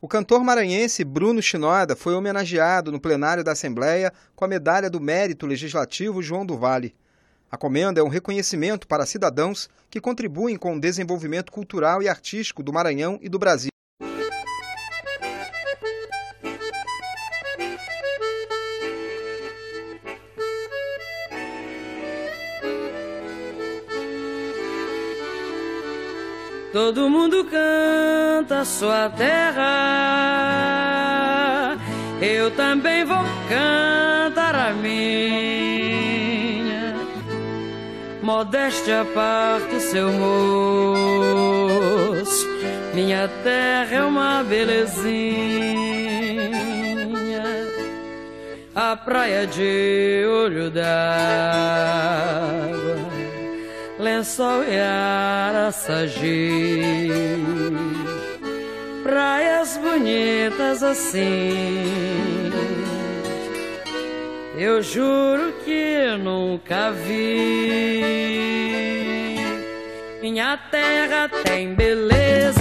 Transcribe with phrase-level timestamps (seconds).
[0.00, 5.00] O cantor maranhense Bruno Chinoda foi homenageado no plenário da Assembleia com a Medalha do
[5.00, 6.94] Mérito Legislativo João do Vale.
[7.50, 12.62] A comenda é um reconhecimento para cidadãos que contribuem com o desenvolvimento cultural e artístico
[12.62, 13.70] do Maranhão e do Brasil.
[26.72, 28.17] Todo mundo canta
[28.64, 29.66] sua terra,
[32.20, 35.88] eu também vou cantar a minha.
[38.22, 41.28] Modéstia parte, seu moço,
[42.94, 45.58] minha terra é uma belezinha.
[48.74, 51.68] A praia de olho d'água
[53.98, 56.28] lençol e araçagi
[59.18, 62.52] Praias bonitas assim.
[64.56, 68.04] Eu juro que nunca vi.
[70.22, 72.57] Minha terra tem beleza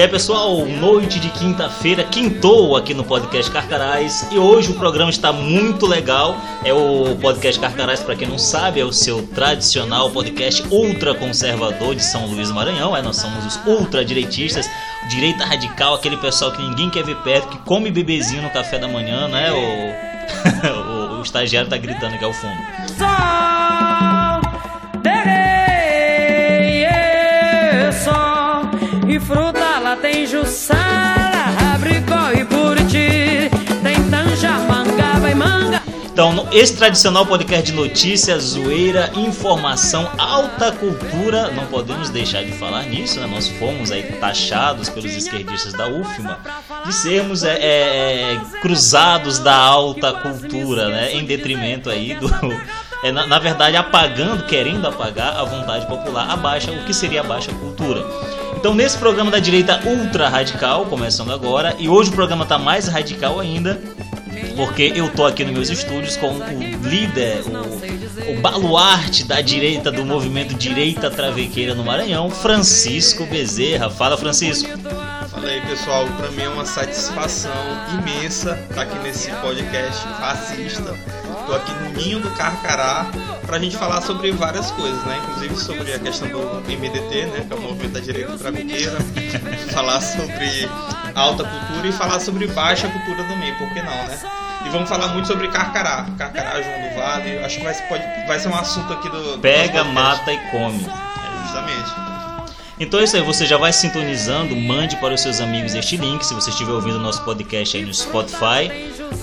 [0.00, 5.10] E aí pessoal, noite de quinta-feira, quintou aqui no podcast Carcarás e hoje o programa
[5.10, 6.34] está muito legal.
[6.64, 11.94] É o podcast Carcarás, para quem não sabe, é o seu tradicional podcast ultra conservador
[11.94, 12.96] de São Luís do Maranhão.
[12.96, 14.70] É, nós somos os ultra direitistas,
[15.10, 18.88] direita radical, aquele pessoal que ninguém quer ver perto, que come bebezinho no café da
[18.88, 19.52] manhã, né?
[19.52, 22.56] O, o, o estagiário tá gritando aqui ao fundo.
[30.50, 33.50] Tem Jussara, Abricó e Buriti,
[33.82, 35.80] tem Tanja, Mangaba e Manga.
[36.12, 42.82] Então, esse tradicional podcast de notícias, zoeira, informação, alta cultura, não podemos deixar de falar
[42.82, 43.26] nisso, né?
[43.26, 46.38] Nós fomos aí taxados pelos esquerdistas da UFMA
[46.84, 51.14] de sermos é, é, é, cruzados da alta cultura, né?
[51.14, 52.28] Em detrimento aí do
[53.04, 57.20] é, na, na, verdade, apagando, querendo apagar a vontade popular, a baixa, o que seria
[57.20, 58.04] a baixa cultura.
[58.60, 62.88] Então, nesse programa da direita ultra radical, começando agora, e hoje o programa está mais
[62.88, 63.80] radical ainda,
[64.54, 69.90] porque eu tô aqui nos meus estúdios com o líder, o, o baluarte da direita
[69.90, 73.88] do movimento Direita Travequeira no Maranhão, Francisco Bezerra.
[73.88, 74.68] Fala, Francisco.
[75.30, 76.06] Fala aí, pessoal.
[76.18, 77.50] Para mim é uma satisfação
[77.98, 80.94] imensa estar aqui nesse podcast fascista.
[81.46, 83.10] Tô aqui no Ninho do Carcará
[83.50, 85.20] para a gente falar sobre várias coisas, né?
[85.24, 87.44] Inclusive sobre a questão do MDT, né?
[87.48, 88.96] Que é o movimento da direita travequeira.
[89.74, 90.68] falar sobre
[91.16, 94.18] alta cultura e falar sobre baixa cultura também, por que não, né?
[94.64, 97.38] E vamos falar muito sobre Carcará, Carcará, João do Vale.
[97.38, 99.32] Acho que vai, pode, vai ser um assunto aqui do.
[99.32, 100.84] do Pega, mata e come.
[100.86, 102.09] É, justamente.
[102.80, 106.24] Então é isso aí, você já vai sintonizando, mande para os seus amigos este link,
[106.24, 108.72] se você estiver ouvindo nosso podcast aí no Spotify.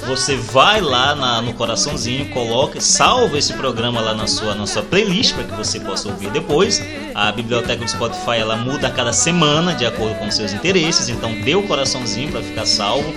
[0.06, 4.84] Você vai lá na, no coraçãozinho, coloca, salva esse programa lá na sua, na sua
[4.84, 6.80] playlist para que você possa ouvir depois.
[7.16, 11.34] A biblioteca do Spotify ela muda a cada semana de acordo com seus interesses, então
[11.42, 13.12] dê o coraçãozinho para ficar salvo.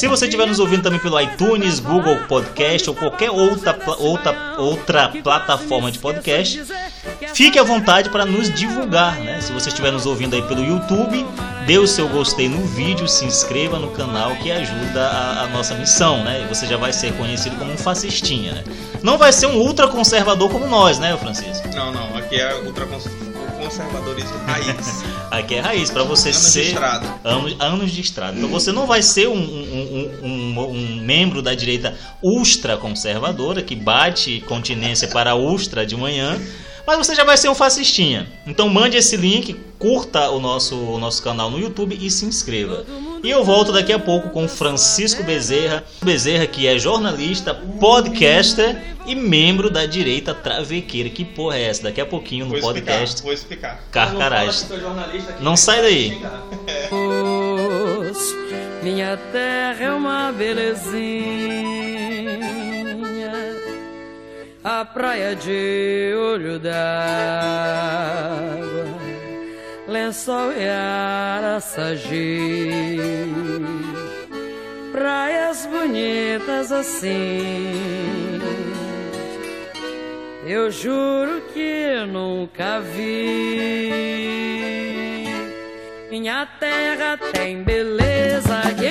[0.00, 5.08] Se você estiver nos ouvindo também pelo iTunes, Google Podcast ou qualquer outra, outra, outra
[5.22, 6.64] plataforma de podcast,
[7.34, 9.16] fique à vontade para nos divulgar.
[9.16, 9.42] Né?
[9.42, 11.26] Se você estiver nos ouvindo aí pelo YouTube,
[11.66, 15.74] dê o seu gostei no vídeo, se inscreva no canal que ajuda a, a nossa
[15.74, 16.24] missão.
[16.24, 16.46] Né?
[16.48, 18.52] Você já vai ser conhecido como um fascistinha.
[18.52, 18.64] Né?
[19.02, 21.68] Não vai ser um ultra conservador como nós, né, Francisco?
[21.74, 22.16] Não, não.
[22.16, 22.86] Aqui é ultra
[23.70, 25.04] conservadorismo raiz.
[25.30, 26.62] Aqui é raiz, para você anos ser.
[26.62, 27.14] De estrada.
[27.22, 28.36] Anos, anos de estrada.
[28.36, 33.62] Então você não vai ser um, um, um, um, um membro da direita ultra conservadora
[33.62, 36.36] que bate continência para ultra de manhã
[36.86, 38.26] mas você já vai ser um fascistinha.
[38.46, 42.84] Então mande esse link, curta o nosso, o nosso canal no YouTube e se inscreva.
[43.22, 49.14] E eu volto daqui a pouco com Francisco Bezerra, Bezerra que é jornalista, podcaster e
[49.14, 51.08] membro da direita travequeira.
[51.10, 51.84] Que porra é essa?
[51.84, 53.16] Daqui a pouquinho no vou podcast.
[53.16, 53.84] Explicar, vou explicar.
[53.90, 54.66] Carcarás.
[55.40, 56.22] Não sai daí.
[58.82, 61.69] Minha terra é uma belezinha
[64.62, 66.84] a praia de olho d'água,
[69.88, 72.10] lençol e araçagi,
[74.92, 78.38] praias bonitas assim.
[80.46, 84.10] Eu juro que nunca vi.
[86.10, 88.89] Minha terra tem beleza que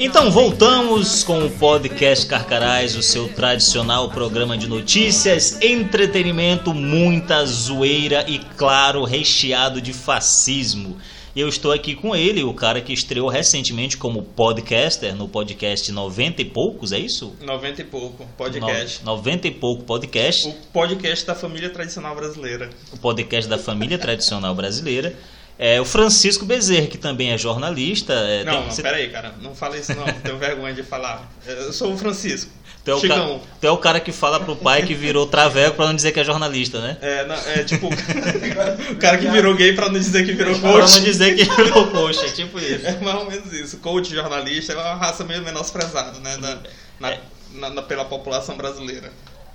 [0.00, 8.24] Então voltamos com o podcast Carcarás, o seu tradicional programa de notícias, entretenimento, muita zoeira
[8.28, 10.98] e, claro, recheado de fascismo.
[11.34, 15.90] E eu estou aqui com ele, o cara que estreou recentemente como podcaster no podcast
[15.90, 17.32] 90 e poucos, é isso?
[17.40, 19.04] 90 e pouco, podcast.
[19.04, 20.48] No, 90 e pouco podcast.
[20.48, 22.70] O podcast da família tradicional brasileira.
[22.92, 25.16] O podcast da família tradicional brasileira.
[25.58, 28.12] É, o Francisco Bezerra, que também é jornalista.
[28.12, 29.34] É, não, tem, não, você- peraí, cara.
[29.40, 30.04] Não fala isso não.
[30.04, 31.30] Tenho vergonha de falar.
[31.46, 32.50] Eu sou o Francisco.
[32.84, 35.76] Tu é, o ca- tu é o cara que fala pro pai que virou traveco
[35.76, 36.98] pra não dizer que é jornalista, né?
[37.00, 40.70] É, não, é tipo o cara que virou gay pra não dizer que virou Pra
[40.70, 41.00] não coach.
[41.00, 42.86] dizer que virou coxa, é tipo isso.
[42.86, 43.78] É mais ou menos isso.
[43.78, 46.36] Coach jornalista é uma raça meio menosprezada, né?
[46.36, 46.58] Na,
[47.00, 47.20] na- É.
[47.54, 49.10] na- na- pela população brasileira.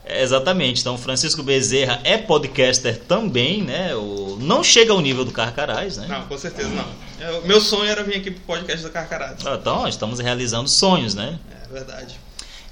[0.09, 0.81] É, Exatamente.
[0.81, 3.95] Então, Francisco Bezerra é podcaster também, né?
[3.95, 4.37] O...
[4.41, 6.07] Não chega ao nível do Carcarás, né?
[6.07, 6.85] Não, com certeza não.
[7.19, 9.47] Eu- meu sonho era vir aqui pro podcast do Carcarado.
[9.47, 11.37] Ah, Então, estamos realizando sonhos, né?
[11.63, 12.19] É verdade.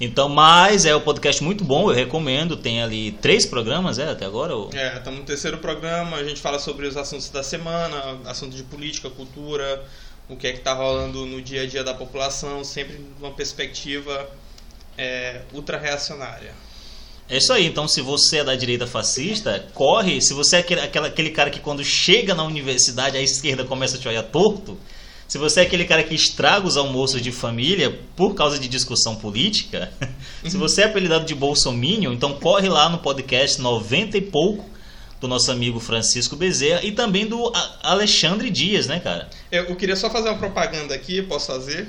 [0.00, 2.56] Então, mas é um podcast muito bom, eu recomendo.
[2.56, 4.54] Tem ali três programas, é, até agora?
[4.54, 8.56] ou- É, estamos no terceiro programa, a gente fala sobre os assuntos da semana, assuntos
[8.56, 9.84] de política, cultura,
[10.28, 14.28] o que é que está rolando no dia a dia da população, sempre numa perspectiva
[14.96, 16.52] é, ultra-reacionária.
[17.28, 20.20] É isso aí, então se você é da direita fascista, corre.
[20.20, 24.00] Se você é aquele, aquele cara que quando chega na universidade a esquerda começa a
[24.00, 24.78] te olhar torto,
[25.26, 29.14] se você é aquele cara que estraga os almoços de família por causa de discussão
[29.14, 29.92] política,
[30.42, 34.64] se você é apelidado de Bolsominion, então corre lá no podcast 90 e pouco
[35.20, 37.52] do nosso amigo Francisco Bezerra e também do
[37.82, 39.28] Alexandre Dias, né, cara?
[39.52, 41.88] Eu, eu queria só fazer uma propaganda aqui, posso fazer?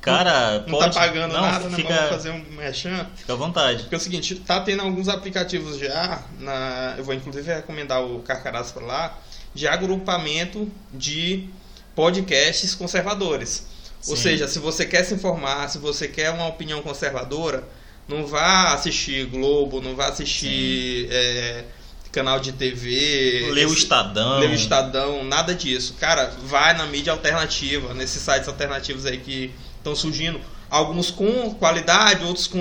[0.00, 0.94] Cara, Não pode...
[0.94, 1.76] tá pagando não, nada, né?
[1.76, 3.06] fica, Mas vou fazer um merchan.
[3.16, 3.82] fica à vontade.
[3.82, 8.20] Porque é o seguinte, tá tendo alguns aplicativos já, na, eu vou inclusive recomendar o
[8.20, 9.18] Carcarás para lá,
[9.54, 11.48] de agrupamento de
[11.94, 13.66] podcasts conservadores.
[14.06, 14.22] Ou Sim.
[14.22, 17.64] seja, se você quer se informar, se você quer uma opinião conservadora,
[18.06, 21.64] não vá assistir Globo, não vá assistir é,
[22.12, 23.50] canal de TV.
[23.52, 24.38] Lê o Estadão.
[24.38, 25.94] Lê o Estadão, nada disso.
[25.98, 30.40] Cara, vai na mídia alternativa, nesses sites alternativos aí que estão surgindo.
[30.70, 32.60] Alguns com qualidade, outros com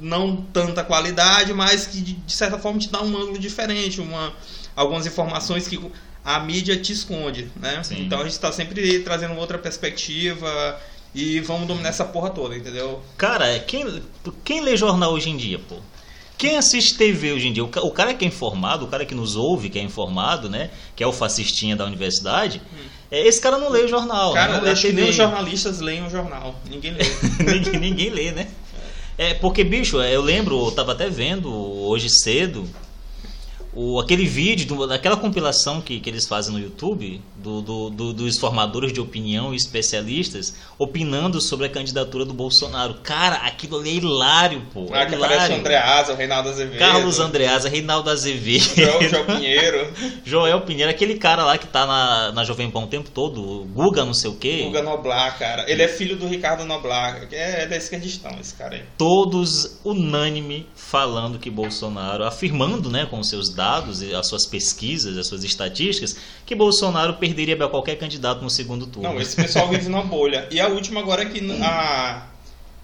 [0.00, 4.32] não tanta qualidade, mas que de, certa forma te dá um ângulo diferente, uma,
[4.76, 5.80] algumas informações que
[6.24, 7.82] a mídia te esconde, né?
[7.82, 8.04] Sim.
[8.04, 10.80] Então a gente está sempre trazendo outra perspectiva
[11.14, 13.02] e vamos dominar essa porra toda, entendeu?
[13.16, 14.02] Cara, quem,
[14.44, 15.76] quem lê jornal hoje em dia, pô?
[16.38, 17.62] Quem assiste TV hoje em dia?
[17.64, 20.48] O, ca- o cara que é informado, o cara que nos ouve, que é informado,
[20.48, 20.70] né?
[20.96, 22.78] Que é o fascistinha da universidade, é,
[23.20, 24.32] esse cara não lê o jornal.
[24.34, 26.54] Cara, não lê acho que nem os jornalistas leem o jornal.
[26.68, 27.04] Ninguém lê.
[27.44, 28.48] ninguém, ninguém lê, né?
[29.18, 32.66] É, porque, bicho, é, eu lembro, eu tava até vendo hoje cedo
[33.74, 38.12] o, aquele vídeo, do- daquela compilação que, que eles fazem no YouTube, do, do- do-
[38.12, 42.94] dos formadores de opinião e especialistas opinando sobre a candidatura do Bolsonaro.
[43.02, 44.88] Cara, aquilo ali é hilário, pô.
[44.92, 45.56] Ah, é que aparece o hilário.
[45.56, 46.78] André Asa, o Reinaldo Azevedo.
[46.78, 49.92] Carlos Andreasa, Reinaldo Azevedo, João, João Pinheiro,
[50.24, 53.64] Joel Pinheiro, aquele cara lá que tá na, na Jovem Pan o tempo todo, o
[53.66, 54.62] Guga não sei o quê.
[54.64, 55.70] Guga Noblar, cara.
[55.70, 58.82] Ele é filho do Ricardo Noblar, que é da esquerdistão, esse cara aí.
[58.96, 65.26] todos unânime falando que Bolsonaro, afirmando, né, com seus dados e as suas pesquisas, as
[65.26, 66.16] suas estatísticas,
[66.46, 69.08] que Bolsonaro perderia para qualquer candidato no segundo turno.
[69.14, 70.46] Não, esse pessoal vive numa bolha.
[70.50, 72.26] E a última agora é que a,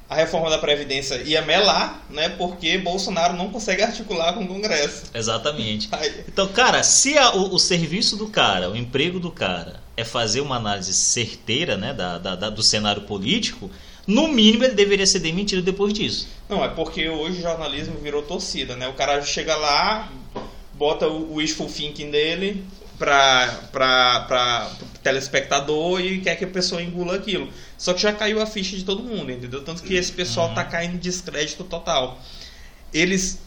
[0.09, 2.31] a reforma da Previdência ia melar, né?
[2.31, 5.03] Porque Bolsonaro não consegue articular com o Congresso.
[5.15, 5.89] Exatamente.
[6.27, 10.41] Então, cara, se a- o, o serviço do cara, o emprego do cara é fazer
[10.41, 13.71] uma análise certeira, né, da, da- da- do cenário político,
[14.07, 16.27] no mínimo ele deveria ser demitido depois disso.
[16.49, 18.89] não, é porque hoje o jornalismo virou torcida, né?
[18.89, 20.09] O cara chega lá,
[20.73, 22.65] bota o wishful thinking dele
[22.99, 27.49] pra pro telespectador e quer que a pessoa engula aquilo.
[27.77, 29.63] Só que já caiu a ficha de todo mundo, entendeu?
[29.63, 32.21] Tanto que esse pessoal tá caindo em descrédito total.
[32.93, 33.39] Eles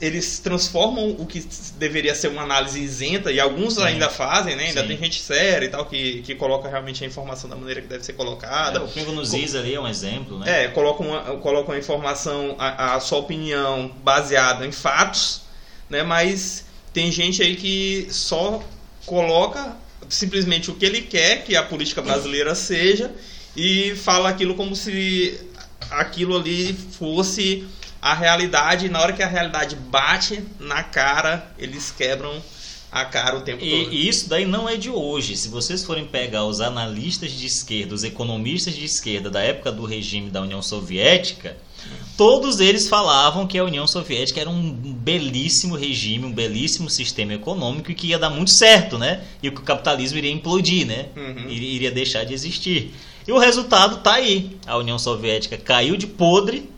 [0.00, 1.40] eles transformam o que
[1.78, 3.84] deveria ser uma análise isenta, e alguns Sim.
[3.84, 4.64] ainda fazem, né?
[4.66, 4.88] Ainda Sim.
[4.88, 8.04] tem gente séria e tal, que, que coloca realmente a informação da maneira que deve
[8.04, 8.78] ser colocada.
[8.78, 10.64] É, o Pingo nos Is ali é um exemplo, né?
[10.64, 15.42] É, colocam uma, colocam a informação, a, a sua opinião baseada em fatos,
[15.88, 16.02] né?
[16.02, 18.62] Mas tem gente aí que só
[19.06, 19.76] coloca
[20.08, 23.10] simplesmente o que ele quer que a política brasileira seja
[23.56, 25.40] e fala aquilo como se
[25.90, 27.66] aquilo ali fosse
[28.02, 28.86] a realidade.
[28.86, 32.42] E na hora que a realidade bate na cara, eles quebram
[32.90, 33.92] a cara o tempo todo.
[33.92, 35.36] E, e isso daí não é de hoje.
[35.36, 39.84] Se vocês forem pegar os analistas de esquerda, os economistas de esquerda da época do
[39.84, 41.56] regime da União Soviética,
[42.16, 47.90] todos eles falavam que a União Soviética era um belíssimo regime, um belíssimo sistema econômico
[47.90, 49.22] e que ia dar muito certo, né?
[49.42, 51.06] E que o capitalismo iria implodir, né?
[51.16, 51.48] Uhum.
[51.50, 52.94] Ir- Iria deixar de existir.
[53.28, 54.56] E o resultado tá aí.
[54.66, 56.70] A União Soviética caiu de podre.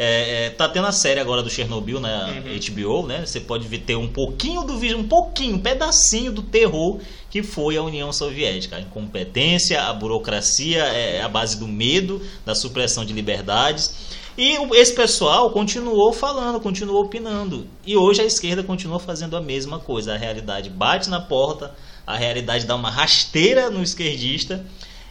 [0.00, 2.56] É, é, tá tendo a série agora do Chernobyl na Uhum.
[3.02, 3.26] HBO, né?
[3.26, 7.42] Você pode ver- ter um pouquinho do vídeo, um pouquinho, um pedacinho do terror que
[7.42, 8.76] foi a União Soviética.
[8.76, 13.92] A incompetência, a burocracia, é, a base do medo, da supressão de liberdades.
[14.38, 17.66] E esse pessoal continuou falando, continuou opinando.
[17.84, 20.14] E hoje a esquerda continua fazendo a mesma coisa.
[20.14, 21.74] A realidade bate na porta,
[22.06, 24.64] a realidade dá uma rasteira no esquerdista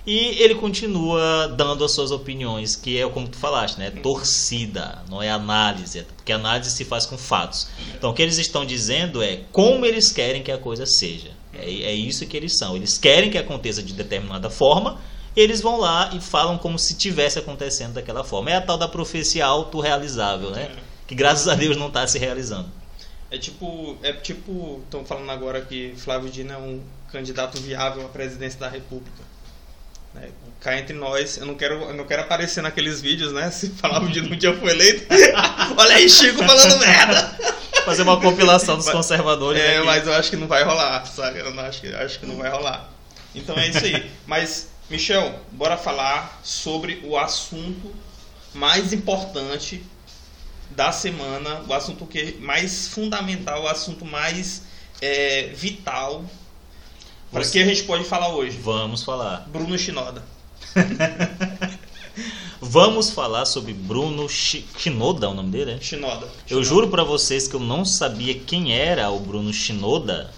[0.06, 3.92] e ele continua dando as suas opiniões, que é como tu falaste, né?
[3.92, 7.68] Torcida, não é análise, porque análise se faz com fatos.
[7.98, 11.32] Então o que eles estão dizendo é como eles querem que a coisa seja.
[11.54, 12.78] É, é isso que eles são.
[12.78, 15.02] Eles querem que aconteça de determinada forma,
[15.38, 18.50] eles vão lá e falam como se tivesse acontecendo daquela forma.
[18.50, 20.76] É a tal da profecia autorrealizável, né?
[21.06, 22.68] Que graças a Deus não está se realizando.
[23.30, 28.10] É tipo, é tipo, estão falando agora que Flávio Dino é um candidato viável à
[28.10, 29.22] presidência da República.
[30.14, 30.30] Né?
[30.60, 33.52] Cá entre nós, eu não quero, eu não quero aparecer naqueles vídeos, né?
[33.52, 35.06] Se Flávio Dino um dia foi eleito,
[35.78, 37.38] olha aí Chico falando merda.
[37.86, 39.62] Fazer uma compilação dos conservadores.
[39.62, 39.86] É, aqui.
[39.86, 41.40] mas eu acho que não vai rolar, sabe?
[41.40, 42.90] Eu não acho que, acho que não vai rolar.
[43.36, 44.12] Então é isso aí.
[44.26, 47.94] Mas, Michel, bora falar sobre o assunto
[48.54, 49.84] mais importante
[50.72, 54.64] da semana, o assunto que mais fundamental, o assunto mais
[55.02, 56.24] é, vital.
[57.32, 58.58] Para Você- que a gente pode falar hoje?
[58.60, 59.46] Vamos falar.
[59.50, 60.24] Bruno Shinoda.
[62.60, 65.80] Vamos falar sobre Bruno Shi- Shinoda, é o nome dele, né?
[65.82, 66.28] Shinoda.
[66.50, 70.34] Eu juro pra vocês que eu não sabia quem era o Bruno Shinoda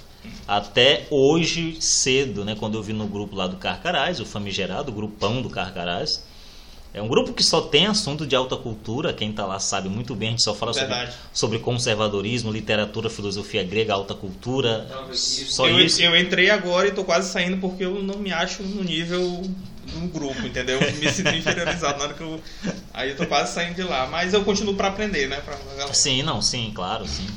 [0.50, 2.56] até hoje cedo, né?
[2.60, 6.28] Quando eu vi no grupo lá do Carcarás, o famigerado, o grupão do Carcarás.
[6.92, 10.16] É um grupo que só tem assunto de alta cultura, quem tá lá sabe muito
[10.16, 15.80] bem, a gente só fala sobre, sobre conservadorismo, literatura, filosofia grega, alta cultura, só eu,
[15.80, 16.02] isso.
[16.02, 19.22] eu entrei agora e tô quase saindo porque eu não me acho no nível
[19.86, 20.80] do grupo, entendeu?
[20.82, 22.42] Eu me sinto inferiorizado na hora que eu.
[22.92, 24.08] Aí eu tô quase saindo de lá.
[24.08, 25.42] Mas eu continuo pra aprender, né?
[25.42, 25.58] Pra.
[25.94, 27.28] Sim, não, sim, claro, sim.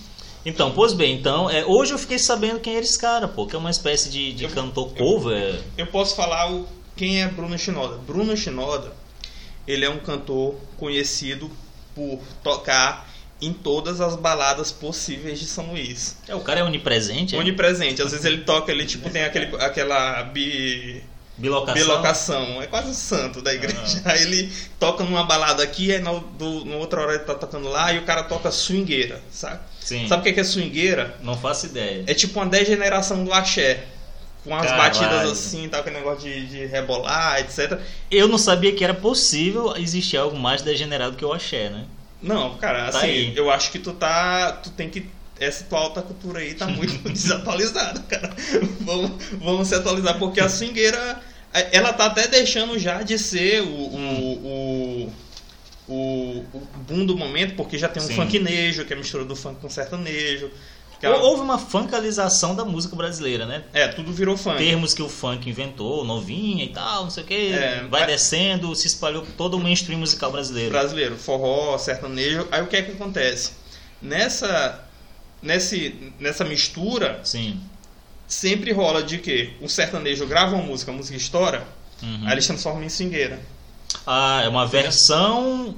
[0.45, 3.55] Então, pois bem, então, é, hoje eu fiquei sabendo quem era esse cara, pô, que
[3.55, 5.61] é uma espécie de, de Eu- cantor eu- cover.
[5.79, 7.97] Eu posso falar o, quem é Bruno Shinoda.
[7.99, 8.93] Bruno Shinoda,
[9.69, 11.49] ele é um cantor conhecido
[11.95, 13.09] por tocar
[13.41, 16.17] em todas as baladas possíveis de São Luís.
[16.29, 17.39] É, o cara é onipresente, é?
[17.39, 18.01] Onipresente.
[18.03, 21.03] Às vezes ele toca, ele tipo tem aquele, aquela bi,
[21.43, 21.75] bilocação.
[21.75, 22.63] bilocação.
[22.63, 24.01] É quase o santo da igreja.
[24.07, 27.69] Aí ele toca numa balada aqui, aí na do, no outra hora ele tá tocando
[27.69, 29.61] lá e o cara toca swingueira, sabe?
[29.81, 31.17] Sim, Sabe o que é, é swingueira?
[31.23, 32.05] não faço ideia.
[32.07, 33.85] É tipo uma degeneração do axé.
[34.45, 34.83] Com as Caralho.
[34.83, 37.79] batidas assim, tá, aquele negócio de, de rebolar, etc.
[38.11, 41.85] Eu não sabia que era possível existir algo mais degenerado que o axé, né?
[42.21, 43.33] Não, cara, Tá assim, aí.
[43.37, 44.53] eu acho que tu tá.
[44.63, 45.07] Tu tem que.
[45.39, 48.31] Essa tua alta cultura aí tá muito desatualizada, cara.
[48.81, 51.21] Vamos, vamos se atualizar, porque a swingueira.
[51.53, 53.67] Ela tá até deixando já de ser o.
[53.67, 55.13] o, o
[55.89, 58.15] o, o boom do momento, porque já tem um Sim.
[58.15, 60.49] funknejo, que é a mistura do funk com sertanejo.
[60.99, 63.65] que é- Hou- Houve uma funkalização da música brasileira, né?
[63.75, 64.59] É, tudo virou funk.
[64.59, 68.75] Termos que o funk inventou, novinha e tal, não sei o que, É, vai descendo,
[68.77, 70.71] se espalhou todo o mainstream musical brasileiro.
[70.71, 72.47] brasileiro, forró, sertanejo.
[72.53, 73.51] Aí o que é que acontece?
[74.01, 74.85] Nessa,
[75.43, 77.61] nesse, nessa mistura, Sim.
[78.33, 81.63] Sempre rola de que o sertanejo grava uma música, a música estoura,
[82.03, 82.23] Uhum.
[82.27, 83.39] aí eles transformam em swingueira.
[84.07, 85.77] Ah, é uma versão.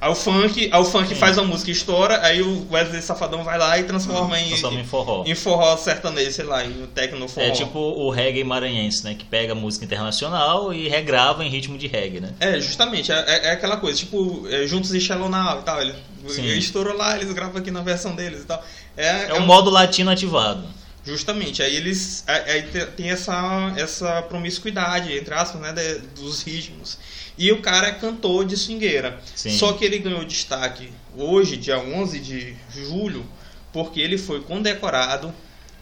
[0.00, 1.14] Aí o funk, aí o funk Sim.
[1.16, 4.78] faz uma música e estoura, aí o Wesley Safadão vai lá e transforma em, Transforma
[4.80, 5.24] em forró.
[5.26, 7.44] em forró sertanejo, sei lá, em techno forró.
[7.46, 9.16] É tipo o reggae maranhense, né?
[9.18, 12.32] Que pega música internacional e regrava em ritmo de reggae, né?
[12.38, 15.80] É, justamente, é, é- é aquela coisa, tipo, é, Juntos e Shallow Now e tal,
[15.82, 15.94] ele,
[16.56, 18.62] estourou lá, eles gravam aqui na versão deles e tal.
[18.96, 20.62] É, É um- o modo latino ativado.
[21.08, 22.22] Justamente, aí eles.
[22.26, 26.98] Aí aí te- tem essa, essa promiscuidade, entre aspas, né, de- dos ritmos.
[27.38, 29.18] E o cara é cantor de swingueira.
[29.34, 29.56] Sim.
[29.56, 33.24] Só que ele ganhou destaque hoje, dia 11 de julho,
[33.72, 35.32] porque ele foi condecorado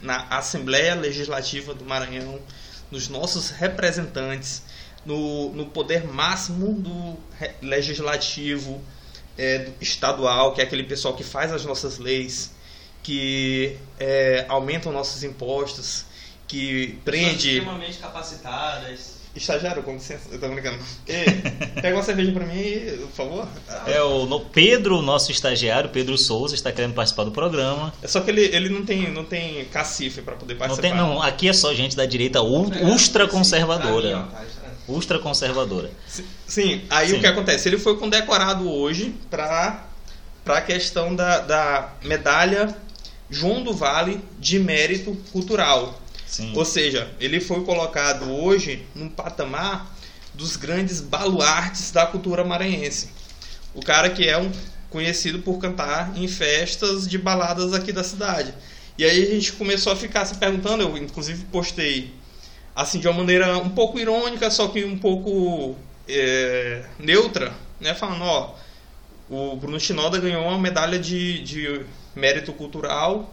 [0.00, 2.38] na Assembleia Legislativa do Maranhão,
[2.90, 4.62] nos nossos representantes,
[5.04, 7.16] no, no poder máximo do
[7.62, 8.82] legislativo
[9.38, 12.50] é, estadual, que é aquele pessoal que faz as nossas leis,
[13.06, 16.04] que é, aumentam nossos impostos,
[16.48, 17.58] que prende.
[17.58, 19.14] extremamente capacitadas.
[19.36, 20.78] Estagiário, com licença, eu tô brincando.
[21.06, 21.24] Ei,
[21.80, 22.64] pega uma cerveja pra mim
[23.02, 23.48] por favor.
[23.86, 27.92] É o no- Pedro, nosso estagiário, Pedro Souza, está querendo participar do programa.
[28.02, 30.88] É só que ele, ele não tem, não tem cacife pra poder Não participar.
[30.88, 34.26] tem, não, aqui é só gente da direita ul- ultra conservadora.
[34.88, 35.90] Ultra conservadora.
[36.46, 37.16] Sim, aí Sim.
[37.18, 37.68] o que acontece?
[37.68, 39.84] Ele foi condecorado hoje para
[40.46, 42.74] a questão da, da medalha
[43.30, 46.00] João do Vale de mérito cultural.
[46.26, 46.52] Sim.
[46.54, 49.94] Ou seja, ele foi colocado hoje num patamar
[50.34, 53.08] dos grandes baluartes da cultura maranhense.
[53.74, 54.50] O cara que é um
[54.90, 58.54] conhecido por cantar em festas de baladas aqui da cidade.
[58.98, 62.14] E aí a gente começou a ficar se perguntando, eu inclusive postei
[62.74, 65.76] assim de uma maneira um pouco irônica, só que um pouco
[66.08, 67.94] é, neutra, né?
[67.94, 68.54] Falando, ó,
[69.28, 71.80] o Bruno Shinoda ganhou uma medalha de, de
[72.16, 73.32] mérito cultural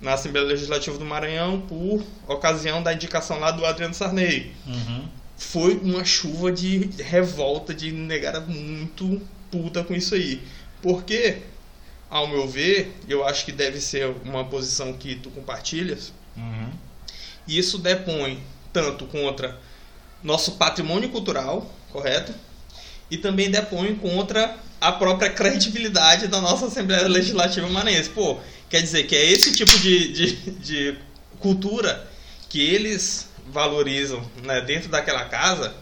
[0.00, 4.52] na Assembleia Legislativa do Maranhão por ocasião da indicação lá do Adriano Sarney.
[4.66, 5.08] Uhum.
[5.38, 10.42] Foi uma chuva de revolta, de negada muito puta com isso aí.
[10.82, 11.38] Porque,
[12.10, 16.70] ao meu ver, eu acho que deve ser uma posição que tu compartilhas, Uhum.
[17.46, 18.42] isso depõe
[18.72, 19.58] tanto contra
[20.22, 22.32] nosso patrimônio cultural, correto?
[23.10, 28.10] E também depõe contra a própria credibilidade da nossa Assembleia Legislativa Maranhense.
[28.10, 30.98] Pô, quer dizer que é esse tipo de, de, de
[31.38, 32.08] cultura
[32.48, 35.72] que eles valorizam né, dentro daquela casa.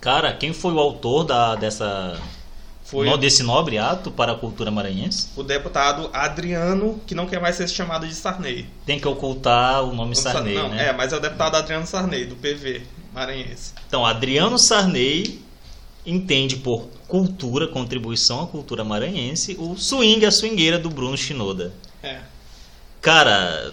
[0.00, 2.20] Cara, quem foi o autor da, dessa,
[2.84, 5.28] Foi no- desse nobre ato para a cultura maranhense?
[5.36, 8.66] o deputado Adriano, que não quer mais ser chamado de Sarney.
[8.84, 10.88] Tem que ocultar o nome Sarney, não, né?
[10.88, 12.82] É, mas é o deputado Adriano Sarney, do PV
[13.14, 13.72] maranhense.
[13.88, 15.42] Então, Adriano Sarney
[16.06, 21.72] entende por cultura, contribuição à cultura maranhense, o swing, a swingueira do Bruno Shinoda.
[22.02, 22.20] É.
[23.00, 23.72] Cara,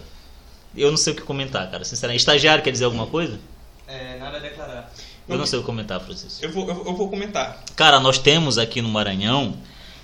[0.76, 1.84] eu não sei o que comentar, cara.
[1.84, 3.40] Sinceramente, estagiário quer dizer alguma coisa?
[3.88, 4.94] É, nada a declarar.
[5.28, 6.44] Eu não sei o que comentar, Francisco.
[6.44, 7.64] Eu vou, eu, eu vou comentar.
[7.76, 9.56] Cara, nós temos aqui no Maranhão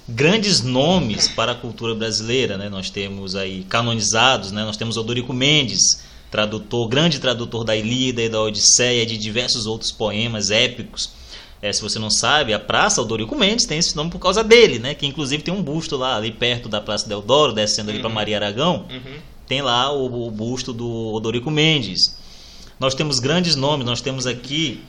[0.08, 2.70] grandes nomes para a cultura brasileira, né?
[2.70, 4.64] Nós temos aí canonizados, né?
[4.64, 9.92] Nós temos Odorico Mendes, tradutor, grande tradutor da Ilíada e da Odisseia, de diversos outros
[9.92, 11.10] poemas épicos.
[11.62, 14.78] É, se você não sabe, a Praça Odorico Mendes tem esse nome por causa dele,
[14.78, 14.94] né?
[14.94, 18.38] Que inclusive tem um busto lá ali perto da Praça Deodoro, descendo ali para Maria
[18.38, 18.86] Aragão.
[18.90, 19.18] Uhum.
[19.48, 22.18] Tem lá o, o busto do Odorico Mendes.
[22.80, 24.84] Nós temos grandes nomes, nós temos aqui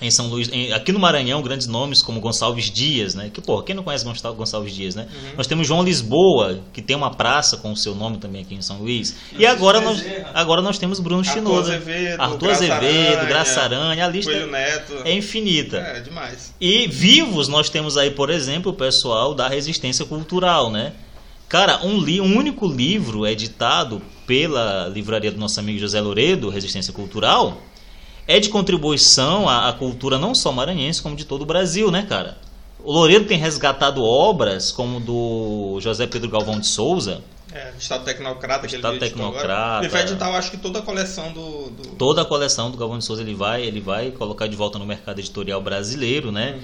[0.00, 3.30] em São Luís, em- aqui no Maranhão, grandes nomes como Gonçalves Dias, né?
[3.32, 5.06] Que, pô, quem não conhece Gonçal- Gonçalves Dias, né?
[5.36, 8.60] Nós temos João Lisboa, que tem uma praça com o seu nome também aqui em
[8.60, 9.16] São Luís.
[9.38, 10.30] E agora nós, Bezerra.
[10.34, 11.60] agora nós temos Bruno Arthur Shinoda.
[11.74, 14.32] Azevedo, Arthur Azevedo, Aranha, Graça Aranha, a lista
[15.04, 15.78] é infinita.
[15.78, 16.54] É, demais.
[16.60, 20.92] E vivos nós temos aí, por exemplo, o pessoal da resistência cultural, né?
[21.48, 26.92] Cara, um, li um único livro editado pela livraria do nosso amigo José Loredo, Resistência
[26.92, 27.62] Cultural,
[28.26, 32.02] é de contribuição à, à cultura não só maranhense, como de todo o Brasil, né,
[32.08, 32.36] cara?
[32.82, 37.20] O Loredo tem resgatado obras como do José Pedro Galvão de Souza,
[37.52, 38.66] É, Estado Tecnocrata.
[38.66, 38.98] que ele Estado.
[38.98, 39.84] Tecnocrata.
[39.84, 41.70] Ele vai editar, eu acho que toda a coleção do...
[41.70, 41.88] do...
[41.96, 44.86] toda a coleção do Galvão de Souza ele vai, ele vai colocar de volta no
[44.86, 46.58] mercado editorial brasileiro, né?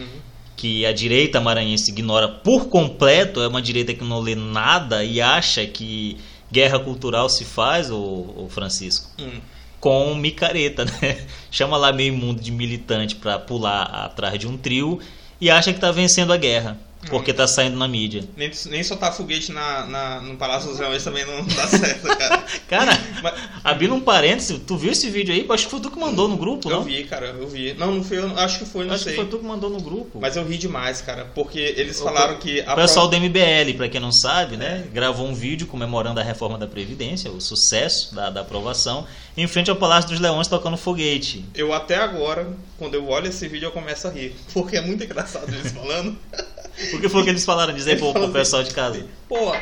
[0.57, 5.21] Que a direita maranhense ignora por completo, é uma direita que não lê nada e
[5.21, 6.19] acha que
[6.53, 9.41] guerra cultural se faz, o, o Francisco, Hum.
[9.83, 11.19] Com micareta, né?
[11.51, 15.01] Chama lá meio mundo de militante pra pular atrás de um trio
[15.41, 18.25] e acha que tá vencendo a guerra, porque tá saindo na mídia.
[18.37, 22.43] Nem, nem soltar foguete na, na- no Palácio dos Leões também não dá certo, cara.
[22.69, 23.35] Cara, Mas-
[23.65, 25.47] abrindo um parênteses, tu viu esse vídeo aí?
[25.51, 26.83] Acho que foi tu que mandou no grupo, eu não?
[26.85, 27.75] vi, cara, eu vi.
[27.75, 29.13] Não, não fui eu, acho que foi, não Acho sei.
[29.13, 30.19] que foi tu que mandou no grupo.
[30.21, 32.61] Mas eu ri demais, cara, porque eles falaram que...
[32.61, 36.57] O pessoal do MBL, para quem não sabe, né, gravou um vídeo comemorando a reforma
[36.57, 41.45] da Previdência, o sucesso da, da aprovação, em frente ao Palácio dos Leões tocando foguete.
[41.55, 44.35] Eu até agora, quando eu olho esse vídeo, eu começo a rir.
[44.55, 46.17] Porque é muito engraçado eles falando.
[46.95, 47.75] O que foi que eles falaram?
[47.75, 49.05] Dizer pro, pro pessoal de casa.
[49.29, 49.55] Pô,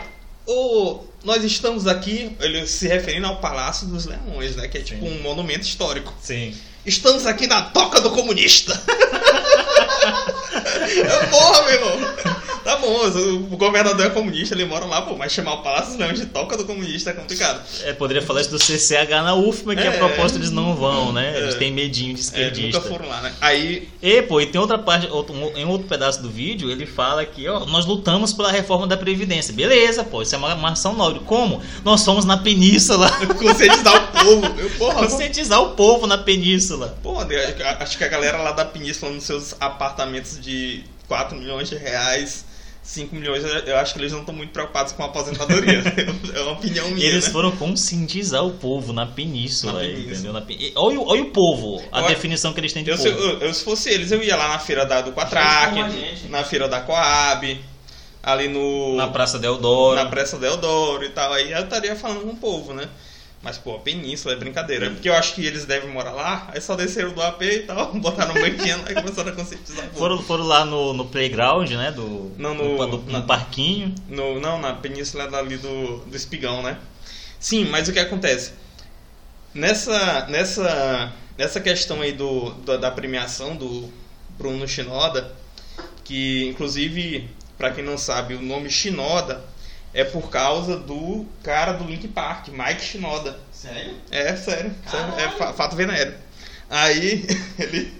[0.47, 4.69] ô, nós estamos aqui, ele se referindo ao Palácio dos Leões, né?
[4.69, 5.19] Que é tipo Sim.
[5.19, 6.15] um monumento histórico.
[6.21, 6.55] Sim.
[6.85, 8.81] Estamos aqui na toca do comunista.
[10.83, 12.15] É, Porra, meu irmão.
[12.71, 13.05] Tá bom,
[13.53, 16.57] o governador é comunista, ele mora lá, pô, mas chamar o Palácio Leões de toca
[16.57, 17.61] do comunista é complicado.
[17.83, 19.99] É, poderia falar isso do CCH na UFMA, que a É.
[19.99, 21.37] proposta eles não vão, né?
[21.37, 21.59] Eles É.
[21.59, 22.79] têm medinho de É, esquerdista.
[22.79, 23.33] nunca foram lá, né?
[23.41, 27.25] Aí, E, pô, e tem outra parte, outro, em outro pedaço do vídeo, ele fala
[27.27, 29.53] que, ó, nós lutamos pela reforma da Previdência.
[29.53, 31.21] Beleza, pô, isso é uma, uma ação nobre.
[31.27, 31.61] Como?
[31.85, 33.11] Nós fomos na península.
[33.37, 34.61] conscientizar o povo.
[34.61, 36.97] Eu, porra, Conscientizar o povo na península.
[37.03, 37.17] Pô,
[37.81, 42.45] acho que a galera lá da Península, nos seus apartamentos de 4 milhões de reais,
[42.83, 45.83] 5 milhões, eu acho que eles não estão muito preocupados com a aposentadoria.
[46.35, 47.07] é uma opinião minha.
[47.07, 47.31] Eles né?
[47.31, 50.13] foram conscientizar o povo na península, Na península.
[50.13, 50.33] entendeu?
[50.33, 52.91] Na pe- e- Olha, o- olha o povo, a Eu- definição que eles têm de
[52.91, 53.23] Eu, se, povo.
[53.23, 55.13] eu- eu, se fosse eles, eu ia lá na feira da, do
[55.93, 56.29] gente.
[56.29, 57.61] na feira da Coab,
[58.23, 58.97] ali no.
[58.97, 59.97] Na Praça Deodoro.
[59.97, 61.33] na Praça Deodoro e tal.
[61.33, 62.89] Aí eu estaria falando com o povo, né?
[63.43, 64.87] Mas, pô, a península é brincadeira.
[64.87, 67.59] É porque eu acho que eles devem morar lá, aí só desceram do AP e
[67.61, 69.89] tal, botaram um banquinho e começaram a conscientizar.
[69.95, 71.91] Foram, foram lá no, no playground, né?
[71.91, 73.95] Do, Não, no- do- no parquinho.
[74.09, 76.79] No, não, na península ali do, do Espigão, né?
[77.39, 78.53] Sim, mas o que acontece?
[79.55, 83.91] Nessa, nessa, nessa questão aí do, da, da premiação do
[84.39, 85.35] Bruno Shinoda,
[86.05, 89.43] que inclusive, para quem não sabe, o nome Shinoda
[89.93, 93.39] é por causa do cara do Link Park, Mike Shinoda.
[93.53, 93.95] Sério?
[94.11, 94.73] É, sério.
[94.91, 96.15] sério é fa- fato venéreo.
[96.69, 97.27] Aí
[97.59, 97.93] ele,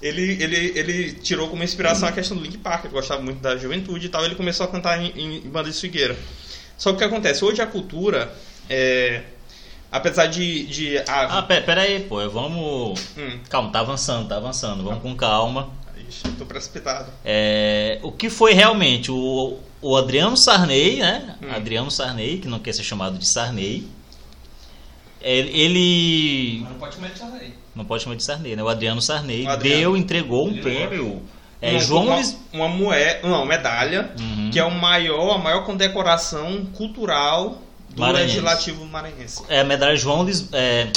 [0.00, 3.56] ele, ele, ele tirou como inspiração a questão do Link Park, ele gostava muito da
[3.56, 6.16] juventude e tal, ele começou a cantar em, em, em banda de swingueira.
[6.78, 7.44] Só que o que acontece?
[7.44, 8.32] Hoje a cultura,
[8.68, 9.22] é,
[9.90, 10.66] apesar de...
[10.66, 12.28] de a- Ah, pera, pera aí, pô.
[12.30, 13.00] Vamos.
[13.16, 13.38] Hum.
[13.48, 14.82] Calma, tá avançando, tá avançando.
[14.84, 15.70] Vamos com calma.
[16.08, 17.10] Ixi, tô precipitado.
[17.24, 21.36] É, o que foi realmente o, o Adriano Sarney, né?
[21.42, 21.52] Hum.
[21.54, 23.86] Adriano Sarney, que não quer ser chamado de Sarney.
[25.20, 27.54] Ele, ele- Mas não pode chamar de Sarney.
[27.74, 28.62] não pode chamar de Sarney, né?
[28.62, 29.80] O Adriano Sarney O Adriano.
[29.80, 31.22] deu, entregou um prêmio.
[31.60, 34.50] É, Uma- João uma, uma moeda, uma medalha, Uhum.
[34.52, 38.26] que é o maior, a maior condecoração cultural do Maranhense.
[38.40, 39.42] legislativo maranhense.
[39.48, 40.48] É a medalha João Luiz.
[40.52, 40.90] é,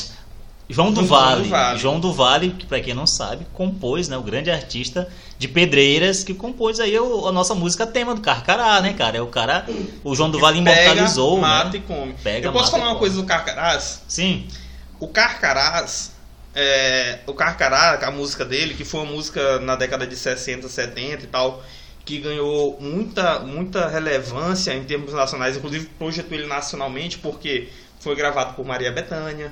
[0.69, 1.43] João do vale.
[1.43, 1.77] do Vale.
[1.79, 4.17] João do Vale, que pra quem não sabe, compôs, né?
[4.17, 8.81] O grande artista de Pedreiras que compôs aí o- a nossa música tema do Carcará,
[8.81, 9.17] né, cara?
[9.17, 9.65] É o cara.
[10.03, 11.75] O João do Vale imortalizou, Pega, mata né?
[11.77, 12.15] e come.
[12.23, 14.01] Pega, Eu posso falar uma coisa do Carcarás?
[14.07, 14.47] Sim.
[14.99, 16.13] O Carcarás,
[16.55, 21.25] é, o Carcará, a música dele, que foi uma música na década de 60, 70
[21.25, 21.63] e tal,
[22.03, 28.53] que ganhou muita, muita relevância em termos nacionais, inclusive projetou ele nacionalmente, porque foi gravado
[28.53, 29.51] por Maria Bethânia,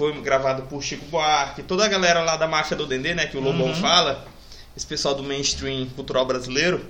[0.00, 3.36] foi gravado por Chico Buarque, toda a galera lá da máfia do Dendê, né, que
[3.36, 3.74] o Lobão Uhum.
[3.74, 4.26] fala,
[4.74, 6.82] esse pessoal do mainstream cultural brasileiro.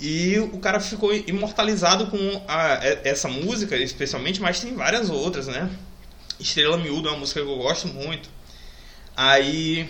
[0.00, 5.46] E o cara ficou imortalizado com a- e- essa música, especialmente, mas tem várias outras,
[5.46, 5.70] né?
[6.40, 8.28] Estrela Miúda é uma música que eu gosto muito.
[9.16, 9.88] Aí,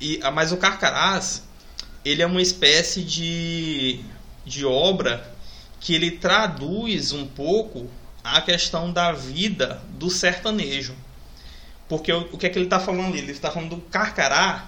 [0.00, 1.44] e, mas o Carcarás,
[2.04, 4.00] ele é uma espécie de,
[4.44, 5.32] de obra
[5.78, 7.88] que ele traduz um pouco
[8.24, 10.94] a questão da vida do sertanejo.
[11.90, 13.18] Porque o, o que é que ele está falando ali?
[13.18, 14.66] Ele está falando do carcará,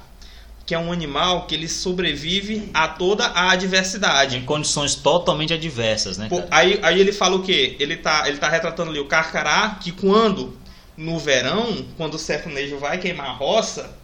[0.66, 4.36] que é um animal que ele sobrevive a toda a adversidade.
[4.36, 6.28] Em condições totalmente adversas, né?
[6.28, 6.48] Cara?
[6.50, 7.76] aí, aí ele fala o quê?
[7.78, 10.58] Ele tá, ele tá retratando ali o carcará, que quando,
[10.96, 13.96] no verão, quando o sertanejo vai queimar a roça,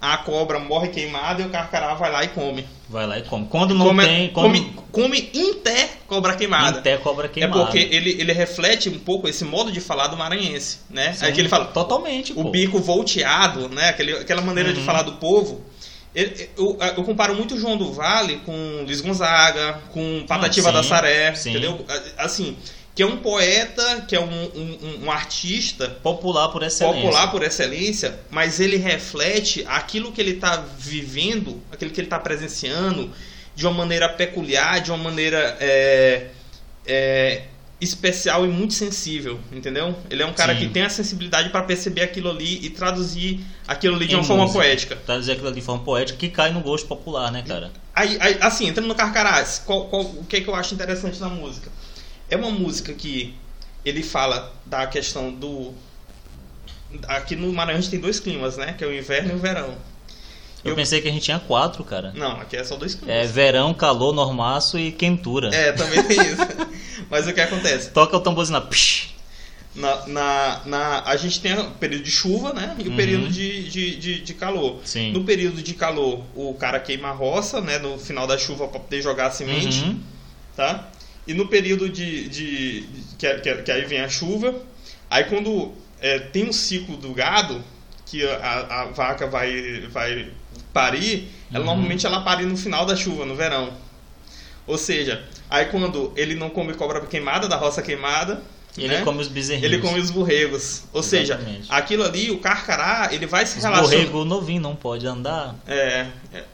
[0.00, 2.64] a cobra morre queimada e o carcará vai lá e come.
[2.88, 3.46] Vai lá e come.
[3.50, 4.28] Quando não come, tem.
[4.30, 6.78] Quando come, come em té cobra queimada.
[6.78, 7.62] até cobra É queimada.
[7.64, 11.12] porque ele, ele reflete um pouco esse modo de falar do maranhense, né?
[11.12, 12.32] Sim, Aí que ele fala, Totalmente.
[12.32, 12.50] o pô.
[12.50, 13.88] bico volteado, né?
[13.90, 14.86] Aquele, aquela maneira de Uhum.
[14.86, 15.62] falar do povo.
[16.14, 20.72] Ele- eu, eu comparo muito o João do Vale com Luiz Gonzaga, com Patativa Ah,
[20.72, 21.50] da sim, Saré, sim.
[21.50, 21.84] entendeu?
[22.16, 22.56] Assim,
[22.98, 27.00] que é um poeta, que é um, um, um artista Popular por excelência.
[27.00, 32.18] popular por excelência, mas ele reflete aquilo que ele está vivendo, aquilo que ele está
[32.18, 33.08] presenciando,
[33.54, 36.26] de uma maneira peculiar, de uma maneira é,
[36.84, 37.42] é,
[37.80, 39.94] especial e muito sensível, entendeu?
[40.10, 40.58] Ele é um cara Sim.
[40.62, 44.24] que tem a sensibilidade para perceber aquilo ali e traduzir aquilo ali de Em uma
[44.24, 44.58] forma música.
[44.60, 44.96] poética.
[45.06, 47.70] Trazer aquilo de forma poética que cai no gosto popular, né, cara?
[47.94, 51.20] Aí, aí, assim, entrando no Carcarás, qual, qual- o que, é que eu acho interessante
[51.20, 51.70] na música?
[52.30, 53.34] É uma música que
[53.84, 55.72] ele fala da questão do.
[57.06, 58.74] Aqui no Maranhão a gente tem dois climas, né?
[58.76, 59.74] Que é o inverno e o verão.
[60.64, 62.12] Eu, Eu- pensei que a gente tinha quatro, cara.
[62.16, 63.30] Não, aqui é só dois É climas.
[63.30, 65.54] verão, calor, normaço e quentura.
[65.54, 66.42] É, também tem isso.
[67.10, 67.90] Mas o que acontece?
[67.90, 68.68] Toca o tamborzinho na.
[69.74, 72.74] Na, na, na- a gente tem o período de chuva, né?
[72.78, 72.96] E o Uhum.
[72.96, 74.80] período de, de, de, de calor.
[74.84, 75.12] Sim.
[75.12, 77.78] No período de calor, o cara queima a roça, né?
[77.78, 79.82] No final da chuva para poder jogar a semente.
[79.84, 80.00] Uhum.
[80.56, 80.88] tá?
[81.28, 84.54] E no período de, de, de- que, é- que, é- que aí vem a chuva,
[85.10, 87.62] aí quando é, tem um ciclo do gado
[88.06, 90.30] que a, a vaca vai vai
[90.72, 91.66] parir, ela Uhum.
[91.66, 93.72] normalmente ela pare no final da chuva, no verão.
[94.66, 98.42] Ou seja, aí quando ele não come cobra queimada da roça queimada,
[98.76, 99.02] Ele né?
[99.02, 99.70] come os bezerrinhos.
[99.72, 100.84] ele come os borregos.
[100.92, 101.66] Ou seja, Exatamente.
[101.70, 103.88] aquilo ali, o carcará, ele vai se Os relacionar.
[103.90, 105.54] borrego novinho não pode andar.
[105.66, 106.44] É, é,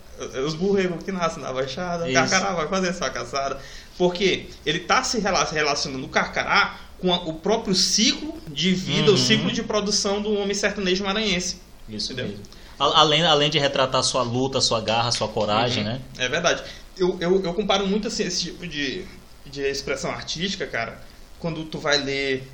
[0.41, 2.15] os burregos que nascem na baixada, o Isso.
[2.15, 3.59] carcará vai fazer sua caçada.
[3.97, 9.09] Porque ele está se rela- relacionando o carcará com a- o próprio ciclo de vida,
[9.11, 9.15] Uhum.
[9.15, 11.61] o ciclo de produção do homem sertanejo maranhense.
[11.89, 12.33] Isso Entendeu?
[12.33, 12.45] mesmo.
[12.79, 15.91] Além, além de retratar sua luta, sua garra, sua coragem, Uhum.
[15.93, 16.01] né?
[16.19, 16.63] É verdade.
[16.97, 19.05] Eu, eu, eu comparo muito assim, esse tipo de,
[19.47, 21.01] de expressão artística, cara,
[21.39, 22.49] quando tu vai ler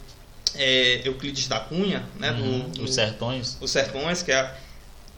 [0.54, 2.32] é, Euclides da Cunha, né?
[2.32, 2.68] do- Uhum.
[2.70, 3.56] do- Os sertões.
[3.60, 4.52] Os Sertões, que é.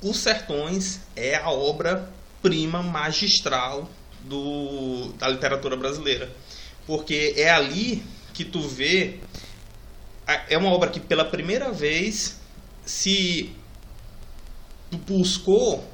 [0.03, 3.89] Os Sertões é a obra-prima magistral
[4.25, 6.31] do, da literatura brasileira.
[6.87, 8.03] Porque é ali
[8.35, 9.19] que tu vê.
[10.49, 12.41] É uma obra que pela primeira vez
[12.85, 13.51] se
[15.07, 15.87] buscou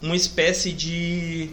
[0.00, 1.50] uma espécie de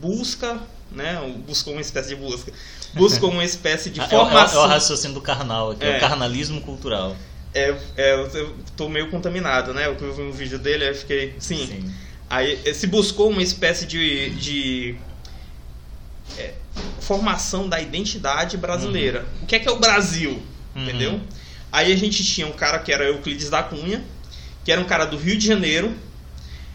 [0.00, 1.18] busca, né?
[1.46, 2.52] Buscou uma espécie de busca.
[2.94, 4.66] Buscou uma espécie de É, o- é o- é o formação.
[4.66, 5.96] raciocínio do carnal aqui, é É.
[5.96, 7.16] o carnalismo cultural.
[7.54, 9.86] é, é, eu tô meio contaminado, né?
[9.86, 11.34] Eu vi um vídeo dele, eu fiquei.
[11.38, 11.66] Sim.
[11.66, 11.94] Sim.
[12.28, 14.30] Aí se buscou uma espécie de.
[14.30, 14.96] de
[16.38, 16.54] é,
[17.00, 19.26] formação da identidade brasileira.
[19.42, 20.42] O que é que é o Brasil?
[20.74, 20.82] Uhum.
[20.82, 21.20] Entendeu?
[21.72, 24.04] Aí a gente tinha um cara que era Euclides da Cunha,
[24.64, 25.94] que era um cara do Rio de Janeiro,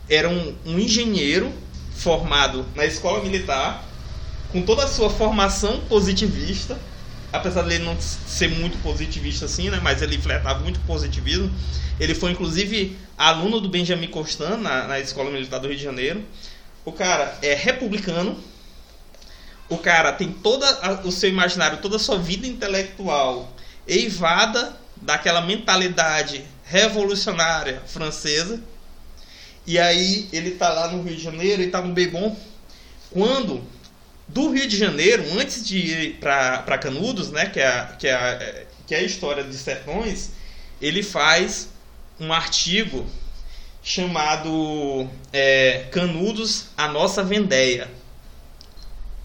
[0.09, 1.51] era um, um engenheiro
[1.93, 3.85] formado na escola militar,
[4.51, 6.79] com toda a sua formação positivista,
[7.31, 11.51] apesar dele não ser muito positivista assim, né, mas ele flertava muito positivismo.
[11.99, 16.23] Ele foi inclusive aluno do Benjamin Constant na, na escola militar do Rio de Janeiro.
[16.83, 18.37] O cara é republicano.
[19.69, 20.65] O cara tem todo
[21.05, 23.53] o seu imaginário, toda a sua vida intelectual
[23.87, 28.61] eivada daquela mentalidade revolucionária francesa.
[29.65, 32.35] E aí ele tá lá no Rio de Janeiro e tá no Bebon.
[33.11, 33.63] Quando
[34.33, 38.65] do Rio de Janeiro, antes de ir para Canudos, né, que é, a, que, é
[38.87, 40.31] que é a história dos sertões,
[40.81, 41.69] ele faz
[42.19, 43.05] um artigo
[43.83, 47.89] chamado é, Canudos, a nossa Vendéia.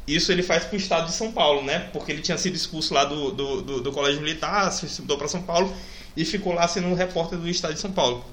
[0.06, 1.88] Isso ele faz para o estado de São Paulo, né?
[1.92, 5.28] Porque ele tinha sido expulso lá do, do, do, do colégio militar, se mudou para
[5.28, 5.74] São Paulo
[6.16, 8.24] e ficou lá sendo um repórter do estado de São Paulo.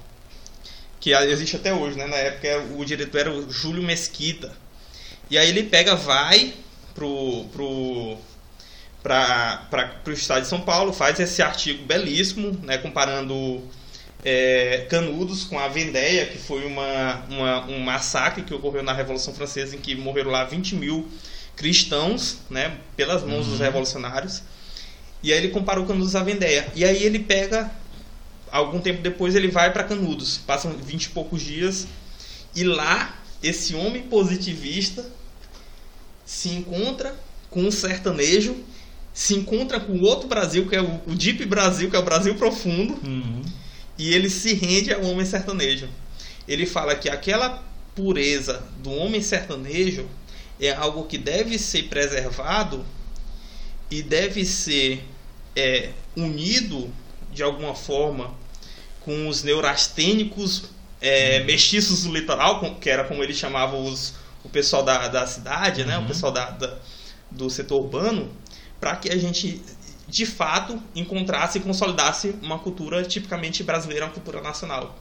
[1.00, 2.06] Que existe até hoje, né?
[2.06, 4.56] Na época o diretor era o Júlio Mesquita.
[5.28, 6.54] E aí ele pega, vai
[6.94, 8.16] pro, pro,
[9.02, 12.78] para o estado de São Paulo, faz esse artigo belíssimo, né?
[12.78, 13.62] Comparando
[14.24, 19.34] é, Canudos com a Vendéia, que foi uma, uma, um massacre que ocorreu na Revolução
[19.34, 21.08] Francesa, em que morreram lá 20 mil
[21.54, 23.52] cristãos, né, pelas mãos uhum.
[23.52, 24.42] dos revolucionários.
[25.22, 26.66] E aí ele comparou Canudos à Vendéia.
[26.74, 27.70] E aí ele pega,
[28.50, 30.38] algum tempo depois ele vai para Canudos.
[30.38, 31.86] Passam 20 e poucos dias.
[32.54, 35.04] E lá, esse homem positivista
[36.24, 37.14] se encontra
[37.50, 38.56] com um sertanejo,
[39.12, 42.34] se encontra com outro Brasil, que é o, o Deep Brasil, que é o Brasil
[42.34, 42.94] profundo.
[43.06, 43.42] Uhum.
[43.96, 45.88] E ele se rende ao homem sertanejo.
[46.48, 47.62] Ele fala que aquela
[47.94, 50.06] pureza do homem sertanejo
[50.60, 52.84] é algo que deve ser preservado
[53.90, 55.04] e deve ser
[55.54, 56.92] é, unido
[57.32, 58.34] de alguma forma
[59.00, 60.64] com os neurastênicos
[61.00, 61.46] é, uhum.
[61.46, 65.88] mestiços do litoral, que era como ele chamava os, o pessoal da, da cidade, uhum.
[65.88, 66.06] né, o uhum.
[66.06, 66.76] pessoal da, da,
[67.30, 68.30] do setor urbano,
[68.78, 69.60] para que a gente
[70.06, 74.98] de fato encontrasse e consolidasse uma cultura tipicamente brasileira, uma cultura nacional.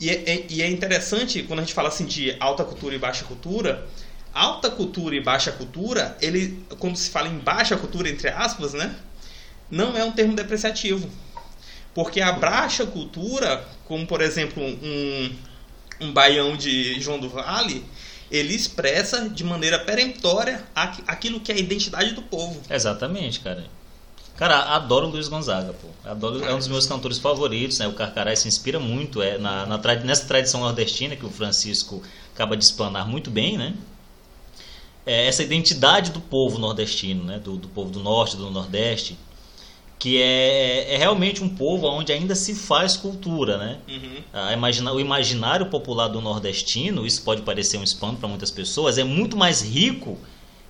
[0.00, 2.98] E é, é, e é interessante quando a gente fala assim de alta cultura e
[2.98, 3.86] baixa cultura,
[4.34, 8.96] alta cultura e baixa cultura, ele, quando se fala em baixa cultura, entre aspas, né?
[9.70, 11.08] Não é um termo depreciativo.
[11.94, 15.36] Porque a baixa cultura, como por exemplo um,
[16.00, 17.84] um baião de João do Vale,
[18.32, 22.60] ele expressa de maneira peremptória aquilo que é a identidade do povo.
[22.68, 23.64] Exatamente, cara.
[24.36, 25.88] Cara, adoro o Luiz Gonzaga, pô.
[26.08, 27.86] Adoro, é um dos meus cantores favoritos, né?
[27.86, 32.02] O Carcará se inspira muito é, na, na, nessa tradição nordestina que o Francisco
[32.34, 33.74] acaba de explanar muito bem, né?
[35.06, 37.38] é, essa identidade do povo nordestino, né?
[37.38, 39.18] do, do povo do norte, do nordeste,
[40.02, 43.78] que é, é, realmente um povo onde ainda se faz cultura, né?
[43.88, 44.52] Uhum.
[44.52, 49.04] Imagina, o imaginário popular do nordestino, isso pode parecer um espanto para muitas pessoas, é
[49.04, 50.18] muito mais rico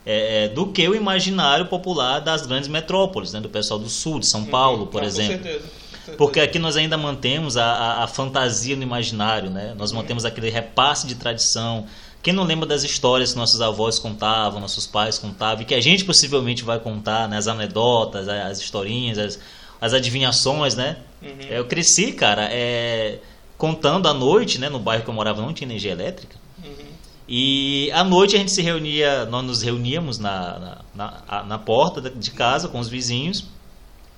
[0.05, 3.41] é, é, do que o imaginário popular das grandes metrópoles, né?
[3.41, 4.49] Do pessoal do sul, de São uhum.
[4.49, 5.39] Paulo, por exemplo.
[5.39, 6.17] Com certeza.
[6.19, 9.73] Porque aqui nós ainda mantemos a, a, a fantasia no imaginário, né?
[9.79, 11.87] Nós mantemos aquele repasse de tradição,
[12.23, 15.81] quem não lembra das histórias que nossos avós contavam, nossos pais contavam, e que a
[15.81, 17.37] gente possivelmente vai contar, né?
[17.37, 19.39] as anedotas, as historinhas, as,
[19.81, 20.99] as adivinhações, né?
[21.21, 21.31] Uhum.
[21.51, 23.19] Eu cresci, cara, é,
[23.59, 24.69] contando à noite, né?
[24.69, 26.37] No bairro que eu morava não tinha energia elétrica.
[26.65, 26.87] Uhum.
[27.29, 32.01] E à noite a gente se reunia, nós nos reuníamos na, na, na, na porta
[32.09, 33.45] de casa com os vizinhos.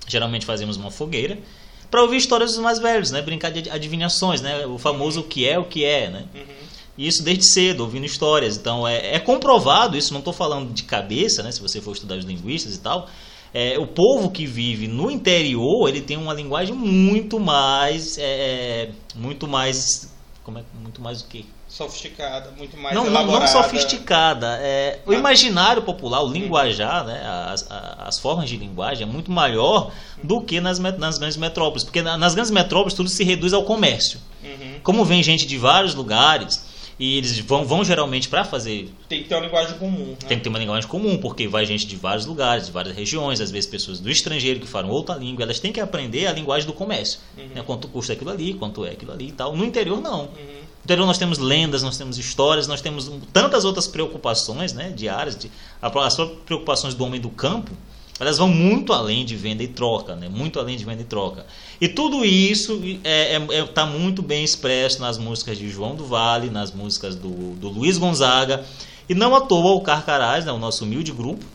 [0.07, 1.39] Geralmente fazíamos uma fogueira
[1.89, 3.21] para ouvir histórias dos mais velhos, né?
[3.21, 4.65] Brincar de adivinhações, né?
[4.67, 6.25] O famoso o que é, o que é, né?
[6.35, 6.64] Uhum.
[6.97, 8.57] E isso desde cedo, ouvindo histórias.
[8.57, 11.51] Então é, é comprovado, isso não estou falando de cabeça, né?
[11.51, 13.09] Se você for estudar os linguistas e tal.
[13.53, 18.17] É, o povo que vive no interior, ele tem uma linguagem muito mais.
[18.17, 20.13] É, muito mais.
[20.43, 21.45] Como é, muito mais o quê?
[21.67, 22.95] Sofisticada, muito mais.
[22.95, 23.31] Não, elaborada.
[23.31, 24.59] não, não sofisticada.
[24.61, 29.91] É, o imaginário popular, o linguajar, né, as, as formas de linguagem é muito maior
[30.23, 31.83] do que nas, nas grandes metrópoles.
[31.83, 34.19] Porque nas grandes metrópoles tudo se reduz ao comércio.
[34.43, 34.79] Uhum.
[34.83, 38.89] Como vem gente de vários lugares e eles vão, vão geralmente para fazer.
[39.09, 40.05] Tem que ter uma linguagem comum.
[40.05, 40.15] Né?
[40.27, 43.41] Tem que ter uma linguagem comum, porque vai gente de vários lugares, de várias regiões,
[43.41, 46.65] às vezes pessoas do estrangeiro que falam outra língua, elas têm que aprender a linguagem
[46.65, 47.19] do comércio.
[47.37, 47.47] Uhum.
[47.53, 47.63] Né?
[47.65, 49.55] Quanto custa aquilo ali, quanto é aquilo ali e tal.
[49.55, 50.21] No interior, não.
[50.21, 50.65] Uhum.
[50.85, 55.35] No interior nós temos lendas, nós temos histórias, nós temos tantas outras preocupações né, diárias,
[55.35, 57.71] de, as preocupações do homem do campo,
[58.19, 60.29] Elas vão muito além de venda e troca, né?
[60.29, 61.45] Muito além de venda e troca.
[61.81, 65.95] E tudo isso está é, é, é, tá muito bem expresso nas músicas de João
[65.95, 68.63] do Vale, nas músicas do, do Luiz Gonzaga.
[69.09, 71.45] E não à toa o Carcarás, né, o nosso humilde grupo,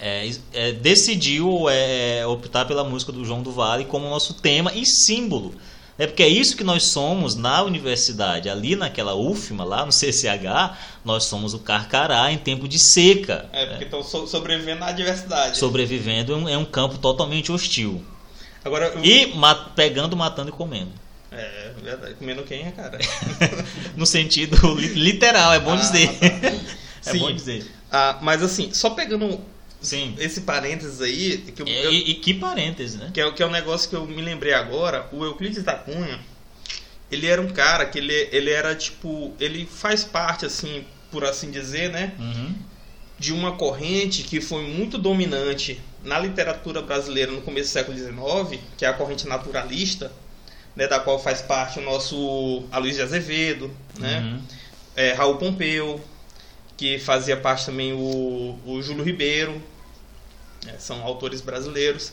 [0.00, 4.86] é, é, decidiu é, optar pela música do João do Vale como nosso tema e
[4.86, 5.54] símbolo.
[5.96, 10.76] É porque é isso que nós somos na universidade, ali naquela UFMA, lá no CCH,
[11.04, 13.48] nós somos o Carcará em tempo de seca.
[13.52, 15.56] É, porque estão so sobrevivendo à adversidade.
[15.56, 18.04] Sobrevivendo um, em um campo totalmente hostil.
[18.64, 19.04] Agora, eu...
[19.04, 20.90] E mat pegando, matando e comendo.
[21.30, 22.14] É, verdade.
[22.14, 22.98] Comendo quem, é, cara?
[23.96, 26.08] no sentido literal, é bom ah, dizer.
[26.08, 26.26] Tá.
[27.06, 27.18] é Sim.
[27.20, 27.66] bom dizer.
[27.90, 29.40] Ah, mas assim, só pegando
[29.84, 30.14] Sim.
[30.18, 31.38] esse parênteses aí.
[31.38, 33.10] Que eu, e, eu, e, que parênteses, né?
[33.12, 35.08] Que é, que é um negócio que eu me lembrei agora.
[35.12, 36.18] O Euclides da Cunha,
[37.10, 39.32] ele era um cara que ele, ele era tipo.
[39.38, 42.14] Ele faz parte, assim, por assim dizer, né?
[42.18, 42.54] Uhum.
[43.18, 48.60] De uma corrente que foi muito dominante na literatura brasileira no começo do século XIX,
[48.76, 50.12] que é a corrente naturalista,
[50.76, 54.20] né, da qual faz parte o nosso Aloysio de Azevedo, né?
[54.20, 54.42] Uhum.
[54.96, 56.00] É, Raul Pompeu,
[56.76, 59.62] que fazia parte também o, o Júlio Ribeiro,
[60.64, 62.12] né, são autores brasileiros,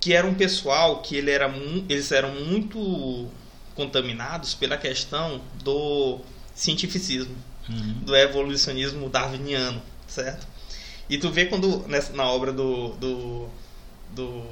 [0.00, 1.52] que era um pessoal que ele era,
[1.88, 3.28] eles eram muito
[3.74, 6.20] contaminados pela questão do
[6.54, 7.34] cientificismo,
[7.68, 7.94] uhum.
[8.04, 10.46] do evolucionismo darwiniano, certo?
[11.08, 13.48] E tu vê quando nessa, na obra do, do,
[14.10, 14.42] do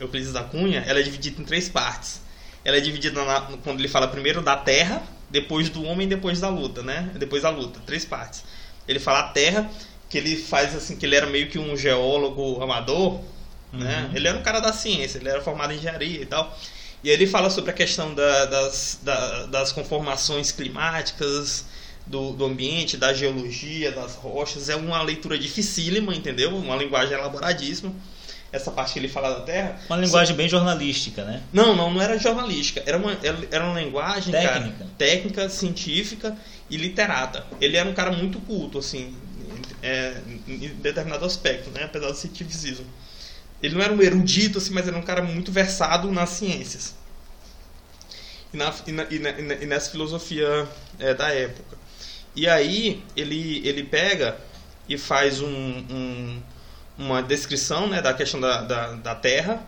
[0.00, 2.20] Euclides da Cunha, ela é dividida em três partes.
[2.64, 6.48] Ela é dividida na, quando ele fala primeiro da Terra, depois do homem, depois da
[6.48, 7.10] luta, né?
[7.18, 8.44] Depois da luta, três partes.
[8.86, 9.70] Ele fala a Terra,
[10.12, 13.22] que ele faz assim, que ele era meio que um geólogo amador, né?
[13.72, 13.78] uhum.
[13.80, 14.10] né?
[14.14, 16.54] Ele era um cara da ciência, ele era formado em engenharia e tal.
[17.02, 21.64] E ele fala sobre a questão da, das, da, das conformações climáticas,
[22.06, 24.68] do, do, ambiente, da geologia, das rochas.
[24.68, 26.54] É uma leitura dificílima, entendeu?
[26.54, 27.90] Uma linguagem elaboradíssima.
[28.52, 29.80] Essa parte que ele fala da Terra.
[29.88, 31.42] Uma linguagem bem jornalística, né?
[31.50, 32.82] Não, não, não era jornalística.
[32.84, 33.16] Era uma,
[33.50, 36.36] era uma linguagem técnica, cara, técnica científica
[36.68, 37.46] e literata.
[37.58, 39.16] Ele era um cara muito culto, assim,
[39.82, 41.84] é, em determinado aspecto, né?
[41.84, 42.86] Apesar do cientificismo.
[43.62, 46.94] Ele não era um erudito, assim, mas era um cara muito versado nas ciências.
[48.52, 50.68] E, na, e, na, e, na, e nessa filosofia
[50.98, 51.76] é, da época.
[52.34, 54.36] E aí ele, ele pega
[54.88, 56.42] e faz um, um,
[56.98, 59.66] uma descrição né, da questão da, da, da Terra,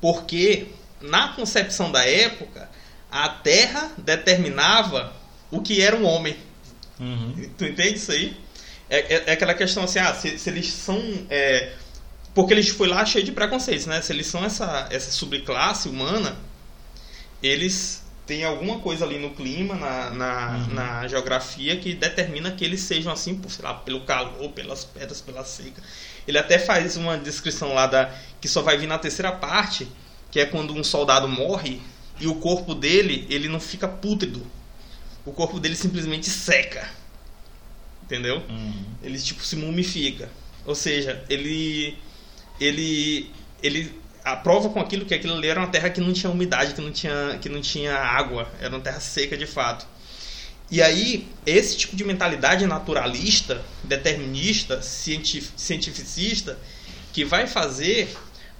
[0.00, 0.68] porque
[1.00, 2.68] na concepção da época
[3.10, 5.12] a Terra determinava
[5.50, 6.36] o que era um homem.
[6.98, 7.50] Uhum.
[7.58, 8.36] Tu entende isso aí?
[8.92, 11.00] É, é, é, aquela questão assim, ah, se, se eles são.
[11.30, 11.72] É,
[12.34, 14.02] porque eles foi lá cheio de preconceitos, né?
[14.02, 16.36] Se eles são essa, essa subclasse humana,
[17.42, 20.74] eles têm alguma coisa ali no clima, na, na, Uhum.
[20.74, 25.22] na geografia, que determina que eles sejam assim, por, sei lá, pelo calor, pelas pedras,
[25.22, 25.82] pela seca.
[26.28, 28.10] Ele até faz uma descrição lá da
[28.42, 29.88] que só vai vir na terceira parte,
[30.30, 31.80] que é quando um soldado morre
[32.20, 34.46] e o corpo dele, ele não fica pútrido.
[35.24, 36.88] O corpo dele simplesmente seca.
[38.12, 38.42] Entendeu?
[38.46, 38.84] Uhum.
[39.02, 40.28] Ele tipo se mumifica.
[40.66, 41.96] Ou seja, ele
[42.60, 43.30] ele
[43.62, 46.82] ele aprova com aquilo que aquilo ali era uma terra que não tinha umidade, que
[46.82, 49.86] não tinha que não tinha água, era uma terra seca de fato.
[50.70, 56.58] E aí, esse tipo de mentalidade naturalista, determinista, cientif cientificista,
[57.14, 58.14] que vai fazer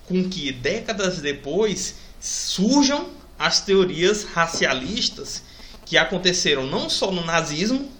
[0.06, 5.42] com que décadas depois surjam as teorias racialistas
[5.84, 7.90] que aconteceram não só no nazismo,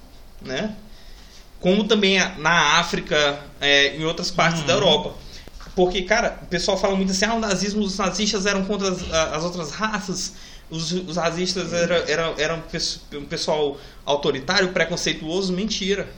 [0.41, 0.75] né,
[1.63, 4.67] como também na África, é, em outras partes Uhum.
[4.67, 5.15] da Europa.
[5.75, 9.11] Porque, cara, o pessoal fala muito assim, ah, o nazismo, os nazistas eram contra as,
[9.11, 10.35] as outras raças,
[10.69, 16.09] os, os nazistas eram, eram, eram pes- um pessoal autoritário, preconceituoso, mentira.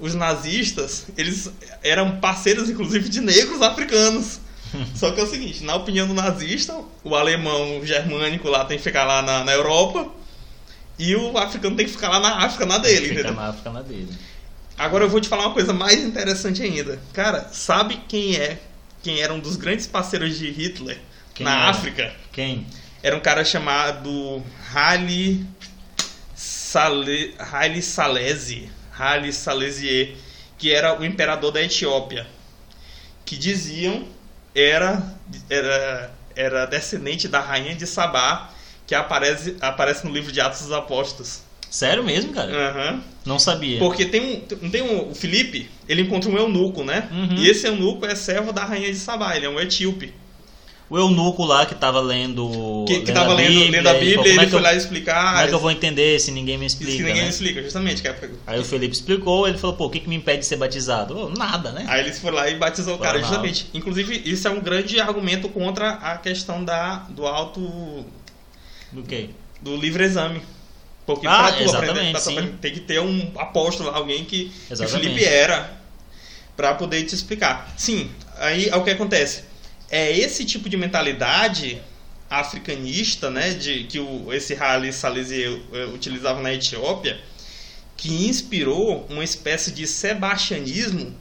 [0.00, 1.50] Os nazistas, eles
[1.84, 4.40] eram parceiros, inclusive, de negros africanos.
[4.96, 8.76] Só que é o seguinte, na opinião do nazista, o alemão o germânico lá tem
[8.78, 10.08] que ficar lá na, na Europa
[10.98, 13.34] e o africano tem que ficar lá na África, na dele, Fica entendeu?
[13.34, 14.08] na África na dele.
[14.80, 16.98] Agora eu vou te falar uma coisa mais interessante ainda.
[17.12, 18.58] Cara, sabe quem é?
[19.02, 20.98] Quem era um dos grandes parceiros de Hitler
[21.34, 21.68] Quem na era?
[21.68, 22.14] África?
[22.32, 22.66] Quem?
[23.02, 24.42] Era um cara chamado
[24.72, 25.46] Haile
[26.34, 30.16] Sale, Haile Salesi, Haile Salesier,
[30.56, 32.26] que era o imperador da Etiópia,
[33.26, 34.08] que diziam
[34.54, 35.02] era
[35.50, 38.48] era era descendente da rainha de Sabá,
[38.86, 41.42] que aparece aparece no livro de Atos dos Apóstolos.
[41.70, 42.52] Sério mesmo, cara?
[42.52, 43.00] Aham.
[43.24, 43.78] Não sabia.
[43.78, 44.20] Porque tem
[44.60, 47.08] um, tem um, o Felipe, ele encontra um eunuco, né?
[47.12, 47.36] Uhum.
[47.36, 50.12] E esse eunuco é servo da rainha de Sabá, ele é um etíope.
[50.88, 52.84] o eunuco lá que tava lendo.
[52.88, 54.44] Que, que lendo tava a lendo, Bíblia, lendo a e Bíblia, falou, como ele é
[54.46, 55.24] que foi eu- lá explicar.
[55.34, 57.04] Como é que eu vou entender se ninguém me explica?
[57.04, 57.28] ninguém né?
[57.28, 58.04] explica, justamente.
[58.08, 60.56] É- Aí o Felipe explicou, ele falou, pô, o que, que me impede de ser
[60.56, 61.16] batizado?
[61.16, 61.84] "Oh, nada, né?
[61.88, 63.22] Aí eles foram lá e batizou o cara, lá.
[63.24, 63.66] justamente.
[63.72, 67.60] Inclusive, isso é um grande argumento contra a questão da, do alto.
[68.90, 69.28] Do quê?
[69.62, 70.40] do livre exame.
[71.14, 74.86] Porque Ah, pra exatamente, aprender, pra tem que ter um apóstolo, alguém que, que.
[74.86, 75.78] Felipe era,
[76.56, 77.72] pra poder te explicar.
[77.76, 79.44] Sim, aí é o que acontece.
[79.90, 81.80] É esse tipo de mentalidade
[82.28, 87.20] africanista, né, de que o, esse Haile Selassie eh, utilizava na Etiópia,
[87.96, 91.14] que inspirou uma espécie de sebastianismo,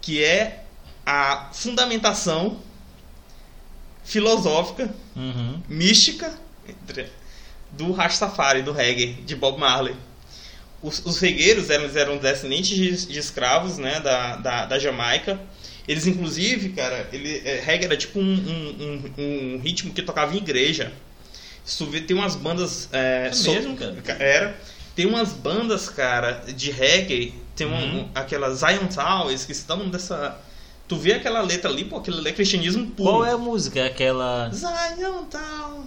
[0.00, 0.62] que é
[1.04, 2.60] a fundamentação
[4.04, 5.60] filosófica Uhum.
[5.68, 6.32] mística
[6.68, 7.08] entre-
[7.72, 9.94] do Rastafari, do reggae, de Bob Marley.
[10.82, 15.40] Os, os regueiros eram, eram descendentes de, de escravos né, da, da, da Jamaica.
[15.86, 19.22] Eles, inclusive, cara, ele, é, reggae era tipo um, um, um,
[19.56, 20.92] um ritmo que tocava em igreja.
[21.64, 22.88] Se tu vê, tem umas bandas.
[22.92, 23.96] É, É so- mesmo, cara?
[24.18, 24.58] Era.
[24.94, 27.34] Tem umas bandas, cara, de reggae.
[27.56, 28.00] Tem um, Uhum.
[28.02, 30.36] um- aquela Zion Town, esqueci o nome dessa.
[30.88, 33.10] Tu vê aquela letra ali, pô, aquilo ali é cristianismo puro.
[33.10, 33.78] Qual é a música?
[33.80, 34.50] É Aquela.
[34.52, 35.84] Zion Town.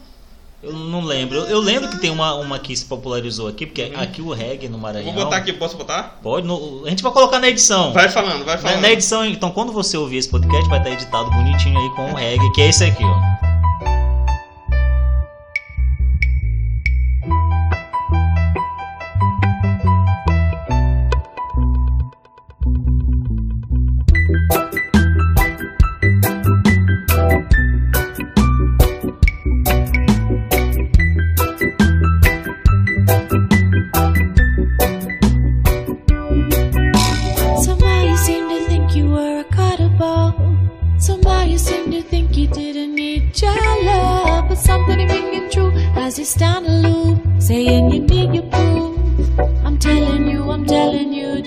[0.65, 1.37] Eu não lembro.
[1.37, 4.67] Eu, eu lembro que tem uma, uma que se popularizou aqui, porque aqui o reggae
[4.67, 5.13] no Maranhão.
[5.13, 6.17] Vou botar aqui, posso botar?
[6.23, 7.93] Pode, no- a gente vai colocar na edição.
[7.93, 8.81] Vai falando, vai Na, falando.
[8.81, 12.15] na edição, então, quando você ouvir esse podcast, vai estar editado bonitinho aí com o
[12.15, 14.04] reggae, que é esse aqui, ó.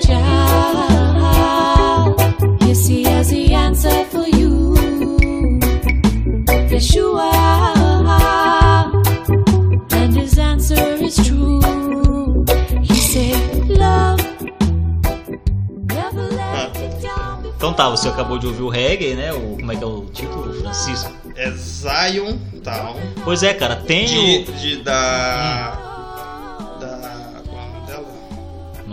[0.06, 1.48] Child.
[2.62, 4.74] You see, as the answer for you,
[6.70, 7.30] Yeshua.
[9.92, 11.60] And his answer is true.
[12.82, 14.20] He said, Love.
[15.88, 19.32] Never let it down Então tá, você acabou de ouvir o reggae, né?
[19.32, 21.12] O, como é que é o título, Francisco?
[21.36, 22.96] É Zion Town.
[23.24, 24.52] Pois é, cara, tem De, o.
[24.54, 25.70] de da.
[25.74, 25.87] Da.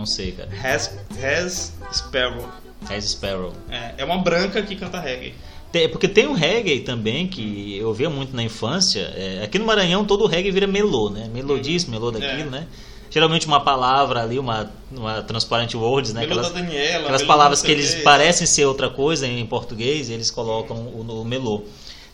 [0.06, 0.48] Não sei, cara.
[0.62, 2.48] Has, Has Sparrow.
[2.88, 3.52] Has Sparrow.
[3.68, 5.34] É, é uma branca que canta reggae.
[5.72, 9.00] Tem- porque tem um reggae também que eu via muito na infância.
[9.16, 11.28] é, aqui no Maranhão todo o reggae vira melô, né?
[11.34, 12.50] Melô disso, melô daquilo, É.
[12.60, 12.66] né?
[13.10, 16.22] Geralmente uma palavra ali, uma, uma transparent words, né?
[16.22, 17.02] Aquelas, da Daniela.
[17.04, 21.24] aquelas palavras que o eles parecem ser outra coisa em português, eles colocam o, no
[21.24, 21.64] melô.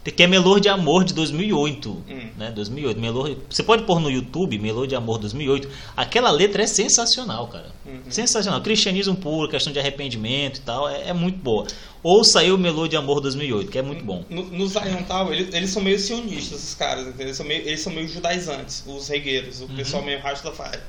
[0.04, 2.28] Que é Melô de Amor de 2008, Hum.
[2.36, 2.50] né?
[2.50, 2.98] 2008.
[3.00, 5.68] Melô, você pode pôr no YouTube Melô de Amor 2008.
[5.96, 7.70] Aquela letra é sensacional, cara.
[7.86, 8.00] Uhum.
[8.10, 8.60] Sensacional.
[8.62, 11.66] Cristianismo puro, questão de arrependimento e tal, é, é muito boa.
[12.02, 14.24] Ouça aí o Melô de Amor 2008, que é muito bom.
[14.28, 17.26] No, no Zion Town, eles, eles são meio sionistas, esses caras, entendeu?
[17.26, 19.76] Eles são meio, eles são meio judaizantes, os regueiros, o Uhum.
[19.76, 20.80] pessoal meio Rastafari.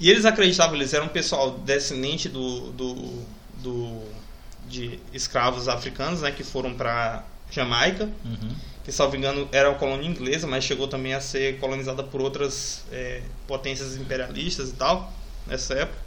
[0.00, 2.94] E eles acreditavam, eles eram um pessoal descendente do, do,
[3.62, 3.98] do
[4.68, 7.24] de escravos africanos, né, que foram para
[7.54, 8.54] Jamaica, Uhum.
[8.84, 12.84] que, salvo engano, era uma colônia inglesa, mas chegou também a ser colonizada por outras
[12.90, 15.12] é, potências imperialistas e tal,
[15.46, 15.98] nessa época.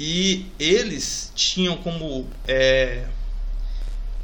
[0.00, 3.04] E eles tinham como, é,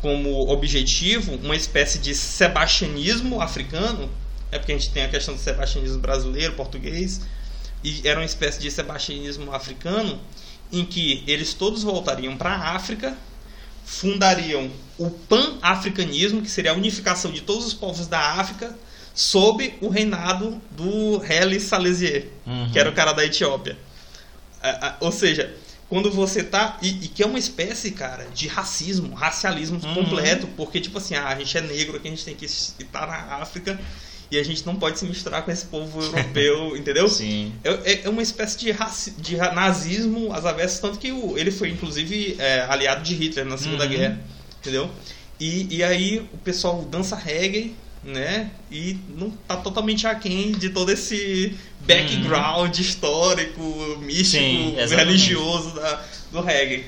[0.01, 4.11] como objetivo uma espécie de sebastianismo africano,
[4.51, 7.20] é porque a gente tem a questão do sebastianismo brasileiro, português,
[7.84, 10.18] e era uma espécie de sebastianismo africano
[10.72, 13.16] em que eles todos voltariam para a África,
[13.89, 18.76] fundariam o pan-africanismo, que seria a unificação de todos os povos da África,
[19.14, 22.70] sob o reinado do Haile Selassie, Uhum.
[22.70, 23.76] que era o cara da Etiópia.
[24.62, 25.55] Ah, ah, ou seja,
[25.89, 26.76] quando você tá.
[26.82, 29.95] E, e que é uma espécie, cara, de racismo, racialismo Uhum.
[29.95, 33.07] completo, porque, tipo assim, ah, a gente é negro aqui, a gente tem que estar
[33.07, 33.80] na África
[34.31, 37.09] e a gente não pode se misturar com esse povo europeu, entendeu?
[37.09, 37.53] Sim.
[37.64, 41.51] É, é- é uma espécie de, raci de nazismo às avessas, tanto que o, ele
[41.51, 43.91] foi, inclusive, é, aliado de Hitler na Segunda Uhum.
[43.91, 44.20] Guerra,
[44.61, 44.91] entendeu?
[45.41, 47.74] E, e aí o pessoal dança reggae,
[48.05, 48.51] né?
[48.70, 53.62] E não tá totalmente aquém de todo esse background histórico,
[54.03, 56.85] místico, Sim, religioso da, do reggae.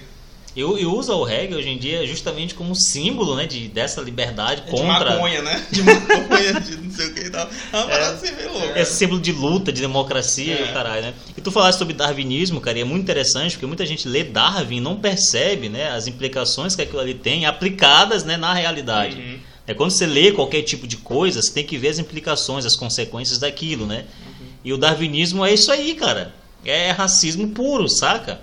[0.56, 4.62] E, e usa o reggae hoje em dia justamente como símbolo né, de, dessa liberdade
[4.66, 5.64] É contra De maconha, né?
[5.70, 7.48] De maconha, de não sei o que e tal.
[7.72, 8.80] É uma parada assim meio louca.
[8.80, 10.70] esse símbolo de luta, de democracia e É.
[10.70, 11.14] o caralho, né?
[11.36, 14.78] E tu falaste sobre darwinismo, cara, e é muito interessante porque muita gente lê Darwin
[14.78, 19.16] e não percebe né, as implicações que aquilo ali tem aplicadas né, na realidade.
[19.16, 19.38] Uhum.
[19.68, 22.74] É quando você lê qualquer tipo de coisa, você tem que ver as implicações, as
[22.74, 24.04] consequências daquilo, né?
[24.64, 26.34] E o darwinismo é isso aí, cara.
[26.64, 28.40] É racismo puro, saca?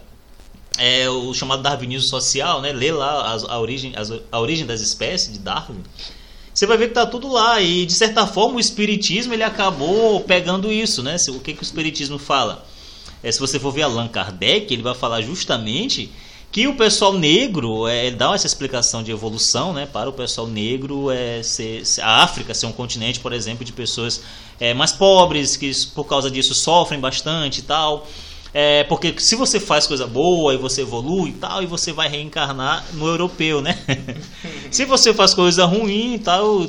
[0.78, 2.72] É o chamado darwinismo social, né?
[2.72, 3.94] Lê lá a, origem,
[4.32, 5.82] a origem das espécies de Darwin.
[6.54, 10.20] Você vai ver que tá tudo lá e de certa forma o espiritismo ele acabou
[10.22, 11.16] pegando isso, né?
[11.30, 12.66] O que que o espiritismo fala?
[13.24, 16.12] É, se você for ver Allan Kardec, ele vai falar justamente
[16.52, 19.86] que o pessoal negro, é, dá essa explicação de evolução, né?
[19.86, 24.22] Para o pessoal negro, é, ser- a África ser um continente, por exemplo, de pessoas
[24.60, 28.08] é, mais pobres, que por causa disso sofrem bastante e tal.
[28.60, 32.10] É, porque se você faz coisa boa e você evolui e tal, e você vai
[32.10, 33.78] reencarnar no europeu, né?
[34.72, 36.68] se você faz coisa ruim e tal,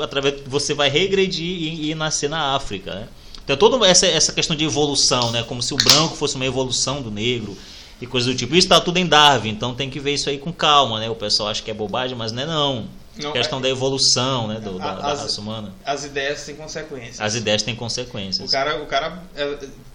[0.00, 3.08] através você vai regredir e, e nascer na África, né?
[3.44, 5.44] Então toda essa, essa questão de evolução, né?
[5.44, 7.56] Como se o branco fosse uma evolução do negro
[8.02, 8.56] e coisa do tipo.
[8.56, 11.08] Isso está tudo em Darwin, então tem que ver isso aí com calma, né?
[11.08, 12.88] O pessoal acha que é bobagem, mas não é não.
[13.16, 14.60] Não, questão é- da evolução, né?
[14.60, 15.72] Do, da, da As- raça humana.
[15.84, 17.20] As ideias têm consequências.
[17.20, 18.48] As ideias têm consequências.
[18.48, 19.22] O cara, o cara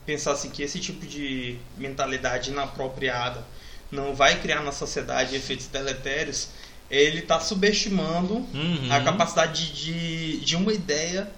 [0.06, 3.44] pensar assim que esse tipo de mentalidade inapropriada
[3.92, 6.50] não vai criar na sociedade efeitos deletérios,
[6.90, 8.88] ele está subestimando Uhum.
[8.90, 11.30] a capacidade de, de uma ideia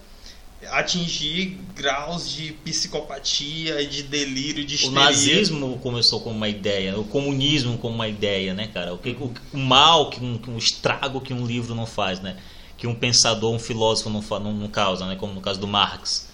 [0.71, 4.99] atingir graus de psicopatia de delírio, de O histeria.
[4.99, 8.93] nazismo começou como uma ideia, o comunismo como uma ideia, né, cara?
[8.93, 12.37] O, que, o, o mal, que um, um estrago que um livro não faz, né?
[12.77, 15.15] Que um pensador, um filósofo não, não, não causa, né?
[15.15, 16.29] Como no caso do Marx.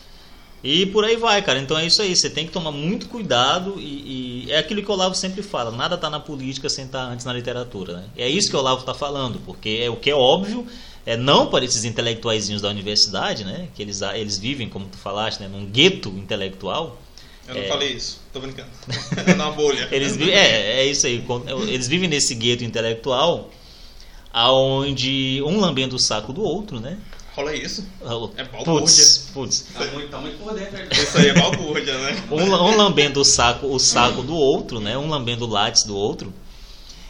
[0.64, 1.60] E por aí vai, cara.
[1.60, 2.16] Então é isso aí.
[2.16, 5.72] Você tem que tomar muito cuidado e, e é aquilo que o Olavo sempre fala.
[5.72, 8.04] Nada está na política sem estar antes na literatura, né?
[8.16, 10.66] É isso que o Olavo está falando, porque é o que é óbvio.
[11.04, 13.70] É não para esses intelectuaizinhos da universidade, né?
[13.74, 15.48] Que eles, eles vivem, como tu falaste, né?
[15.48, 17.02] Num gueto intelectual.
[17.48, 17.68] Eu não É.
[17.68, 18.70] falei isso, tô brincando.
[19.36, 19.88] Na bolha.
[19.92, 21.26] Eles vivem, é, é isso aí.
[21.68, 23.50] Eles vivem nesse gueto intelectual,
[24.32, 26.98] aonde um lambendo o saco do outro, né?
[27.36, 27.88] Rola isso.
[28.36, 28.66] É balbúrdia.
[28.66, 29.66] putz, putz.
[29.74, 30.78] Tá muito, tá muito por dentro.
[30.92, 32.24] Isso aí é balbúrdia, né?
[32.30, 34.98] Um, um lambendo o saco, o saco do outro, né?
[34.98, 36.34] Um lambendo o látis do outro.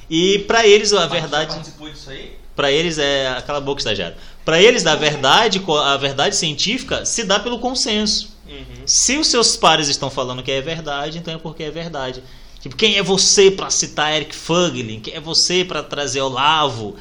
[0.09, 2.35] E pra eles a verdade, participou disso aí?
[2.55, 4.15] Pra eles é aquela boca estagiária.
[4.45, 8.29] Pra eles a verdade, a verdade científica se dá pelo consenso.
[8.47, 8.85] Uhum.
[8.85, 12.21] Se os seus pares estão falando que é verdade, então é porque é verdade.
[12.59, 14.99] Tipo, quem é você para citar Eric Fuglin?
[14.99, 16.95] Quem é você para trazer Olavo?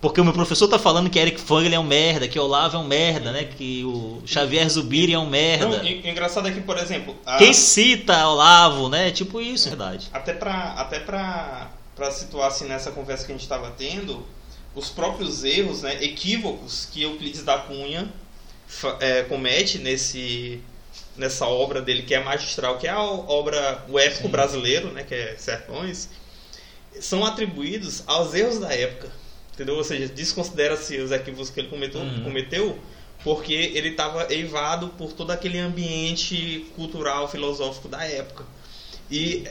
[0.00, 2.80] Porque o meu professor tá falando que Eric Fuglin é um merda, que Olavo é
[2.80, 3.44] um merda, né?
[3.44, 5.82] Que o Xavier Zubiri é um merda.
[5.82, 9.10] Não, engraçado é que, por exemplo, a- Quem cita Olavo, né?
[9.10, 10.08] Tipo isso, é verdade.
[10.12, 14.24] até pra, até pra, pra situar assim nessa conversa que a gente estava tendo,
[14.72, 18.08] os próprios erros, né, equívocos que Euclides da Cunha
[19.00, 20.60] é, comete nesse,
[21.16, 25.14] nessa obra dele que é magistral, que é a obra O Épico Brasileiro, né, que
[25.14, 26.08] é Sertões,
[27.00, 29.17] são atribuídos aos erros da época.
[29.58, 29.74] Entendeu?
[29.74, 32.22] Ou seja, desconsidera-se os equívocos que ele cometeu, Uhum.
[32.22, 32.78] cometeu
[33.24, 38.44] porque ele estava eivado por todo aquele ambiente cultural, filosófico da época.
[39.10, 39.44] E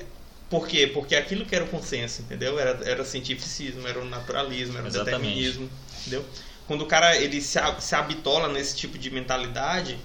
[0.49, 0.88] por quê?
[0.88, 2.58] Porque aquilo que era o consenso, entendeu?
[2.58, 6.24] Era, era cientificismo, era o naturalismo, era o determinismo, entendeu?
[6.66, 9.97] Quando o cara ele se, se habitola nesse tipo de mentalidade,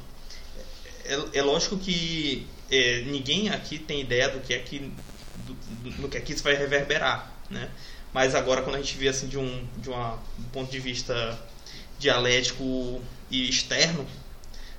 [1.04, 4.78] é, é lógico que é, ninguém aqui tem ideia do que é que
[5.46, 7.68] do, do- do que é que isso vai reverberar, né?
[8.12, 11.38] Mas agora quando a gente vê assim de um de uma, um ponto de vista
[11.98, 13.00] dialético
[13.30, 14.04] e externo,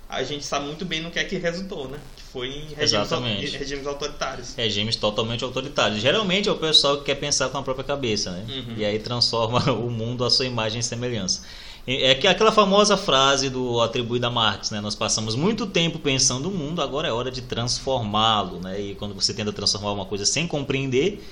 [0.08, 1.98] a gente sabe muito bem no que é que resultou, né?
[2.16, 4.54] Que foi em regimes, regimes autoritários.
[4.54, 6.00] Regimes totalmente autoritários.
[6.00, 8.44] Geralmente é o pessoal que quer pensar com a própria cabeça, né?
[8.48, 8.74] Uhum.
[8.76, 11.42] E aí transforma o mundo à sua imagem e semelhança.
[11.86, 14.80] É que aquela famosa frase do atribuída a Marx, né?
[14.80, 18.80] Nós passamos muito tempo pensando o mundo, agora é hora de transformá-lo, né?
[18.80, 21.22] E quando você tenta transformar uma coisa sem compreender?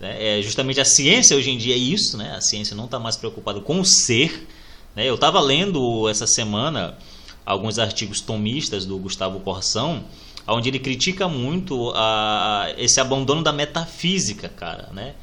[0.00, 2.34] É justamente a ciência hoje em dia é isso, né?
[2.36, 4.46] A ciência não está mais preocupada com o ser.
[4.94, 5.06] Né?
[5.06, 6.96] Eu estava lendo essa semana
[7.44, 10.04] alguns artigos tomistas do Gustavo Corsão,
[10.48, 15.14] onde ele critica muito a, esse abandono da metafísica, cara, né?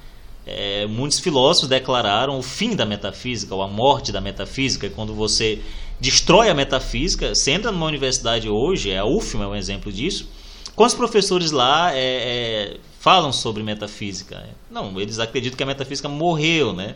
[0.45, 5.61] É, muitos filósofos declararam o fim da metafísica, ou a morte da metafísica, quando você
[6.01, 7.33] destrói a metafísica.
[7.33, 10.27] Você entra numa universidade hoje, a UFMA é um exemplo disso,
[10.75, 14.47] quando os professores lá é, é, falam sobre metafísica.
[14.71, 16.95] Não, eles acreditam que a metafísica morreu, né?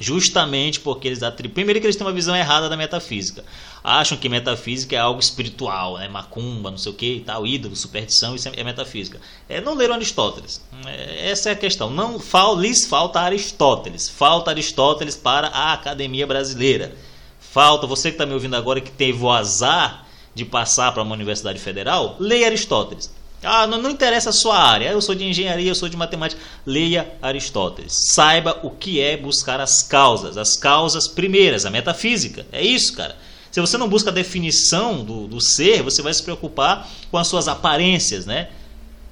[0.00, 1.54] Justamente porque eles atribuem.
[1.54, 3.44] Primeiro, que eles têm uma visão errada da metafísica.
[3.84, 6.08] Acham que metafísica é algo espiritual, né?
[6.08, 9.20] macumba, não sei o que e tal, ídolo, superstição, isso é metafísica.
[9.48, 10.60] É, não leram Aristóteles.
[10.84, 11.88] É, essa é a questão.
[11.88, 14.08] Não fal, lhes falta Aristóteles.
[14.08, 16.96] Falta Aristóteles para a academia brasileira.
[17.38, 21.14] Falta, você que está me ouvindo agora que teve o azar de passar para uma
[21.14, 23.19] universidade federal, leia Aristóteles.
[23.42, 24.90] Ah, não, não interessa a sua área.
[24.90, 26.40] Eu sou de engenharia, eu sou de matemática.
[26.66, 27.94] Leia Aristóteles.
[28.12, 30.36] Saiba o que é buscar as causas.
[30.36, 32.46] As causas primeiras, a metafísica.
[32.52, 33.16] É isso, cara.
[33.50, 37.26] Se você não busca a definição do, do ser, você vai se preocupar com as
[37.26, 38.48] suas aparências, né?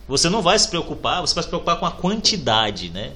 [0.06, 3.12] Você não vai se preocupar, você vai se preocupar com a quantidade, né?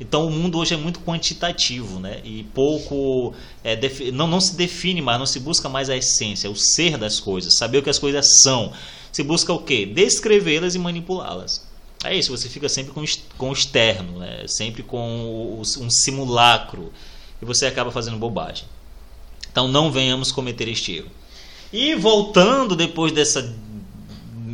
[0.00, 2.20] Então o mundo hoje é muito quantitativo, né?
[2.24, 3.78] E pouco é,
[4.12, 7.54] não, não se define mais, não se busca mais a essência, o ser das coisas,
[7.54, 8.72] saber o que as coisas são.
[9.12, 9.86] Se busca o quê?
[9.86, 11.68] Descrevê-las e manipulá-las.
[12.02, 13.04] É isso, você fica sempre com,
[13.36, 14.46] com o externo, né?
[14.46, 16.92] sempre com um simulacro
[17.42, 18.64] e você acaba fazendo bobagem.
[19.50, 21.10] Então não venhamos cometer este erro.
[21.72, 23.54] E voltando depois dessa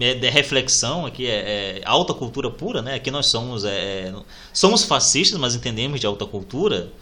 [0.01, 2.95] é, de reflexão aqui é, é alta cultura pura, né?
[2.95, 4.15] Aqui nós somos é, é,
[4.53, 6.93] somos fascistas, mas entendemos de alta cultura.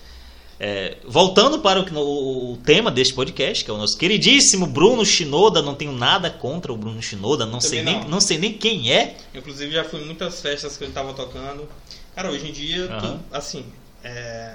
[0.60, 5.04] É, voltando para o, o- o tema deste podcast, que é o nosso queridíssimo Bruno
[5.04, 8.10] Shinoda, não tenho nada contra o Bruno Shinoda, não sei Também nem não.
[8.10, 9.16] não sei nem quem é.
[9.34, 11.68] Inclusive já fui em muitas festas que ele tava tocando.
[12.14, 13.64] Cara, hoje em dia, tu- assim,
[14.04, 14.54] é,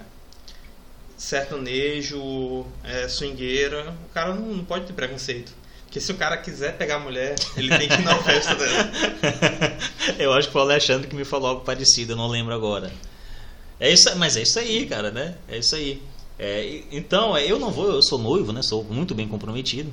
[1.18, 5.52] sertanejo, é, swingueira, o cara não, não pode ter preconceito.
[5.86, 8.92] Porque se o cara quiser pegar a mulher, ele tem que ir na festa dela.
[10.20, 12.92] eu acho que foi o Alexandre que me falou algo parecido, eu não lembro agora.
[13.80, 15.36] É isso, mas é isso aí, cara, né?
[15.48, 16.02] É isso aí.
[16.38, 18.62] É, então, é, eu não vou, eu sou noivo, né?
[18.62, 19.92] Sou muito bem comprometido.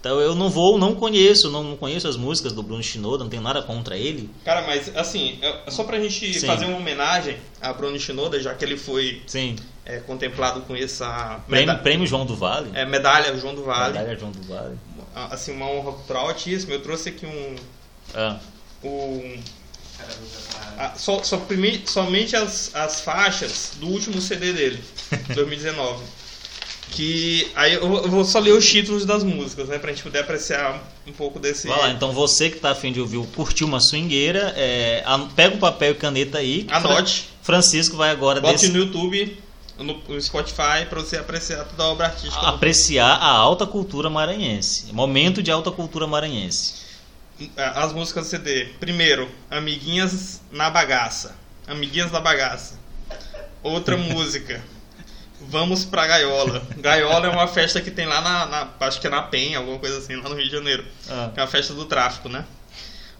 [0.00, 3.30] Então eu não vou, não conheço, não, não conheço as músicas do Bruno Shinoda, não
[3.30, 4.28] tenho nada contra ele.
[4.44, 6.46] Cara, mas assim, é só pra gente Sim.
[6.46, 9.56] fazer uma homenagem a Bruno Shinoda, já que ele foi Sim.
[9.86, 12.70] é, contemplado com essa Prêmio, meda- prêmio João do Vale.
[12.74, 13.94] é, medalha João do Vale.
[13.98, 14.78] Medalha João do Vale.
[15.14, 16.74] Assim, uma honra cultural altíssima.
[16.74, 17.56] Eu trouxe aqui um.
[18.14, 18.38] Ah,
[18.82, 19.40] um
[20.78, 20.92] ah,
[21.86, 24.82] somente as, as faixas do último CD dele,
[25.34, 26.02] 2019.
[26.90, 29.78] Que aí eu vou só ler os títulos das músicas, né?
[29.78, 31.66] Pra gente poder apreciar um pouco desse.
[31.66, 35.02] vai lá, então você que tá afim de ouvir o Curtir uma Swingueira, é,
[35.34, 36.66] pega o papel e caneta aí.
[36.70, 37.22] Anote.
[37.22, 39.38] Fra- Francisco vai agora Bote desse- no YouTube,
[39.78, 42.38] no, Spotify, pra você apreciar toda a obra artística.
[42.48, 44.86] apreciar a alta cultura maranhense.
[44.92, 46.83] Momento de alta cultura maranhense.
[47.56, 48.66] As músicas do CD.
[48.78, 51.34] Primeiro, Amiguinhas na Bagaça.
[51.66, 52.78] Amiguinhas na Bagaça.
[53.62, 54.62] Outra música.
[55.40, 56.66] Vamos pra Gaiola.
[56.78, 59.78] Gaiola é uma festa que tem lá na, na- Acho que é na Penha, alguma
[59.78, 60.84] coisa assim, lá no Rio de Janeiro.
[61.08, 61.30] Ah.
[61.36, 62.44] É uma festa do tráfico, né?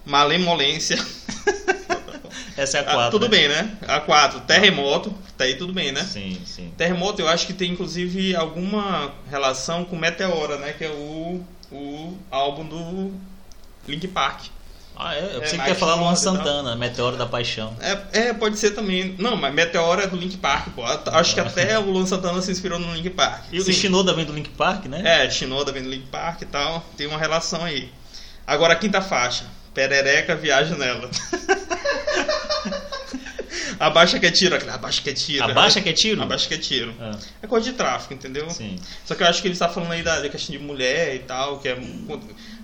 [0.07, 0.97] Malemolência.
[2.57, 3.11] Essa é a Ah, 4.
[3.11, 3.77] tudo bem, né?
[3.87, 4.41] A 4.
[4.41, 5.12] Terremoto.
[5.37, 6.05] Tá aí tudo bem, né?
[6.05, 6.73] Sim, sim.
[6.77, 10.73] Terremoto eu acho que tem inclusive alguma relação com Meteora, né?
[10.73, 13.12] Que é o, o álbum do
[13.89, 14.47] Link Park.
[14.97, 15.18] Ah, é?
[15.35, 16.14] Eu pensei que mais ia falar Luan.
[16.14, 17.76] Santana, Meteoro da Paixão.
[17.80, 19.16] É, é, pode ser também.
[19.18, 20.85] Não, mas Meteora é do Link Park, pô.
[20.85, 23.45] Acho que até o Luan Santana se inspirou no Link Park.
[23.51, 23.72] E o Sim.
[23.72, 25.03] Shinoda vem do Link Park, né?
[25.24, 26.80] É, Shinoda vem do Link Park e tal.
[26.97, 27.91] Tem uma relação aí.
[28.47, 29.47] Agora a quinta faixa.
[29.74, 31.11] Perereca viaja nela.
[33.78, 34.55] Abaixa que é tiro.
[34.55, 35.45] aquele Abaixa que é tiro.
[35.45, 36.22] Abaixa que é tiro?
[36.22, 36.95] Abaixa que é tiro.
[37.01, 38.49] Ah, É coisa de tráfico, entendeu?
[38.51, 38.76] sim.
[39.05, 41.18] Só que eu acho que ele está falando aí da, da questão de mulher e
[41.20, 41.76] tal, que é.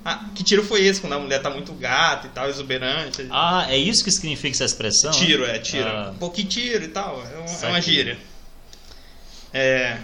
[0.04, 1.00] Ah, que tiro foi esse?
[1.00, 3.26] Quando a mulher tá muito gata e tal, exuberante.
[3.30, 5.10] Ah, é isso que significa essa expressão?
[5.12, 5.86] Tiro, é, tiro.
[5.88, 6.10] Ah.
[6.14, 7.22] Um pouquinho tiro e tal.
[7.22, 8.18] É, um- é uma gíria.
[9.52, 9.98] É.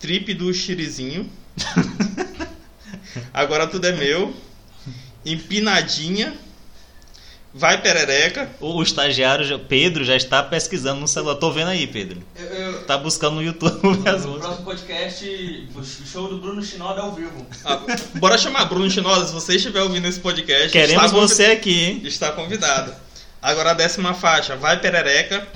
[0.00, 1.30] Trip do Chirizinho.
[3.32, 4.34] Agora tudo é meu.
[5.24, 6.34] Empinadinha.
[7.54, 8.48] Vai perereca.
[8.60, 11.34] O, o estagiário Pedro já está pesquisando no celular.
[11.34, 12.22] Tô vendo aí, Pedro.
[12.34, 17.02] Eu, eu, Tá buscando no YouTube as no próximo podcast, o show do Bruno Shinoda
[17.02, 17.46] ao vivo.
[17.64, 17.80] Ah,
[18.14, 20.70] bora chamar Bruno Chinosa, se você estiver ouvindo esse podcast.
[20.70, 22.02] Queremos você aqui, hein?
[22.04, 22.94] Está convidado.
[23.42, 25.46] Agora a décima faixa, vai perereca.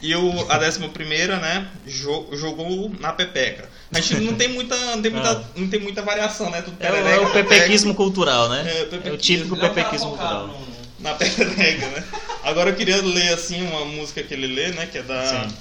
[0.00, 1.66] E o, a décima primeira, né?
[1.86, 3.68] jo- jogou na pepeca.
[3.92, 5.42] A gente não tem muita, não tem muita, Ah.
[5.56, 6.60] não tem muita variação, né?
[6.60, 8.64] Tudo É, o- perereca, é o pepeca, pepequismo cultural, né?
[8.66, 9.14] É, É, pepequismo.
[9.14, 10.60] o típico Ele é um cara pepequismo focado cultural.
[10.68, 10.73] no-
[11.04, 12.04] Na perereca, né?
[12.42, 14.86] Agora eu queria ler assim uma música que ele lê, né?
[14.86, 15.26] Que é da.
[15.48, 15.54] Sim.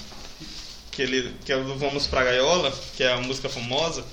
[0.91, 4.03] Que, ele, que é do Vamos Pra Gaiola, que é a música famosa.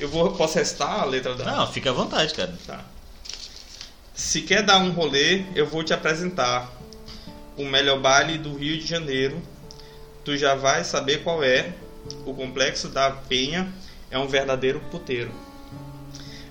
[0.00, 1.44] Eu vou, posso restar a letra da.
[1.44, 2.54] Não, fica à vontade, cara.
[2.66, 2.80] Tá.
[4.14, 6.70] Se quer dar um rolê, eu vou te apresentar
[7.56, 9.40] o melhor baile do Rio de Janeiro.
[10.24, 11.72] Tu já vai saber qual é.
[12.24, 13.72] O complexo da Penha
[14.10, 15.30] é um verdadeiro puteiro.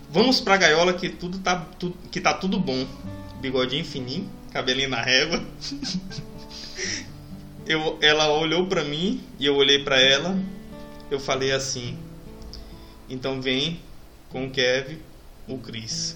[0.10, 2.86] Vamos pra gaiola que tudo tá, tu- que tá tudo bom.
[3.42, 5.44] Bigodinho fininho, cabelinho na régua.
[7.68, 10.38] Eu, ela olhou pra mim e eu olhei pra ela.
[11.10, 11.98] Eu falei assim:
[13.10, 13.80] Então vem
[14.30, 15.00] com o Kev,
[15.48, 16.16] o Cris.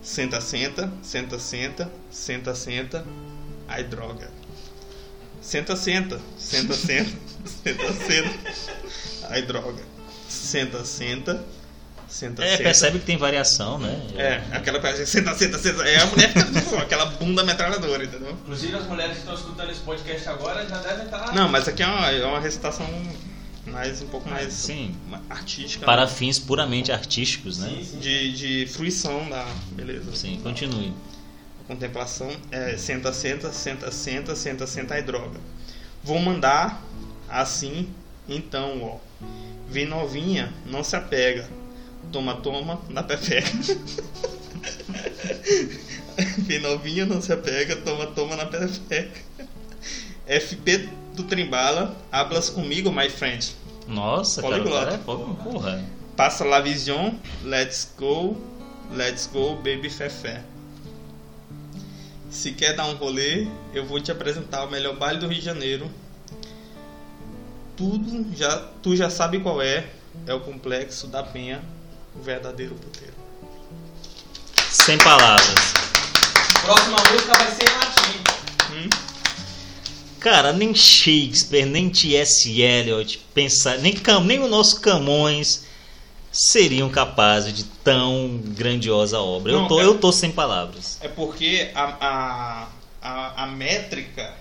[0.00, 3.06] Senta, senta, senta, senta, senta, senta.
[3.68, 4.30] Ai, droga.
[5.40, 7.10] Senta, senta, senta, senta,
[7.44, 9.28] senta, senta.
[9.28, 9.82] Ai, droga.
[10.28, 11.44] Senta, senta,
[12.14, 12.62] Senta, É, senta.
[12.62, 14.00] percebe que tem variação, né?
[14.16, 15.82] É, aquela coisa, senta, senta, senta.
[15.82, 18.30] É a mulher fica com aquela bunda metralhadora, entendeu?
[18.30, 21.34] Inclusive as mulheres que estão escutando esse podcast agora já devem estar.
[21.34, 22.86] Não, mas aqui é uma, é uma recitação
[23.66, 24.94] mais um pouco mais Sim.
[25.28, 25.84] artística.
[25.84, 26.06] Para né?
[26.06, 27.68] fins puramente artísticos, né?
[27.68, 27.98] Sim, sim.
[27.98, 30.14] de, de fruição da beleza.
[30.14, 30.92] Sim, continue.
[31.66, 35.40] Contemplação é senta, senta, senta, senta, senta, senta e droga.
[36.04, 36.80] Vou mandar
[37.28, 37.88] assim,
[38.28, 38.98] então, ó.
[39.68, 41.48] Vem novinha, não se apega.
[42.14, 43.42] Toma, toma, na pepeca.
[46.46, 47.74] Vem novinha, não se apega.
[47.74, 49.20] Toma, toma, na pepeca.
[50.24, 53.56] FP do Trimbala, hablas comigo, my friend.
[53.88, 54.76] Nossa, Poliglota.
[54.76, 55.84] cara, cara, porra.
[56.16, 58.36] Passa la vision, let's go,
[58.92, 60.40] let's go, baby fefé.
[62.30, 65.44] Se quer dar um rolê, eu vou te apresentar o melhor baile do Rio de
[65.44, 65.90] Janeiro.
[67.76, 69.88] Tudo já, tu já sabe qual é,
[70.28, 71.60] é o complexo da Penha,
[72.14, 73.14] o verdadeiro puteiro.
[74.70, 75.54] Sem palavras.
[76.62, 78.18] Próxima música vai ser em latim.
[78.72, 78.90] Hum?
[80.20, 82.60] Cara, nem Shakespeare, nem T.S.
[82.60, 85.64] Eliot, pensar, nem, Cam, nem o nosso Camões
[86.32, 89.52] seriam capazes de tão grandiosa obra.
[89.52, 90.98] eu, Não, tô, é- eu tô sem palavras.
[91.00, 92.68] É porque a, a,
[93.02, 94.32] a, a métrica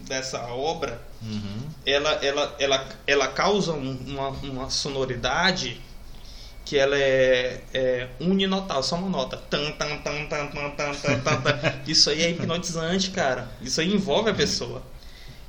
[0.00, 1.62] dessa obra Uhum.
[1.84, 5.80] ela, ela, ela, ela causa um- uma, uma sonoridade
[6.68, 9.38] que ela é, é uninotal, só uma nota.
[9.38, 11.58] Tan, tan, tan, tan, tan, tan, tan, tan.
[11.86, 13.48] Isso aí é hipnotizante, cara.
[13.62, 14.82] Isso aí envolve a pessoa.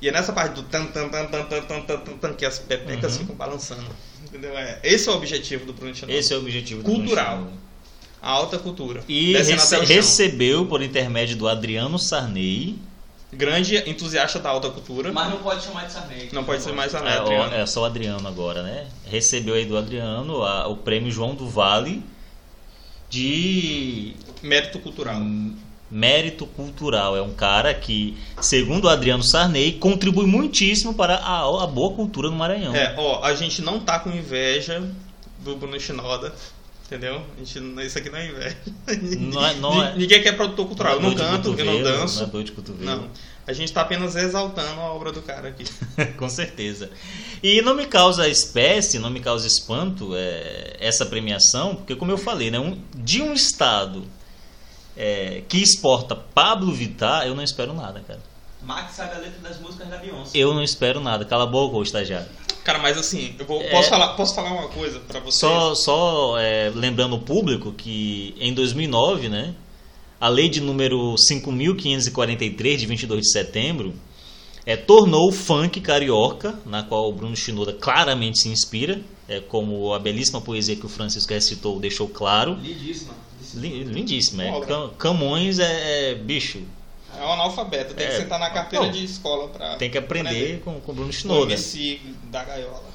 [0.00, 2.46] E é nessa parte do tan, tan, tan, tan, tan, tan, tan, tan, tan, que
[2.46, 3.18] as pepecas Uhum.
[3.20, 3.84] ficam balançando.
[4.24, 4.56] Entendeu?
[4.56, 6.18] É, esse é o objetivo do Bruno Chinelo.
[6.18, 7.46] Esse é o objetivo Cultural.
[8.22, 9.02] A alta cultura.
[9.08, 12.78] E rece- recebeu, por intermédio do Adriano Sarney,
[13.32, 15.12] Grande entusiasta da alta cultura.
[15.12, 16.28] Mas não pode chamar de Sarney.
[16.32, 17.54] Não pode ser mais a é, o- Adriano.
[17.54, 18.86] é só o Adriano agora, né?
[19.06, 22.02] Recebeu aí do Adriano a- o prêmio João do Vale
[23.08, 25.20] de Mérito cultural.
[25.90, 27.16] Mérito cultural.
[27.16, 32.30] É um cara que, segundo o Adriano Sarney, contribui muitíssimo para a, a boa cultura
[32.30, 32.74] no Maranhão.
[32.74, 34.82] É, ó, a gente não tá com inveja
[35.40, 36.32] do Bruno Shinoda,
[36.90, 37.22] entendeu?
[37.36, 38.56] A gente, isso aqui não é inveja.
[39.18, 40.94] Não é- não é- Ninguém quer produtor cultural.
[40.94, 42.18] Eu não dor de canto, eu não danço.
[42.20, 42.84] Não é dor de cotovelo.
[42.84, 43.08] Não.
[43.46, 45.64] A gente tá apenas exaltando a obra do cara aqui.
[46.18, 46.90] Com certeza.
[47.42, 52.18] E não me causa espécie, não me causa espanto é, essa premiação, porque como eu
[52.18, 54.04] falei, né, um- de um estado
[54.96, 58.20] é, que exporta Pablo Vittar, eu não espero nada, cara.
[58.62, 60.30] Max sabe a letra das músicas da Beyoncé.
[60.36, 61.24] Eu não espero nada.
[61.24, 62.28] Cala a boca, ô estagiário.
[62.72, 63.70] Cara, mas assim, eu vou, É.
[63.70, 65.34] posso, falar, posso falar uma coisa pra vocês?
[65.40, 69.54] Só, só é, lembrando o público que em 2009, né,
[70.20, 73.94] a lei de número 5.543, de 22 de setembro,
[74.66, 79.92] é, tornou o funk carioca, na qual o Bruno Shinoda claramente se inspira, é, como
[79.94, 82.56] a belíssima poesia que o Francisco recitou deixou claro.
[82.62, 83.14] Lindíssima.
[83.54, 84.52] Li- Lindíssima, é.
[84.98, 86.60] Camões é, é, bicho,
[87.18, 88.10] É um analfabeto, tem É.
[88.10, 88.92] que sentar na carteira Não.
[88.92, 89.76] de escola pra.
[89.76, 91.52] tem que aprender com, com o Bruno Shinoda.
[91.52, 92.90] MC da gaiola.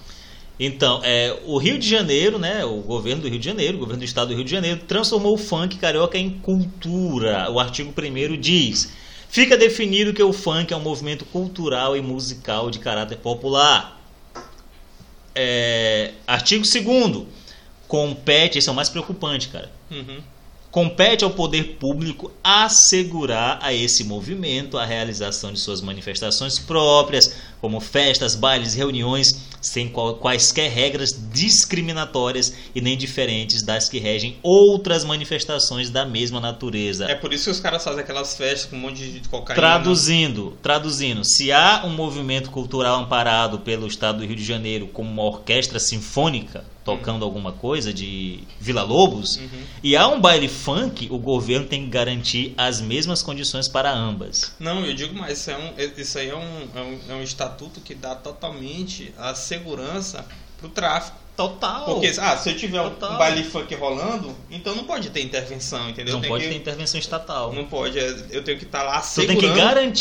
[0.60, 4.00] Então, é, o Rio de Janeiro, né, o governo do Rio de Janeiro, o governo
[4.00, 7.52] do estado do Rio de Janeiro, transformou o funk carioca em cultura.
[7.52, 8.94] O artigo 1 diz:
[9.28, 14.02] fica definido que o funk é um movimento cultural e musical de caráter popular.
[15.34, 17.26] É, artigo 2
[17.88, 19.70] compete, esse é o mais preocupante, cara.
[19.92, 20.20] Uhum.
[20.76, 27.80] Compete ao poder público assegurar a esse movimento a realização de suas manifestações próprias, como
[27.80, 35.90] festas, bailes, reuniões, sem quaisquer regras discriminatórias e nem diferentes das que regem outras manifestações
[35.90, 37.06] da mesma natureza.
[37.06, 39.56] É por isso que os caras fazem aquelas festas com um monte de cocaína.
[39.56, 45.10] Traduzindo, traduzindo, se há um movimento cultural amparado pelo Estado do Rio de Janeiro como
[45.10, 49.64] uma orquestra sinfônica tocando alguma coisa de Vila Lobos, Uhum.
[49.84, 54.54] e há um baile funk, o governo tem que garantir as mesmas condições para ambas.
[54.60, 57.24] Não, eu digo mais, isso, é um, isso aí é um, é, um, é um
[57.24, 60.26] estatuto que dá totalmente a segurança
[60.60, 61.18] pro tráfico.
[61.36, 61.84] Total.
[61.86, 63.14] Porque, ah, se eu tiver um, Total.
[63.14, 66.14] um baile funk rolando, então não pode ter intervenção, entendeu?
[66.14, 67.52] não Tem pode que- ter intervenção estatal.
[67.54, 69.56] Não pode, é, eu tenho que estar lá Tu segurando, tem que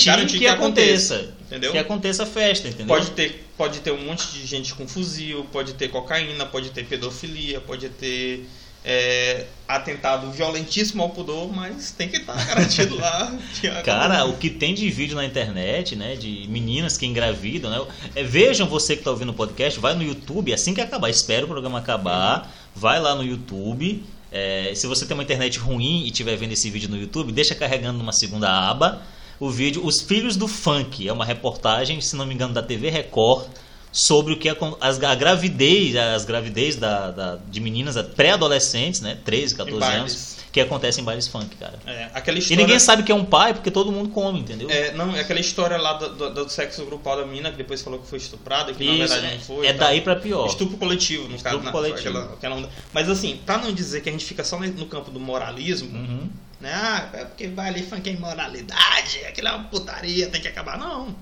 [0.04, 1.34] garantir, que, aconteça.
[1.46, 1.72] entendeu?
[1.72, 2.86] Que aconteça a festa, entendeu?
[2.86, 6.84] Pode ter, pode ter um monte de gente com fuzil, pode ter cocaína, pode ter
[6.86, 8.46] pedofilia, pode ter
[8.84, 13.34] é, atentado violentíssimo ao pudor, mas tem que estar garantido lá.
[13.82, 16.14] Cara, o que tem de vídeo na internet, né?
[16.16, 17.86] De meninas que engravidam, né?
[18.14, 21.46] é, vejam você que está ouvindo o podcast, vai no YouTube, assim que acabar, espera
[21.46, 24.04] o programa acabar, vai lá no YouTube.
[24.30, 27.54] é, se você tem uma internet ruim e estiver vendo esse vídeo no YouTube, deixa
[27.54, 29.02] carregando numa segunda aba
[29.40, 31.08] o vídeo Os Filhos do Funk.
[31.08, 33.48] É uma reportagem, se não me engano, da TV Record
[33.96, 39.16] sobre o que acon- as, a gravidez, as gravidez da, da- de meninas pré-adolescentes, né?
[39.24, 40.00] 13, 14 bailes.
[40.00, 41.78] anos, que acontece em bailes funk, cara.
[41.86, 42.62] É, aquela E história...
[42.64, 44.68] ninguém sabe que é um pai porque todo mundo come, entendeu?
[44.68, 47.82] É, não, é aquela história lá do, do- do sexo grupal da menina, que depois
[47.82, 49.66] falou que foi estuprada, que na Isso, verdade não foi.
[49.66, 49.88] é e tal.
[49.88, 50.46] daí pra pior.
[50.48, 51.38] Estupro coletivo, no caso.
[51.56, 52.08] Estupro na- coletivo.
[52.18, 52.68] aquela- aquela onda.
[52.92, 56.28] Mas assim, pra não dizer que a gente fica só no campo do moralismo, Uhum.
[56.60, 56.72] né?
[56.74, 60.78] Ah, é porque vai ali funk é imoralidade, aquilo é uma putaria, tem que acabar.
[60.78, 61.08] Não.
[61.10, 61.16] O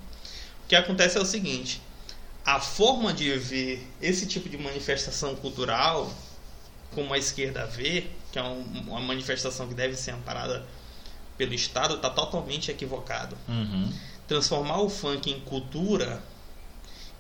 [0.69, 1.81] que acontece é o seguinte:
[2.45, 6.13] a forma de ver esse tipo de manifestação cultural,
[6.95, 10.67] como a esquerda vê, que é um- uma manifestação que deve ser amparada
[11.39, 13.37] pelo Estado, está totalmente equivocado.
[13.49, 13.93] Uhum.
[14.27, 16.23] Transformar o funk em cultura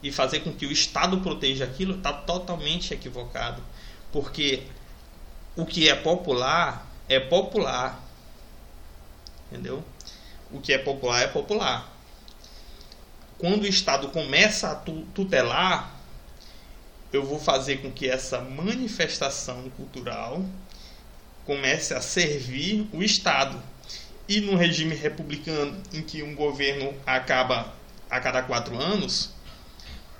[0.02, 3.62] e fazer com que o Estado proteja aquilo está totalmente equivocado.
[4.10, 4.64] Porque
[5.56, 8.02] o que é popular é popular.
[9.50, 9.84] Entendeu?
[10.50, 11.91] O que é popular é popular.
[13.42, 15.96] Quando o Estado começa a tu- tutelar,
[17.12, 20.44] eu vou fazer com que essa manifestação cultural
[21.44, 23.60] comece a servir o Estado.
[24.28, 27.74] E no regime republicano, em que um governo acaba
[28.08, 29.30] a cada quatro anos,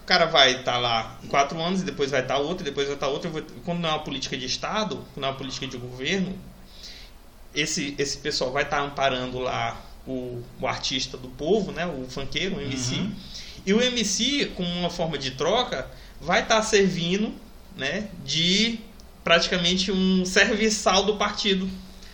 [0.03, 3.07] o cara vai estar lá quatro anos depois vai estar outro, e depois vai estar
[3.07, 3.29] outro.
[3.29, 6.37] Eu vou- Quando não é uma política de Estado, quando é uma política de governo,
[7.55, 12.57] esse, esse pessoal vai estar amparando lá o, o artista do povo, né, o funkeiro,
[12.57, 12.95] o MC.
[12.95, 13.13] Uhum.
[13.65, 15.89] E o MC, como uma forma de troca,
[16.21, 17.33] vai estar servindo
[17.77, 18.79] né, de
[19.23, 21.69] praticamente um serviçal do partido.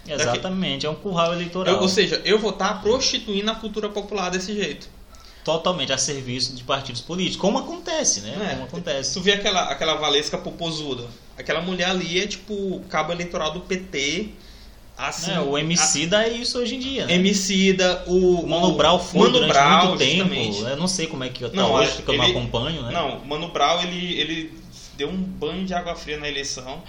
[0.06, 1.74] Exatamente, é um curral eleitoral.
[1.76, 4.88] Eu- ou seja, eu vou estar prostituindo a cultura popular desse jeito.
[5.44, 7.40] Totalmente a serviço de partidos políticos.
[7.40, 8.36] Como acontece, né?
[8.50, 8.54] É.
[8.54, 9.14] Como acontece.
[9.14, 11.06] Tu vê aquela, aquela Valesca Popozuda.
[11.38, 14.30] Aquela mulher ali é tipo cabo eleitoral do PT.
[14.98, 17.14] Assim, É, o MC dá isso hoje em dia, né?
[17.14, 18.44] Emicida, o.
[18.46, 20.16] Mano Brown foi Mano durante Brown, muito tempo.
[20.34, 20.60] justamente.
[20.62, 22.90] Eu não sei como é que tá Não, hoje, porque eu não acompanho, né?
[22.92, 24.58] Não, Mano Brown, ele, ele
[24.96, 26.82] deu um banho de água fria na eleição.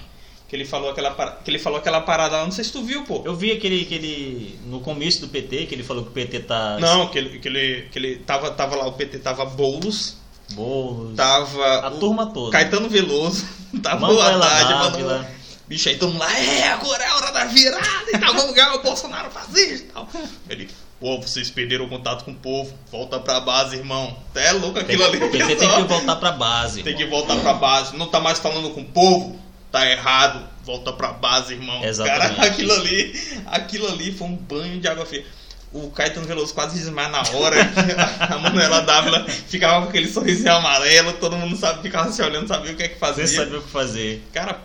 [0.47, 2.81] Que ele falou aquela, par- que ele falou aquela parada lá, não sei se tu
[2.81, 3.21] viu, pô.
[3.23, 4.57] Eu vi aquele, aquele.
[4.65, 6.77] No começo do PT, que ele falou que o PT tá.
[6.79, 10.17] Não, que ele, que ele, que ele tava, tava lá, o PT tava Boulos,
[10.53, 11.15] Boulos.
[11.15, 11.81] tava.
[11.81, 12.51] A o turma toda.
[12.51, 13.45] Caetano Veloso,
[13.83, 15.31] tava Manuela Haddad, Dávila.
[15.69, 18.55] Bicho, aí todo mundo lá, é, agora é a hora da virada e tal, vamos
[18.55, 20.09] ganhar o Bolsonaro fascista e tal.
[20.49, 20.67] Ele,
[20.99, 24.17] pô, vocês perderam o contato com o povo, volta pra base, irmão.
[24.33, 25.23] É louco Tem, aquilo ali.
[25.23, 26.81] o PT tem que voltar pra base.
[26.81, 27.19] Tem que irmão.
[27.19, 27.95] voltar pra base.
[27.95, 29.39] Não tá mais falando com o povo,
[29.71, 30.43] tá errado.
[30.63, 31.83] Volta pra base, irmão.
[31.83, 32.35] Exatamente.
[32.35, 35.23] Cara, aquilo ali, aquilo ali foi um banho de água fria.
[35.71, 37.57] O Caetano Veloso quase desmaia na hora.
[38.19, 42.71] a Manuela Dávila ficava com aquele sorrisinho amarelo, todo mundo sabe, ficava se olhando, sabia
[42.71, 43.27] o que é que fazia.
[43.27, 44.23] Você sabia o que fazer.
[44.33, 44.59] Cara,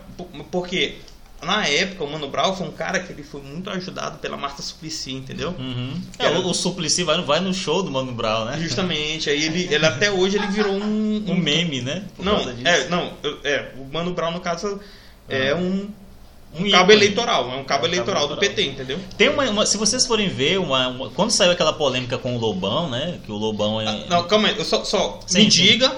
[0.51, 0.95] porque
[1.41, 4.61] na época o Mano Brown foi um cara que ele foi muito ajudado pela Marta
[4.61, 5.53] Suplicy, entendeu?
[5.59, 5.93] Uhum.
[6.17, 8.57] É, Era- o, o Suplicy vai, vai no show do Mano Brown, né?
[8.59, 12.03] Justamente, aí ele, ele até hoje ele virou um, Um meme, né?
[12.15, 13.13] Por Não, é, não,
[13.43, 14.79] é, o Mano Brown no caso
[15.29, 15.55] é Ah.
[15.55, 15.89] um,
[16.57, 18.55] um Um cabo eleitoral, é um cabo É um cabo eleitoral do eleitoral.
[18.55, 18.99] PT, entendeu?
[19.17, 22.39] Tem uma, uma- se vocês forem ver, uma, uma- quando saiu aquela polêmica com o
[22.39, 23.19] Lobão, né?
[23.25, 23.85] Que o Lobão é.
[23.87, 25.63] Ah, Não, calma aí, eu só, só Sim, me sim.
[25.63, 25.93] diga,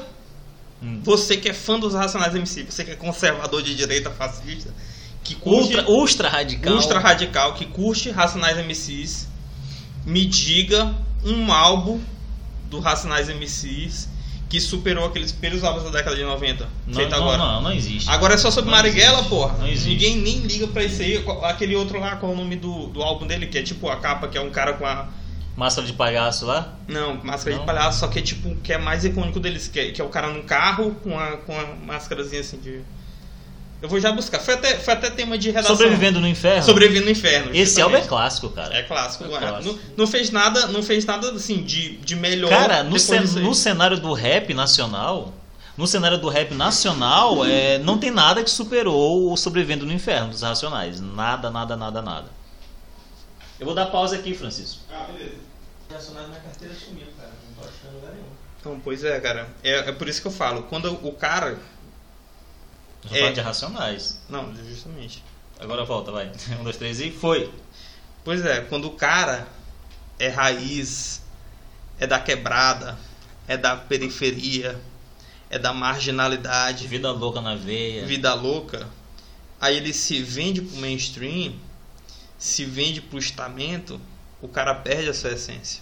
[0.82, 1.02] Hum.
[1.04, 4.74] você que é fã dos Racionais MC, você que é conservador de direita fascista,
[5.24, 6.74] que curte ultra, ultra radical.
[6.74, 9.28] ultra radical, que curte Racionais MCs,
[10.06, 10.94] me diga
[11.26, 12.00] um álbum
[12.70, 14.10] do Racionais MCs
[14.50, 17.38] que superou aqueles primeiros álbuns da década de 90, Não, feito não, agora.
[17.38, 18.10] não, não existe.
[18.10, 19.30] Agora é só sobre Não Marighella, existe.
[19.30, 19.58] porra.
[19.58, 19.90] Não existe.
[19.90, 21.22] Ninguém nem liga pra isso aí.
[21.44, 23.48] Aquele outro lá, qual é o nome do, do álbum dele?
[23.48, 25.10] Que é tipo a capa, que é um cara com a.
[25.58, 26.72] Máscara de palhaço lá?
[26.88, 27.62] Não, máscara Não?
[27.62, 30.04] de palhaço, só que é tipo, que é mais icônico deles, que é, que é
[30.06, 32.82] o cara num carro com a, com a máscarazinha assim de.
[33.82, 34.38] Eu vou já buscar.
[34.40, 35.76] Foi até, foi até tema de redação.
[35.76, 36.64] Sobrevivendo no inferno?
[36.64, 37.56] Sobrevivendo no inferno.
[37.56, 38.76] Esse álbum é clássico, cara.
[38.76, 39.24] É clássico.
[39.24, 39.74] É Não- clássico.
[39.74, 42.50] Não, não fez nada, não fez nada assim de, de melhor.
[42.50, 45.34] Cara, no, cen- no cenário do rap nacional,
[45.76, 50.30] no cenário do rap nacional, é, não tem nada que superou o Sobrevivendo no Inferno
[50.30, 51.00] dos Racionais.
[51.02, 52.38] Nada, nada, nada, nada.
[53.60, 54.82] Eu vou dar pausa aqui, Francisco.
[54.92, 55.47] Ah, beleza.
[55.92, 57.32] Racionais na carteira sumiu, cara.
[57.48, 58.28] Não tô achando lugar nenhum.
[58.60, 59.48] Então, pois é, cara.
[59.64, 60.64] É, é por isso que eu falo.
[60.64, 61.58] Quando o cara.
[63.08, 63.32] Tô É.
[63.32, 64.20] de Racionais.
[64.30, 65.24] Não, justamente.
[65.60, 66.32] Agora volta, vai.
[66.60, 67.52] Um, dois, três e foi.
[68.24, 69.48] Pois é, quando o cara
[70.20, 71.22] é raiz,
[72.00, 72.98] é da quebrada,
[73.48, 74.78] é da periferia,
[75.50, 78.06] é da marginalidade, Vida louca na veia.
[78.06, 78.86] vida louca,
[79.62, 81.54] aí ele se vende pro mainstream,
[82.38, 84.02] se vende pro estamento,
[84.42, 85.82] o cara perde a sua essência.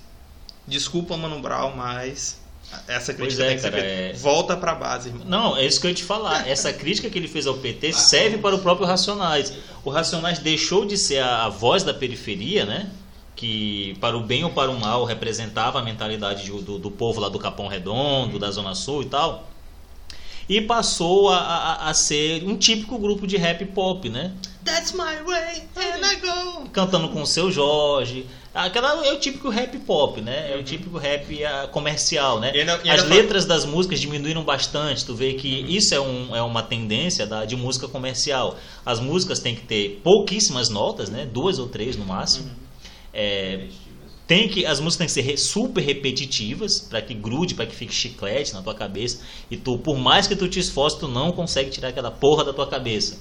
[0.68, 2.40] Desculpa, Mano Brown, mas
[2.88, 3.96] essa crítica é, tem que ser cara, feita.
[3.96, 5.26] é- Volta pra base, irmão.
[5.26, 6.46] Não, é isso que eu ia te falar.
[6.50, 9.54] Essa crítica que ele fez ao PT serve para o próprio Racionais.
[9.84, 12.90] O Racionais deixou de ser a, a voz da periferia, né?
[13.36, 17.20] Que, para o bem ou para o mal, representava a mentalidade de- do, do povo
[17.20, 19.50] lá do Capão Redondo, da Zona Sul e tal.
[20.50, 24.32] e passou a, a, a ser um típico grupo de rap pop, né?
[24.64, 26.70] That's my way, and I go.
[26.72, 28.26] Cantando com o seu Jorge.
[28.56, 30.48] Aquela é o típico rap pop, né?
[30.52, 30.58] Uhum.
[30.58, 32.52] É o típico rap ah, comercial, né?
[32.56, 35.06] E ainda- e As ainda letras das músicas diminuíram bastante.
[35.06, 35.68] Tu vê que Uhum.
[35.68, 38.58] isso é, um, é uma tendência da, de música comercial.
[38.86, 41.26] As músicas têm que ter pouquíssimas notas, né?
[41.32, 42.46] Duas ou três no máximo.
[42.46, 42.56] Uhum.
[43.14, 43.66] É,
[44.26, 47.94] tem que as músicas têm que ser super repetitivas para que grude, para que fique
[47.94, 49.20] chiclete na tua cabeça
[49.52, 52.54] e tu, por mais que tu te esforce, tu não consegue tirar aquela porra da
[52.54, 53.18] tua cabeça.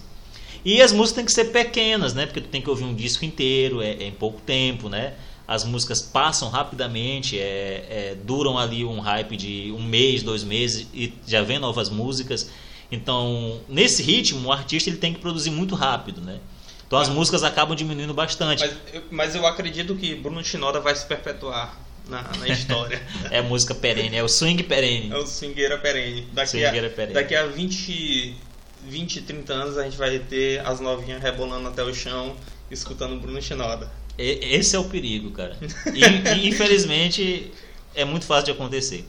[0.64, 2.26] E as músicas têm que ser pequenas, né?
[2.26, 5.14] Porque tu tem que ouvir um disco inteiro, é, é em pouco tempo, né?
[5.46, 7.42] As músicas passam rapidamente, é,
[7.90, 12.50] é, duram ali um hype de um mês, dois meses e já vem novas músicas.
[12.90, 16.38] Então, nesse ritmo, o artista ele tem que produzir muito rápido, né?
[16.86, 18.60] Então as músicas acabam diminuindo bastante.
[18.64, 23.02] Mas, eu- mas eu acredito que Bruno Shinoda vai se perpetuar na, na história.
[23.30, 25.10] É a música perene, é o swing perene.
[25.10, 26.26] É o swingueira perene.
[26.32, 27.14] Daqui, Swingueira a, perene.
[27.14, 28.34] daqui a 20,
[28.87, 32.35] 20, 30 anos a gente vai ter as novinhas rebolando até o chão,
[32.70, 33.91] escutando Bruno Shinoda.
[34.18, 35.57] E- Esse é o perigo, cara.
[35.93, 36.01] E,
[36.39, 37.53] e, infelizmente
[37.95, 39.07] é muito fácil de acontecer.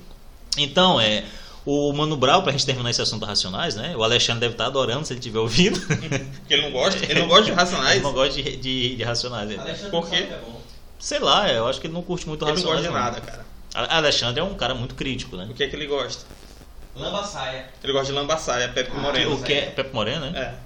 [0.58, 1.26] Então, é
[1.66, 3.96] o Mano Brown, pra gente terminar esse assunto racionais, né?
[3.98, 5.80] O Alexandre deve estar adorando se ele estiver ouvindo.
[5.82, 7.96] Porque ele não gosta, ele não gosta de Racionais.
[7.96, 9.50] Ele não gosta de, de, de racionais.
[9.50, 10.16] ele- Alexandre Por não quê?
[10.18, 10.62] é bom.
[11.00, 12.86] Sei lá, eu acho que ele não curte muito Ele não racionais.
[12.86, 13.04] gosta de não.
[13.04, 13.46] nada, cara.
[13.74, 15.48] A- Alexandre é um cara muito crítico, né?
[15.50, 16.24] O que é que ele gosta?
[16.96, 17.66] Lamba saia.
[17.84, 19.34] Ele gosta de Lambaçaia, Pepe Moreno.
[19.36, 20.40] o que é Pepe Moreno, né?
[20.62, 20.66] É.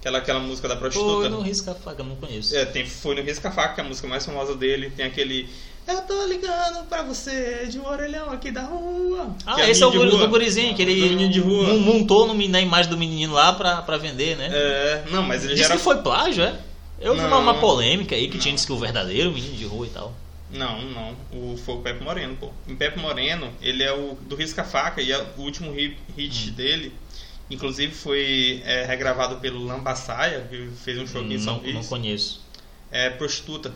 [0.00, 1.28] Aquela, aquela música da Foi prostituta.
[1.30, 2.54] no Risca Faca, eu não conheço.
[2.54, 4.90] É, tem, foi no Risca Faca, que é a música mais famosa dele.
[4.90, 5.48] Tem aquele.
[5.88, 9.34] Eu tô ligando pra você de um orelhão aqui da rua.
[9.46, 11.66] Ah, é esse é o menino guri- do gurizinho, que ele menino de rua.
[11.68, 14.48] mon- montou no, na imagem do menininho lá pra, pra vender, né?
[14.52, 15.76] É, não, mas ele já Disse era.
[15.78, 16.54] que foi plágio, é?
[17.00, 17.40] Eu vi uma, Não.
[17.42, 18.54] uma polêmica aí que tinha Não.
[18.56, 20.14] disse que o verdadeiro menino de rua e tal.
[20.54, 21.16] Não, não.
[21.32, 22.50] O, foi o Pepe Moreno, pô.
[22.68, 25.96] Em Pepe Moreno, ele é o do Risca Faca e é o último hit,
[26.50, 26.52] Hum.
[26.52, 26.92] dele.
[27.50, 31.84] Inclusive foi é, regravado pelo Lambaçaia, que fez um show aqui em São Não, não
[31.84, 32.42] conheço.
[32.90, 33.72] É Prostituta.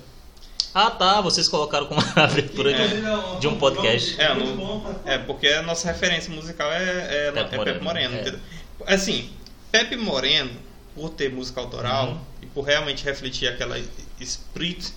[0.74, 3.38] Ah tá, vocês colocaram como abertura de, É.
[3.40, 4.20] de um podcast.
[4.20, 5.00] É, Muito no- bom.
[5.04, 8.14] é, porque a nossa referência musical é, é, Pepe é Pepe Moreno, Moreno.
[8.16, 8.20] é.
[8.20, 8.40] entendeu?
[8.86, 9.30] Assim,
[9.72, 10.50] Pepe Moreno,
[10.94, 12.20] por ter música autoral Uhum.
[12.42, 13.78] e por realmente refletir aquela
[14.20, 14.92] esprit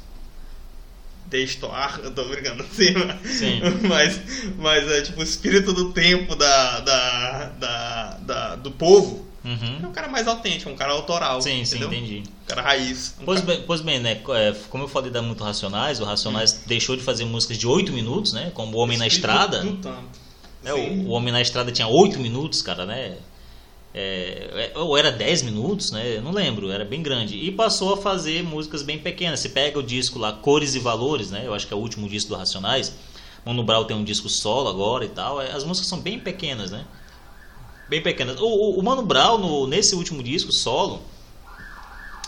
[1.27, 3.61] de histoire, eu tô brincando assim, mas, Sim.
[3.87, 4.19] mas,
[4.57, 9.25] mas é tipo o espírito do tempo da, da, da, da- do povo.
[9.43, 9.89] É Uhum.
[9.89, 11.41] um cara mais autêntico, um cara autoral.
[11.41, 11.87] Sim, sim, entendeu?
[11.97, 12.23] entendi.
[12.43, 13.15] Um cara raiz.
[13.19, 14.21] Um Pois cara- bem, pois bem, né?
[14.35, 17.91] é, Como eu falei da Muito Racionais, o Racionais deixou de fazer músicas de 8
[17.91, 18.51] minutos, né?
[18.53, 19.61] Como o Homem na Estrada.
[19.61, 20.19] do tanto.
[20.63, 21.05] É, Sim.
[21.05, 23.17] o, o Homem na Estrada tinha 8 minutos, cara, né?
[23.93, 26.17] É, é, ou era 10 minutos, né?
[26.17, 27.35] Eu não lembro, era bem grande.
[27.35, 29.39] E passou a fazer músicas bem pequenas.
[29.41, 31.43] Você pega o disco lá, Cores e Valores, né?
[31.45, 32.93] Eu acho que é o último disco do Racionais.
[33.45, 35.41] Mano Brown tem um disco solo agora e tal.
[35.41, 36.85] É, As músicas são bem pequenas, né?
[37.89, 38.39] Bem pequenas.
[38.39, 41.01] O, o, o Mano Brown, no- nesse último disco solo,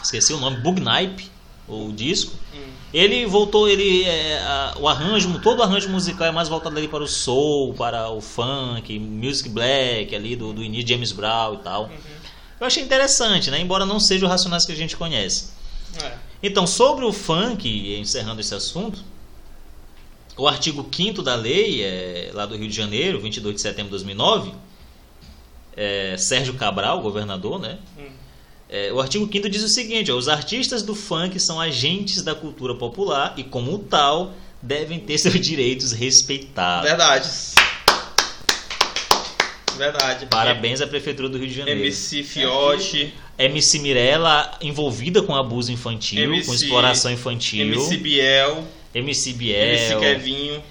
[0.03, 1.29] esqueci o nome, Bugnipe,
[1.67, 2.33] o disco.
[2.93, 6.87] Ele voltou, ele é, a- o arranjo, todo o arranjo musical é mais voltado ali
[6.87, 11.57] para o soul, para o funk, music black ali do, do início James Brown e
[11.57, 11.89] tal.
[12.59, 13.59] Eu achei interessante, né?
[13.59, 15.49] Embora não seja o Racionais que a gente conhece.
[16.03, 16.13] É.
[16.43, 18.99] Então, sobre o funk, encerrando esse assunto,
[20.37, 23.91] o artigo 5 da lei, é, lá do Rio de Janeiro, 22 de setembro de
[24.03, 24.53] 2009,
[25.75, 27.79] é, Sérgio Cabral, governador, né?
[28.73, 32.33] É, o artigo 5 diz o seguinte: ó, os artistas do funk são agentes da
[32.33, 36.89] cultura popular e, como tal, devem ter seus direitos respeitados.
[36.89, 37.29] Verdade.
[39.77, 40.25] Verdade.
[40.25, 41.81] Parabéns à Prefeitura do Rio de Janeiro.
[41.81, 47.67] MC Fiote, MC Mirella envolvida com abuso infantil, MC com exploração infantil.
[47.67, 49.67] MC Biel, MC Biel.
[49.67, 50.63] MC Kevinho.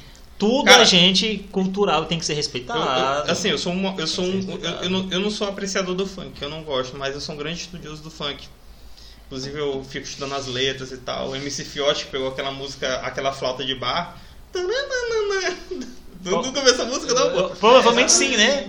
[0.43, 3.29] Tudo Cara, a gente cultural tem que ser Eu- respeitado.
[3.29, 5.95] eu- assim, eu sou, uma, eu, sou um, eu, eu, não, eu não sou apreciador
[5.95, 8.49] do funk, eu não gosto, mas eu sou um grande estudioso do funk.
[9.27, 11.29] Inclusive eu fico estudando as letras e tal.
[11.31, 14.19] O MC Fiote pegou aquela música, aquela flauta de bar.
[14.53, 14.59] Tu
[16.31, 17.49] nunca ouviu essa música, não, pô?
[17.57, 18.69] Provavelmente sim, né?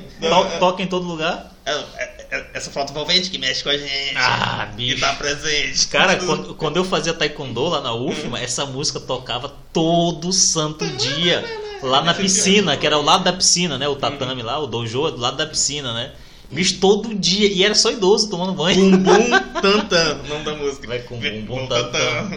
[0.59, 1.51] Toca em todo lugar.
[1.65, 2.12] É, é,
[2.53, 4.15] essa flauta envolvente que mexe com a gente.
[4.15, 4.99] Ah, que bicho.
[4.99, 5.87] tá presente.
[5.87, 11.43] Cara, quando, quando eu fazia taekwondo lá na UFMA, essa música tocava todo santo dia.
[11.81, 13.87] Lá na piscina, que era ao lado da piscina, né?
[13.89, 16.13] O tatame lá, o dojo é do lado da piscina, né?
[16.49, 17.47] Bicho, todo dia.
[17.51, 18.91] E era só idoso tomando banho.
[18.91, 19.29] Bumbum
[19.59, 20.87] Tantan, o nome da música.
[20.87, 22.29] Vai com bumbum tantan.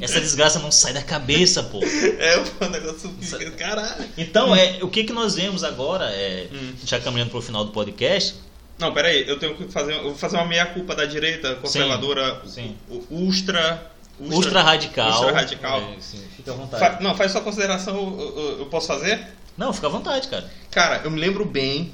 [0.00, 1.80] Essa desgraça não sai da cabeça, pô.
[1.82, 3.50] É, pô, o negócio fica.
[3.52, 4.04] Caralho.
[4.16, 6.72] Então, é, o que, que nós vemos agora, é, Hum.
[6.84, 8.34] já caminhando pro final do podcast,
[8.78, 9.94] Não, peraí, eu tenho que fazer.
[9.94, 12.76] Eu vou fazer uma meia-culpa da direita conservadora Sim.
[12.88, 13.90] u- ultra.
[14.20, 15.12] ultra, radical.
[15.20, 15.80] Ultra radical.
[15.80, 16.82] É, sim, fica à vontade.
[16.96, 19.26] Fa- não, faz sua consideração, eu, eu- eu posso fazer?
[19.56, 20.48] Não, fica à vontade, cara.
[20.70, 21.92] Cara, eu me lembro bem.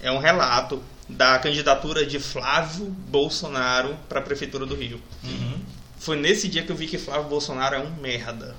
[0.00, 5.00] é um relato da candidatura de Flávio Bolsonaro para a prefeitura do Rio.
[5.22, 5.60] Uhum.
[5.98, 8.56] Foi nesse dia que eu vi que Flávio Bolsonaro é um merda.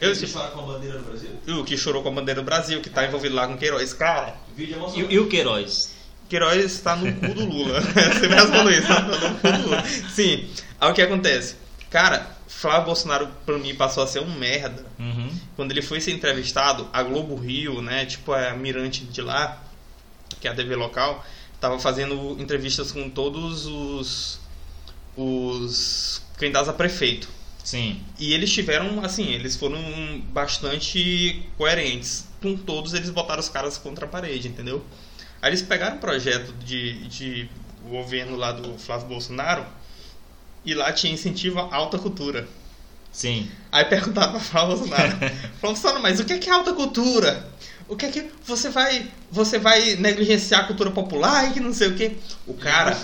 [0.00, 1.30] Eu, Você fala com a bandeira do Brasil?
[1.60, 3.92] o que chorou com a bandeira do Brasil, que tá envolvido lá com Queiroz.
[3.94, 5.94] Cara, Vídeo E, e o Queiroz?
[6.28, 7.80] Queiroz está no cu do Lula.
[7.82, 9.84] Você mesmo falou isso, tá no cu do Lula.
[10.14, 10.48] Sim.
[10.80, 11.56] Aí o que acontece?
[11.90, 14.84] Cara, Flávio Bolsonaro pra mim passou a ser um merda.
[14.98, 15.30] Uhum.
[15.54, 19.62] Quando ele foi ser entrevistado, a Globo Rio, né, tipo a Mirante de lá,
[20.40, 21.24] que é a TV local,
[21.60, 24.40] tava fazendo entrevistas com todos os
[25.16, 27.28] os candidatos a prefeito.
[27.64, 28.00] Sim.
[28.18, 29.80] E eles tiveram, assim, eles foram
[30.28, 32.28] bastante coerentes.
[32.40, 34.84] Com todos, eles botaram os caras contra a parede, entendeu?
[35.40, 37.48] Aí eles pegaram o projeto de, de
[37.88, 39.64] governo lá do Flávio Bolsonaro
[40.64, 42.48] e lá tinha incentivo à alta cultura.
[43.12, 43.48] Sim.
[43.72, 47.48] Aí perguntaram pra Flávio Bolsonaro, Flávio Bolsonaro, mas o que é, que é alta cultura?
[47.88, 51.72] O que é que você vai, você vai negligenciar a cultura popular e que não
[51.72, 52.16] sei o que?
[52.44, 52.96] O cara,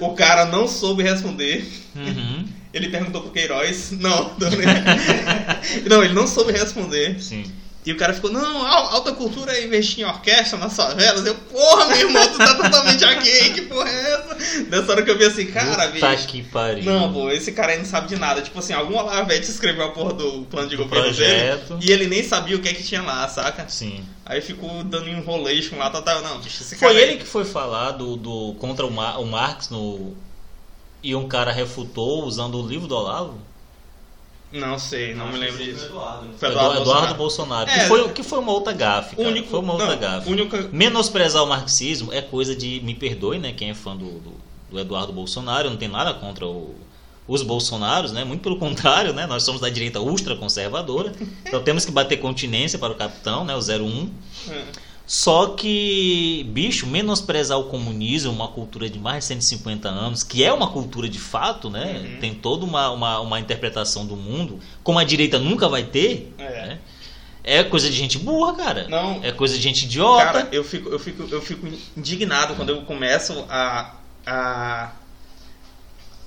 [0.00, 1.68] o cara não soube responder.
[1.94, 2.46] Uhum.
[2.72, 3.90] Ele perguntou pro Queiroz.
[3.90, 5.88] Não, brincando.
[5.88, 7.20] não, ele não soube responder.
[7.20, 7.50] Sim.
[7.86, 11.24] E o cara ficou, não, al- alta cultura é investir em orquestra nas favelas.
[11.24, 14.62] Eu, porra, meu irmão, tu tá totalmente aqui, que porra é essa?
[14.64, 16.26] Nessa hora que eu vi assim, cara, Puta bicho.
[16.26, 16.82] que pariu.
[16.84, 18.42] Não, pô, esse cara aí não sabe de nada.
[18.42, 21.74] Tipo assim, algum Olavete escreveu a porra do plano de Do governo projeto.
[21.74, 23.68] dele e ele nem sabia o que é que tinha lá, saca?
[23.68, 24.04] Sim.
[24.24, 27.24] Aí ficou dando enrolation lá, tá, tá, não, bicho, esse cara Foi aí- ele que
[27.26, 30.12] foi falar do, do contra o, Mar, o Marx no
[31.04, 33.38] e um cara refutou usando o livro do Olavo?
[34.52, 35.86] Não sei, não me lembro disso.
[35.86, 36.32] Eduardo, né?
[36.38, 37.66] Foi Eduardo, Eduardo Eduardo Bolsonaro.
[37.66, 37.70] Bolsonaro.
[37.70, 37.82] É.
[37.82, 39.28] que, foi, que foi uma outra gafe, cara.
[39.28, 40.30] Único, foi uma outra não, gafe.
[40.30, 42.80] única, Menosprezar o marxismo é coisa de.
[42.80, 43.52] Me perdoe, né?
[43.52, 44.32] Quem é fã do, do,
[44.70, 46.74] do Eduardo Bolsonaro, não tem nada contra o-
[47.28, 48.22] os Bolsonaros, né?
[48.24, 49.26] Muito pelo contrário, né?
[49.26, 51.12] Nós somos da direita ultraconservadora.
[51.44, 53.54] Então temos que bater continência para o capitão, né?
[53.56, 54.10] O 01.
[54.48, 54.64] É.
[55.06, 60.52] Só que, bicho, menosprezar o comunismo, uma cultura de mais de 150 anos, que é
[60.52, 62.02] uma cultura de fato, né?
[62.14, 62.20] Uhum.
[62.20, 66.66] Tem toda uma, uma, uma interpretação do mundo, como a direita nunca vai ter, É.
[66.66, 66.78] né?
[67.48, 68.88] É coisa de gente burra, cara.
[68.88, 69.22] Não.
[69.22, 70.24] É coisa de gente idiota.
[70.24, 71.64] Cara, eu fico, eu fico, eu fico
[71.96, 73.94] indignado quando eu começo a,
[74.26, 74.90] a,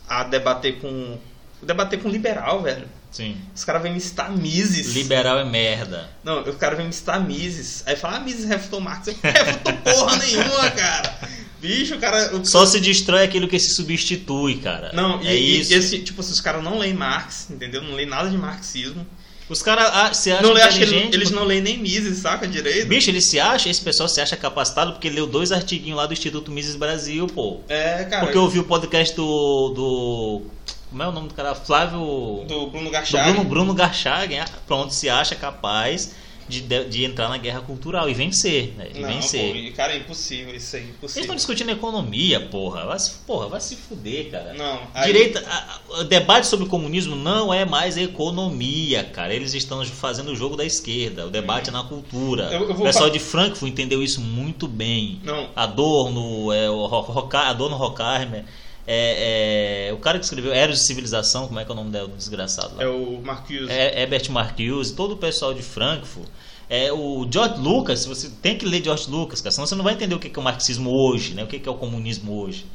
[0.08, 1.18] a debater com.
[1.62, 2.88] Debater com liberal, velho.
[3.12, 3.38] Sim.
[3.56, 4.94] Os caras vêm me citar Mises.
[4.94, 6.10] Liberal é merda.
[6.24, 7.84] Não, os caras vêm me citar Mises.
[7.86, 9.08] Aí fala, ah, Mises refutou Marx.
[9.08, 11.20] Eu refutou porra nenhuma, cara.
[11.60, 12.36] Bicho, o cara.
[12.36, 14.92] o- Só se destrói aquilo que se substitui, cara.
[14.94, 15.74] Não, e, é e isso.
[15.74, 17.82] esse, tipo assim, os caras não leem Marx, entendeu?
[17.82, 19.06] Não leem nada de marxismo.
[19.50, 22.48] Os caras ah, se acham Não acho que eles, eles não leem nem Mises, saca
[22.48, 22.88] direito?
[22.88, 26.14] Bicho, ele se acha, esse pessoal se acha capacitado porque leu dois artiguinhos lá do
[26.14, 27.62] Instituto Mises Brasil, pô.
[27.68, 28.24] É, cara.
[28.26, 29.70] Porque eu ouvi o podcast do.
[29.70, 30.42] do
[30.90, 31.54] como é o nome do cara?
[31.56, 32.46] Flávio.
[32.48, 33.32] Do Bruno do Garchag.
[33.32, 36.16] Bruno, Bruno Garchagen, pronto, se acha capaz
[36.48, 38.88] de, de, entrar na guerra cultural e vencer, né?
[38.96, 39.54] E Não, vencer.
[39.70, 41.22] pô, cara, é impossível isso aí, Eles impossível.
[41.22, 42.86] estão discutindo economia, porra.
[42.88, 44.54] Vai se, porra, vai se fuder, cara.
[44.56, 49.32] Não, aí- Direita, a- a- o debate sobre o comunismo não é mais economia, cara.
[49.32, 51.28] Eles estão fazendo o jogo da esquerda.
[51.28, 52.46] O debate é na cultura.
[52.52, 55.20] Eu- eu o pessoal de Frankfurt entendeu isso muito bem.
[55.24, 58.46] Não, Adorno, é, o Ro- Roca- Adorno Horkheimer,
[58.88, 61.92] é, é, o cara que escreveu Eros de Civilização, como é que é o nome
[61.92, 62.84] do desgraçado lá?
[62.84, 63.70] é o Marcuse.
[63.70, 66.28] É, Herbert Marcuse, todo o pessoal de Frankfurt.
[66.70, 69.94] É, o George Lucas, você tem que ler George Lucas, cara, senão você não vai
[69.94, 71.44] entender o que é o marxismo hoje, né?
[71.44, 72.66] o que é o comunismo hoje.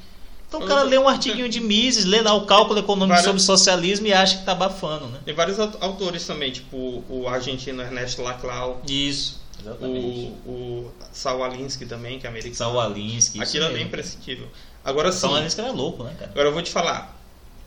[0.48, 3.40] Então o cara lê um artiguinho de Mises, lê lá o cálculo econômico Várias- sobre
[3.42, 5.18] socialismo e acha que tá abafando, né?
[5.24, 10.32] Tem vários aut- autores também, tipo o argentino Ernesto Laclau, Isso, o, exatamente.
[10.46, 12.54] o Saul Alinsky também, que é americano.
[12.54, 14.46] Saul Alinsky, isso Aquilo é bem imprescindível.
[14.84, 16.30] Agora sim, Saul Alinsky era louco, né, cara?
[16.30, 17.16] agora eu vou te falar.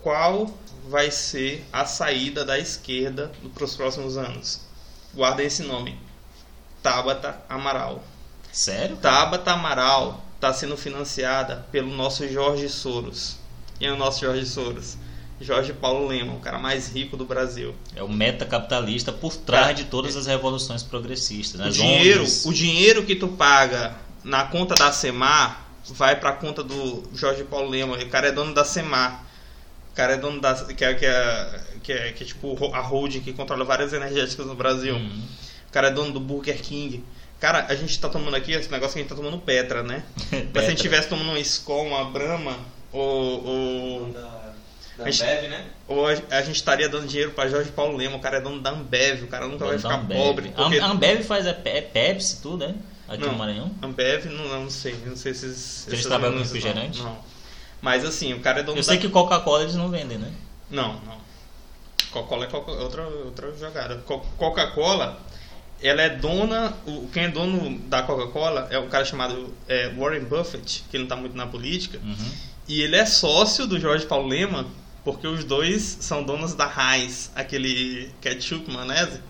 [0.02, 0.48] Qual
[0.88, 4.60] vai ser a saída da esquerda para os próximos anos?
[5.12, 5.98] Guardem esse nome.
[6.82, 8.04] Tabata Amaral.
[8.52, 8.96] Sério?
[8.96, 13.36] Tabata Amaral está sendo financiada pelo nosso Jorge Soros.
[13.78, 14.96] Quem é o nosso Jorge Soros?
[15.40, 17.74] Jorge Paulo Lema, o cara mais rico do Brasil.
[17.94, 21.60] É o metacapitalista por trás Cara, de todas as revoluções progressistas.
[21.60, 21.68] Né?
[21.68, 27.04] O dinheiro, o dinheiro que tu paga na conta da Semar vai pra conta do
[27.14, 27.96] Jorge Paulo Lema.
[27.96, 29.24] O cara é dono da Semar.
[29.92, 30.54] O cara é dono da.
[30.54, 34.46] que é, que é, que é, que é tipo a holding que controla várias energéticas
[34.46, 34.94] no Brasil.
[34.94, 35.22] Uhum.
[35.68, 37.04] O cara é dono do Burger King.
[37.40, 40.02] Cara, a gente tá tomando aqui esse negócio que a gente tá tomando Petra, né?
[40.16, 40.62] Mas se a Petra.
[40.70, 42.56] gente tivesse tomando uma Skol, uma Brahma,
[42.92, 44.20] ou, ou, Da,
[44.98, 45.64] da A gente- Ambev, né?
[45.86, 48.16] ou a, a gente estaria dando dinheiro pra Jorge Paulo Lema.
[48.16, 50.18] O cara é dono da Ambev, o cara nunca vai Dono da ficar Ambev.
[50.20, 50.48] pobre.
[50.50, 52.74] Porque A Ambev faz a Pe- Pepsi, tudo, né?
[53.08, 53.32] Aqui Não.
[53.32, 53.70] no Maranhão.
[53.82, 54.94] Ambev, não, não sei.
[55.06, 55.46] Não sei se.
[55.88, 56.98] Eles trabalham com refrigerante?
[56.98, 57.18] Não, não.
[57.80, 58.88] Mas assim, o cara é dono Eu da.
[58.88, 60.30] sei que Coca-Cola eles não vendem, né?
[60.70, 61.16] Não, não.
[62.10, 63.96] Coca-Cola é Coca- outra, outra jogada.
[64.06, 65.18] Co- Coca-Cola
[65.80, 70.24] ela é dona, o, quem é dono da Coca-Cola é um cara chamado é, Warren
[70.24, 72.30] Buffett, que não tá muito na política, Uhum.
[72.66, 74.66] e ele é sócio do Jorge Paulo Lema,
[75.04, 79.20] porque os dois são donos da Heinz, aquele ketchup maionese.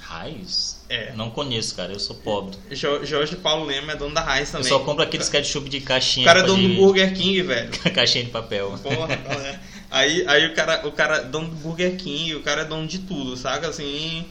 [0.00, 0.81] Raiz?
[0.94, 1.12] É.
[1.16, 1.92] Não conheço, cara.
[1.92, 2.56] Eu sou pobre.
[2.72, 4.68] Jo- Jorge Paulo Lema é dono da Heinz Eu também.
[4.68, 6.26] só compro aqueles ketchup de O caixinha.
[6.26, 7.70] cara é de- dono do Burger King, velho.
[7.94, 8.78] caixinha de papel.
[8.82, 9.58] Porra, é.
[9.90, 12.86] Aí, aí o cara, o cara é dono do Burger King, o cara é dono
[12.86, 13.68] de tudo, saca?
[13.68, 14.24] Assim.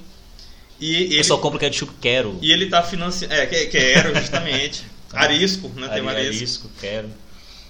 [0.79, 2.37] E ele, Eu só compro ketchup quero.
[2.41, 3.33] e ele tá financiando.
[3.33, 4.83] É, que, quero, justamente.
[5.13, 5.87] Arisco, né?
[5.89, 6.37] Tem um Ari- arisco.
[6.37, 7.09] arisco, quero.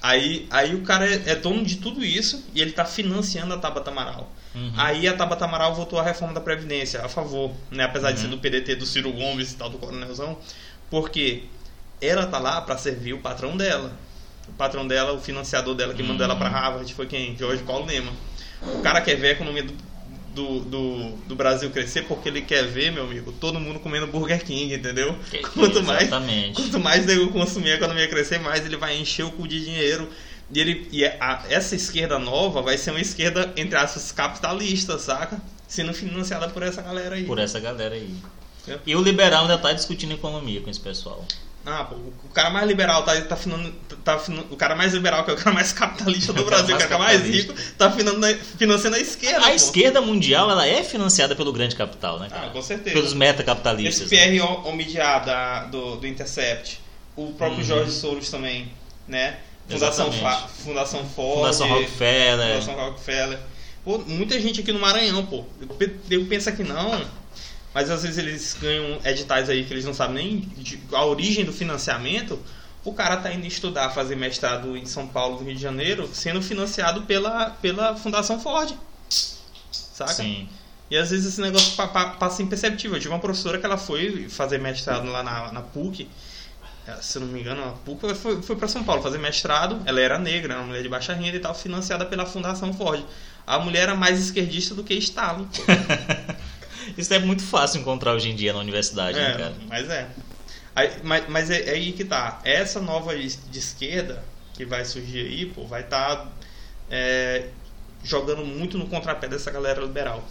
[0.01, 3.57] Aí, aí o cara é, é dono de tudo isso e ele tá financiando a
[3.57, 4.31] Tabata Amaral.
[4.55, 4.73] Uhum.
[4.75, 7.83] Aí a Tabata Amaral votou a reforma da Previdência a favor, né?
[7.83, 8.23] Apesar de Uhum.
[8.23, 10.37] ser do PDT do Ciro Gomes e tal, do Coronelzão.
[10.89, 11.43] Porque
[12.01, 13.91] ela tá lá pra servir o patrão dela.
[14.47, 16.41] O patrão dela, o financiador dela que mandou ela Uhum.
[16.41, 17.37] Harvard foi quem?
[17.37, 18.11] Jorge Paulo Lema.
[18.63, 19.73] O cara quer ver a economia do,
[20.33, 24.43] do, do, do Brasil crescer porque ele quer ver, meu amigo, todo mundo comendo Burger
[24.43, 25.15] King, entendeu?
[25.29, 26.55] Que- Quanto mais, Exatamente.
[26.61, 30.09] Quanto mais nego consumir, a economia crescer, mais ele vai encher o cu de dinheiro.
[30.53, 35.41] E, ele, e a- essa esquerda nova vai ser uma esquerda, entre aspas, capitalista, saca?
[35.67, 37.23] Sendo financiada por essa galera aí.
[37.23, 38.13] Por essa galera aí.
[38.67, 38.77] É.
[38.85, 41.25] E o liberal ainda tá discutindo economia com esse pessoal.
[41.65, 43.71] Ah, pô, o cara mais liberal tá, tá, finan-
[44.03, 46.81] tá finan- O cara mais liberal, que é o cara mais capitalista do Brasil, que
[46.83, 49.39] é o cara mais rico, tá finan- financiando a esquerda.
[49.45, 49.55] A pô.
[49.55, 52.47] esquerda mundial ela é financiada pelo grande capital, né, cara?
[52.47, 52.95] Ah, com certeza.
[52.95, 54.09] Pelos Esse metacapitalistas.
[54.09, 54.17] né?
[54.17, 56.79] Pierre Omidyar da, do, do Intercept,
[57.15, 57.63] o próprio Uhum.
[57.65, 58.71] Jorge Soros também,
[59.07, 59.37] né?
[59.69, 60.11] Fundação.
[60.11, 62.59] Fa- Fundação Ford, Fundação Rockefeller.
[62.61, 63.39] Fundação Rockefeller.
[63.85, 65.45] Pô, muita gente aqui no Maranhão, pô.
[65.79, 67.01] Eu, eu penso que não,
[67.73, 71.45] mas às vezes eles ganham editais aí que eles não sabem nem de- a origem
[71.45, 72.39] do financiamento.
[72.83, 76.41] O cara tá indo estudar, fazer mestrado em São Paulo, no Rio de Janeiro, sendo
[76.41, 78.73] financiado pela, pela Fundação Ford.
[79.71, 80.13] Saca?
[80.13, 80.49] Sim.
[80.89, 82.97] E às vezes esse negócio pa- pa- passa imperceptível.
[82.97, 86.09] Eu tive uma professora que ela foi fazer mestrado lá na, na PUC.
[86.87, 89.79] Eh, Se eu não me engano, a PUC foi, foi para São Paulo fazer mestrado.
[89.85, 93.01] Ela era negra, era uma mulher de baixa renda e tal, financiada pela Fundação Ford.
[93.45, 95.47] A mulher era mais esquerdista do que Stalin.
[96.97, 99.53] Isso é muito fácil encontrar hoje em dia na universidade, né, É, cara?
[99.67, 100.07] mas é.
[100.75, 102.39] Aí- mas mas é, é aí que tá.
[102.43, 104.23] Essa nova de esquerda
[104.53, 106.31] que vai surgir aí, pô, vai estar
[108.03, 110.23] jogando muito no contrapé dessa galera liberal.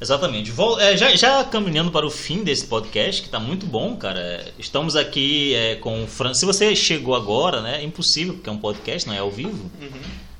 [0.00, 0.50] Exatamente.
[0.50, 4.18] Vol- é, já, já caminhando para o fim desse podcast, que tá muito bom, cara.
[4.18, 6.34] é, Estamos aqui é, com o Fran.
[6.34, 7.80] Se você chegou agora, né?
[7.80, 9.70] É impossível, porque é um podcast, não é ao vivo.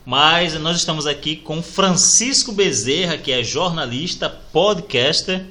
[0.04, 5.44] Mas nós estamos aqui com Francisco Bezerra, que é jornalista, podcaster,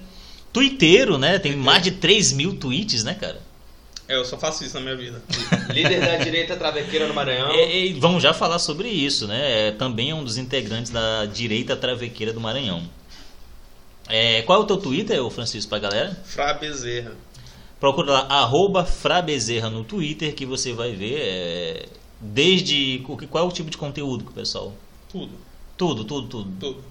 [0.51, 1.39] twitteiro, né?
[1.39, 3.39] Tem mais de 3 mil tweets, né, cara?
[4.07, 5.21] É, eu só faço isso na minha vida.
[5.73, 7.49] Líder da direita travequeira no Maranhão.
[7.53, 9.69] E, e vamos já falar sobre isso, né?
[9.69, 12.83] É, também é um dos integrantes da direita travequeira do Maranhão.
[14.09, 16.19] É, qual é o teu Twitter, Francisco, pra galera?
[16.25, 17.13] Fra Bezerra.
[17.79, 21.85] Procura lá, arroba Frabezerra no Twitter, que você vai ver é,
[22.21, 23.03] desde...
[23.29, 24.73] Qual é o tipo de conteúdo que o pessoal...
[25.09, 25.31] Tudo.
[25.77, 26.51] Tudo, tudo, tudo.
[26.59, 26.83] Tudo.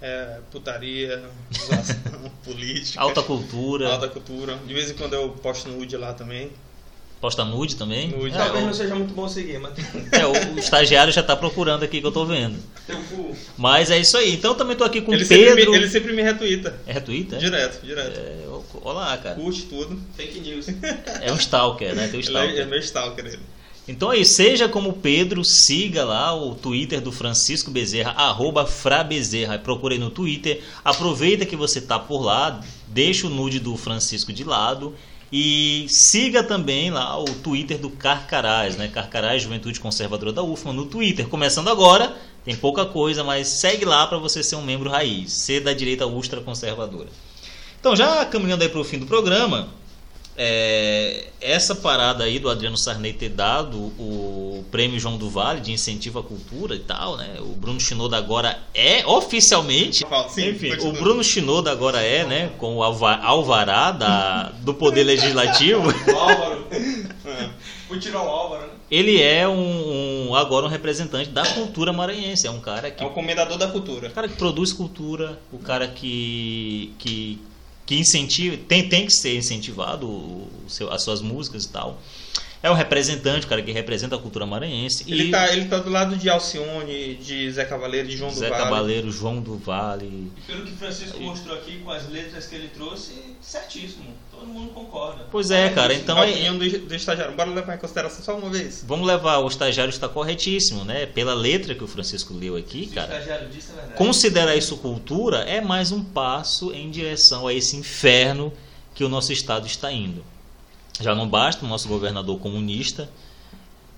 [0.00, 1.24] É, putaria,
[2.44, 4.56] política, Alta cultura, alta cultura.
[4.66, 6.50] De vez em quando eu posto nude lá também.
[7.20, 8.08] posta nude também.
[8.08, 8.32] Nude.
[8.32, 11.34] É, Talvez não seja muito bom seguir, mas tem, É, o, o estagiário já tá
[11.34, 12.56] procurando aqui que eu tô vendo.
[13.56, 14.34] Mas é isso aí.
[14.34, 15.72] Então também tô aqui com Ele o sempre, Pedro.
[15.72, 16.78] me, ele sempre me retweeta.
[16.86, 17.38] É retweet, é?
[17.38, 18.18] Direto, direto.
[18.20, 18.44] É,
[18.82, 19.34] olá, cara.
[19.34, 20.00] Curte tudo.
[20.16, 20.66] Fake news.
[21.20, 22.06] É um stalker, né?
[22.06, 22.66] Tem o Ele é, é stalker.
[22.68, 23.40] meu stalker ele.
[23.88, 29.58] Então aí, seja como Pedro, siga lá o Twitter do Francisco Bezerra, arroba Frabezerra.
[29.58, 30.62] Procure no Twitter.
[30.84, 34.94] Aproveita que você tá por lá, deixa o nude do Francisco de lado.
[35.32, 38.88] E siga também lá o Twitter do Carcarás, né?
[38.88, 41.26] Carcarás Juventude Conservadora da UFMA no Twitter.
[41.26, 45.60] Começando agora, tem pouca coisa, mas segue lá para você ser um membro raiz, ser
[45.60, 47.08] da direita ultra conservadora.
[47.80, 49.68] Então, já caminhando aí para o fim do programa,
[50.40, 55.72] é, essa parada aí do Adriano Sarney ter dado o prêmio João do Vale de
[55.72, 57.36] incentivo à cultura e tal, né?
[57.40, 60.06] O Bruno Shinoda agora é oficialmente.
[60.30, 62.50] Sim, Enfim, o Bruno Shinoda agora é, né?
[62.56, 65.82] Com o alva- alvará da, do Poder Legislativo.
[66.16, 66.66] Álvaro.
[66.70, 67.48] É.
[67.88, 68.72] Vou tirar o Álvaro, né?
[68.90, 72.46] Ele é um, um- agora um representante da cultura maranhense.
[72.46, 74.08] É um cara que É o comendador da cultura.
[74.08, 77.38] o cara que produz cultura, o cara que que,
[77.88, 81.98] que incentiva, tem, tem que ser incentivado o seu, as suas músicas e tal.
[82.62, 85.04] É um representante, o cara que representa a cultura maranhense.
[85.06, 88.46] Ele e tá, ele tá do lado de Alcione, de Zé Cavaleiro, de João Zé
[88.46, 88.64] do Vale.
[88.64, 90.06] Cabaleiro, João do Vale.
[90.36, 94.12] E pelo que Francisco mostrou aqui, com as letras que ele trouxe, certíssimo.
[94.32, 95.26] Todo mundo concorda.
[95.30, 96.02] Pois é, cara, isso.
[96.02, 97.34] então a é- opinião do, do estagiário.
[97.34, 98.84] Bora levar em consideração só uma vez.
[98.86, 101.06] Vamos levar, o estagiário está corretíssimo, né?
[101.06, 103.12] Pela letra que o Francisco leu aqui, Se o cara.
[103.14, 103.94] estagiário disse, é verdade.
[103.96, 108.52] Considerar isso cultura é mais um passo em direção a esse inferno
[108.94, 110.24] que o nosso estado está indo.
[111.00, 113.08] Já não basta o nosso governador comunista.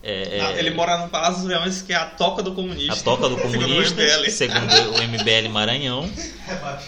[0.02, 2.92] é, é, Ah, ele mora num Palácio dos Leões que é a toca do comunista.
[2.94, 4.30] a toca do Segundo o comunista, MBL.
[4.30, 6.10] segundo o MBL Maranhão.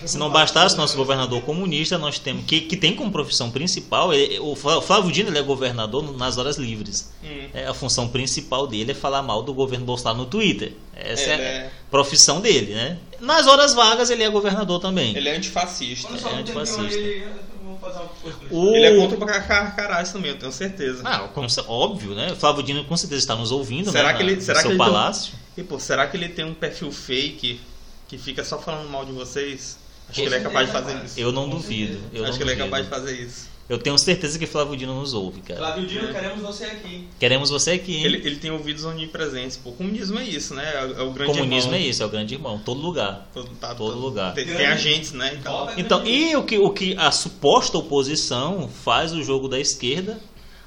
[0.07, 4.39] Se não bastasse nosso governador comunista, nós temos que, que tem como profissão principal, ele-
[4.41, 7.13] o Flá- Flávio Dino ele é governador nas horas livres.
[7.23, 7.49] Hum.
[7.53, 10.73] É, a função principal dele é falar mal do governo Bolsonaro no Twitter.
[10.97, 12.97] Essa Ele é é- a profissão dele, né?
[13.21, 15.15] Nas horas vagas ele é governador também.
[15.15, 16.09] Ele é antifascista.
[16.15, 16.83] É antifascista.
[16.95, 17.27] ele,
[18.51, 21.03] O- Ele é contra o Carcarás também, eu tenho certeza.
[21.05, 22.33] Ah, com cer- óbvio, né?
[22.33, 24.15] O Flávio Dino com certeza está nos ouvindo, Será né?
[24.19, 25.35] que ele- será seu que ele tem um- palácio.
[25.57, 27.61] E pô, será que ele tem um perfil fake
[28.09, 29.77] que fica só falando mal de vocês?
[30.09, 31.21] Acho que ele é capaz de fazer isso.
[31.21, 31.99] Eu não duvido.
[32.13, 33.49] Eu Acho que ele é capaz de fazer isso.
[33.69, 35.59] Eu tenho certeza que Flávio Dino nos ouve, cara.
[35.59, 37.09] Flávio Dino, queremos você aqui.
[37.19, 38.05] Queremos você aqui, hein?
[38.05, 39.57] Ele, ele tem ouvidos onipresentes.
[39.57, 40.65] Pô, comunismo é isso, né?
[40.65, 41.87] É, é o grande Comunismo irmão.
[41.87, 43.29] é isso, é o grande irmão, todo lugar.
[43.33, 44.35] Todo, tá, Todo lugar.
[44.35, 45.35] Tem, tem agentes, né?
[45.37, 45.39] e.
[45.39, 50.21] Volta Então, e o que, o que a suposta oposição faz o jogo da esquerda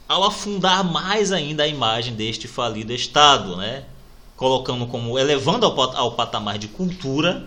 [0.08, 3.84] ao afundar mais ainda a imagem deste falido Estado, né?
[4.36, 7.46] Colocando como, elevando ao, ao patamar de cultura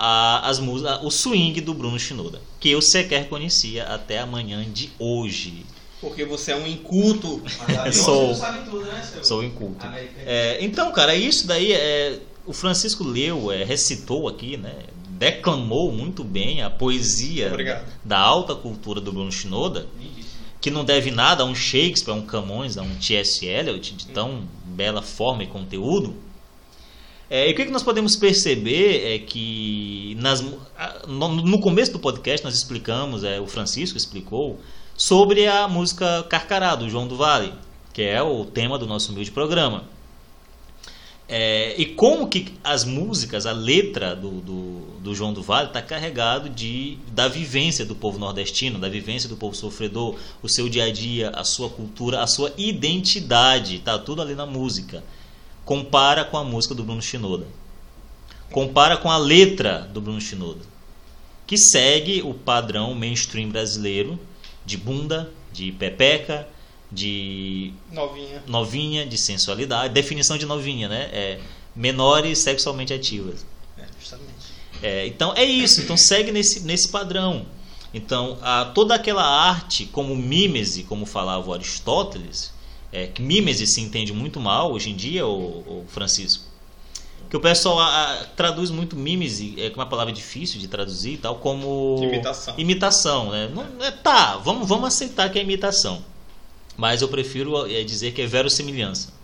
[0.00, 4.64] a- as a- o swing do Bruno Shinoda, que eu sequer conhecia até a manhã
[4.72, 5.66] de hoje.
[6.00, 7.42] Porque você é um inculto.
[7.92, 8.34] Sou.
[8.64, 9.22] tudo, né, seu?
[9.22, 9.84] Sou inculto.
[9.86, 10.22] Americano.
[10.26, 12.18] É, então, cara, isso daí é.
[12.46, 14.72] O Francisco leu, é, recitou aqui, né?
[15.10, 17.84] Declamou muito bem a poesia Obrigado.
[18.02, 19.86] da alta cultura do Bruno Shinoda,
[20.60, 23.44] que não deve nada a um Shakespeare, a um Camões, a um T.S.
[23.44, 26.14] Eliot, de tão bela forma e conteúdo.
[27.30, 30.44] É, e o que, que nós podemos perceber é que nas,
[31.06, 34.58] no, começo do podcast nós explicamos, é, o Francisco explicou,
[34.96, 37.52] sobre a música Carcará, do João do Vale,
[37.92, 39.84] que é o tema do nosso humilde programa.
[41.28, 45.80] É, e como que as músicas, a letra do, do, do João do Vale está
[45.80, 50.86] carregado de, da vivência do povo nordestino, da vivência do povo sofredor, o seu dia
[50.86, 55.04] a dia, a sua cultura, a sua identidade, tá tudo ali na música.
[55.70, 57.46] Compara com a música do Bruno Shinoda.
[58.50, 60.64] Compara com a letra do Bruno Shinoda,
[61.46, 64.18] que segue o padrão mainstream brasileiro
[64.66, 66.48] de bunda, de pepeca,
[66.90, 68.42] de Novinha.
[68.48, 71.08] novinha, de sensualidade, definição de novinha, né?
[71.12, 71.40] É
[71.76, 73.46] menores sexualmente ativas.
[73.78, 74.52] É, justamente.
[74.82, 77.46] É, então é isso, então segue nesse, nesse padrão.
[77.94, 82.52] Então, a, toda aquela arte, como mímese, como falava o Aristóteles,
[82.92, 86.44] é, que mímese se entende muito mal hoje em dia, o, Francisco.
[87.28, 91.16] Que o pessoal a, a, traduz muito mímese, é uma palavra difícil de traduzir e
[91.18, 92.00] tal, como.
[92.02, 92.54] Imitação.
[92.58, 93.50] Imitação, né?
[93.54, 96.04] Não, é, tá, vamos, vamos aceitar que é imitação.
[96.76, 99.20] Mas eu prefiro é, dizer que é verossimilhança.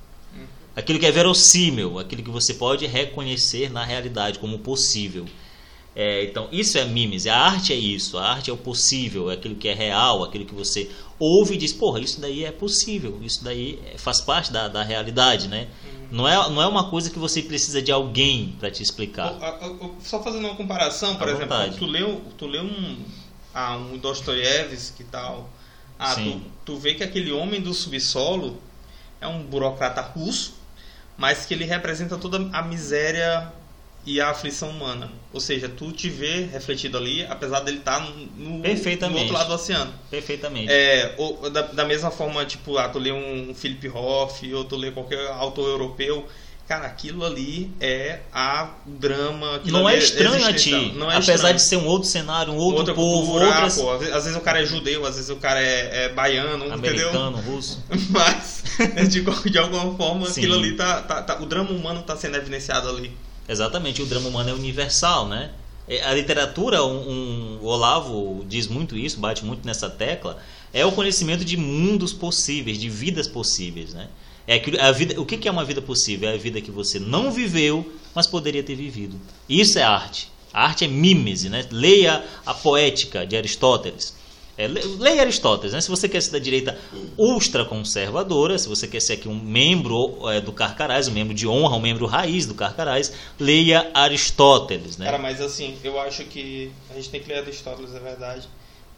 [0.76, 5.24] Aquilo que é verossímil, aquilo que você pode reconhecer na realidade como possível.
[5.98, 7.30] É, então, isso é mímese.
[7.30, 8.18] A arte é isso.
[8.18, 11.56] A arte é o possível, é aquilo que é real, aquilo que você ouve e
[11.56, 15.68] diz: porra, isso daí é possível, isso daí faz parte da, da realidade, né?
[16.10, 19.34] Não, é, não é uma coisa que você precisa de alguém para te explicar.
[20.02, 21.78] Só fazendo uma comparação, por À exemplo, vontade.
[21.78, 22.98] tu leu, tu leu um,
[23.54, 25.48] ah, um Dostoiévski e tal.
[25.98, 28.60] Ah, tu, tu vê que aquele homem do subsolo
[29.18, 30.54] é um burocrata russo,
[31.16, 33.50] mas que ele representa toda a miséria
[34.06, 35.10] e a aflição humana.
[35.32, 39.20] Ou seja, tu te vê refletido ali, apesar dele estar no, no Perfeitamente.
[39.22, 39.92] outro lado do oceano.
[40.10, 40.70] Perfeitamente.
[40.70, 44.76] É, ou, da, da mesma forma, tipo, ah, tu lê um Philip Hoff, ou tu
[44.76, 46.24] lê qualquer autor europeu,
[46.68, 49.60] cara, aquilo ali é a drama.
[49.66, 51.54] não ali é estranho a ti, Não é apesar estranho.
[51.56, 53.76] de ser um outro cenário, um outro Outra povo, cultura, outras...
[53.76, 57.08] pô, às vezes- o cara é judeu, às vezes o cara é, é baiano, entendeu?
[57.10, 57.82] americano, russo.
[58.10, 58.62] Mas,
[59.08, 59.20] de,
[59.50, 60.40] de alguma forma, Sim.
[60.42, 63.12] aquilo ali tá, tá, tá- O drama humano tá sendo evidenciado ali.
[63.48, 65.50] Exatamente, o drama humano é universal, né?
[65.88, 70.38] É, A literatura, um, um- o Olavo diz muito isso, bate muito nessa tecla,
[70.72, 74.08] é o conhecimento de mundos possíveis, de vidas possíveis, né?
[74.48, 76.28] É aquilo- a vida, o que é uma vida possível?
[76.28, 79.20] É a vida que você não viveu, mas poderia ter vivido.
[79.48, 80.28] Isso é arte.
[80.52, 81.66] A arte é mímese, né?
[81.70, 84.15] Leia a poética de Aristóteles.
[84.58, 85.80] É, le- leia Aristóteles, né?
[85.80, 86.78] Se você quer ser da direita
[87.18, 91.76] ultraconservadora, se você quer ser aqui um membro é, do Carcarás, um membro de honra,
[91.76, 95.06] um membro raiz do Carcarás, leia Aristóteles, né?
[95.06, 98.48] Cara, mas assim, eu acho que a gente tem que ler Aristóteles, é verdade.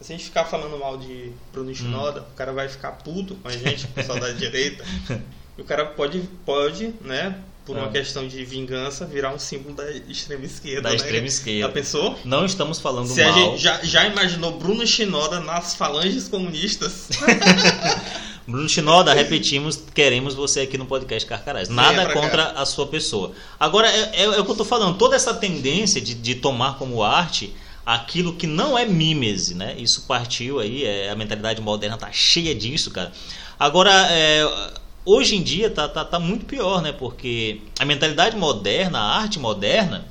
[0.01, 3.49] Se a gente ficar falando mal de Bruno Shinoda, o cara vai ficar puto com
[3.49, 4.83] a gente, o pessoal da direita.
[5.57, 7.35] E o cara pode, pode, né,
[7.69, 7.91] por uma Ah.
[7.91, 10.81] questão de vingança, virar um símbolo da extrema esquerda.
[10.81, 10.95] Da né?
[10.95, 11.67] extrema esquerda.
[11.67, 12.17] Já pensou?
[12.25, 13.35] Não estamos falando Se a mal.
[13.51, 17.09] gente já, já imaginou Bruno Shinoda nas falanges comunistas?
[18.47, 21.69] Bruno Shinoda, repetimos, queremos você aqui no podcast Carcarás.
[21.69, 23.33] Nada pra contra a sua pessoa.
[23.59, 26.79] Agora, é, é- é o que eu tô falando, toda essa tendência de, de tomar
[26.79, 27.53] como arte
[27.85, 29.75] aquilo que não é mimese, né?
[29.77, 33.11] Isso partiu aí, é, a mentalidade moderna tá cheia disso, cara.
[33.59, 34.71] Agora, é,
[35.05, 36.91] hoje em dia tá, tá, tá muito pior, né?
[36.91, 40.05] Porque a mentalidade moderna, a arte moderna,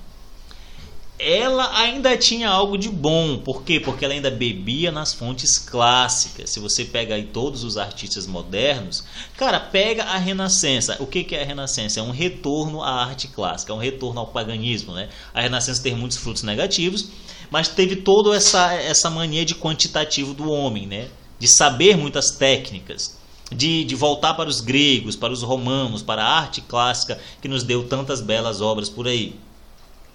[1.19, 3.39] ela ainda tinha algo de bom.
[3.39, 3.81] Por quê?
[3.81, 6.51] Porque ela ainda bebia nas fontes clássicas.
[6.51, 9.05] Se você pega aí todos os artistas modernos,
[9.37, 10.97] cara, pega a Renascença.
[11.01, 11.99] O que é a Renascença?
[11.99, 15.09] É um retorno à arte clássica, é um retorno ao paganismo, né?
[15.35, 17.09] A Renascença teve muitos frutos negativos,
[17.51, 21.09] mas teve toda essa essa mania de quantitativo do homem, né?
[21.39, 23.18] De saber muitas técnicas.
[23.51, 27.63] De, de voltar para os gregos, para os romanos, para a arte clássica que nos
[27.63, 29.35] deu tantas belas obras por aí.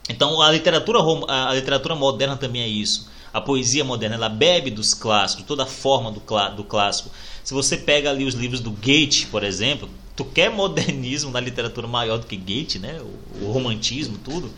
[0.07, 3.09] Então a literatura, a literatura moderna também é isso.
[3.33, 6.21] A poesia moderna ela bebe dos clássicos, toda a forma do,
[6.55, 7.09] do clássico.
[7.43, 11.87] Se você pega ali os livros do Goethe, por exemplo, tu quer modernismo na literatura
[11.87, 13.01] maior do que Goethe, né?
[13.01, 14.51] O, o romantismo, tudo.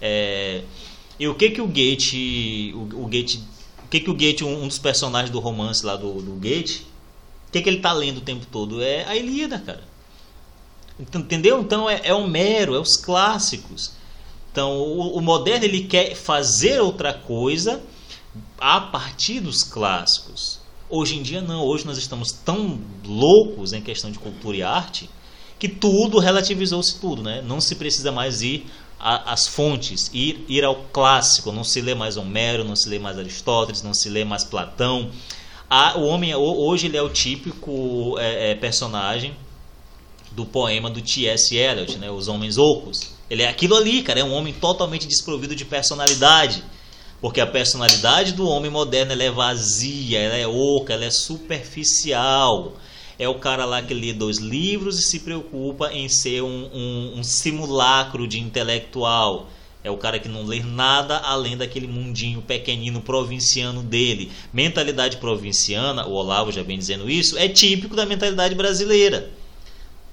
[0.00, 0.62] É,
[1.18, 3.42] e o que que o Goethe, o, o Goethe,
[3.84, 6.86] o que que o Goethe, um, um dos personagens do romance lá do, do Goethe,
[7.50, 8.80] o que que ele tá lendo o tempo todo?
[8.80, 9.82] É a Ilíada, cara.
[11.00, 11.60] Então, Entendeu?
[11.60, 13.90] Então é, é Homero, é os clássicos.
[14.52, 17.82] Então o, o moderno ele quer fazer outra coisa
[18.56, 20.60] a partir dos clássicos.
[20.88, 25.10] Hoje em dia não, hoje nós estamos tão loucos em questão de cultura e arte
[25.58, 27.42] que tudo relativizou-se tudo, né?
[27.42, 28.64] Não se precisa mais ir
[28.96, 33.18] às fontes, ir, ir ao clássico, não se lê mais Homero, não se lê mais
[33.18, 35.10] Aristóteles, não se lê mais Platão.
[35.70, 39.34] Ah, o homem ho- hoje ele é o típico é, é, personagem
[40.32, 41.56] do poema do T.S.
[41.56, 43.12] Eliot, né, Os Homens Ocos.
[43.28, 46.62] Ele é aquilo ali, cara, é um homem totalmente desprovido de personalidade.
[47.20, 52.72] Porque a personalidade do homem moderno ela é vazia, ela é oca, ela é superficial.
[53.18, 57.14] É o cara lá que lê dois livros e se preocupa em ser um, um-
[57.18, 59.48] um simulacro de intelectual.
[59.82, 64.30] É o cara que não lê nada além daquele mundinho pequenino provinciano dele.
[64.52, 69.30] Mentalidade provinciana, o Olavo já vem dizendo isso, é típico da mentalidade brasileira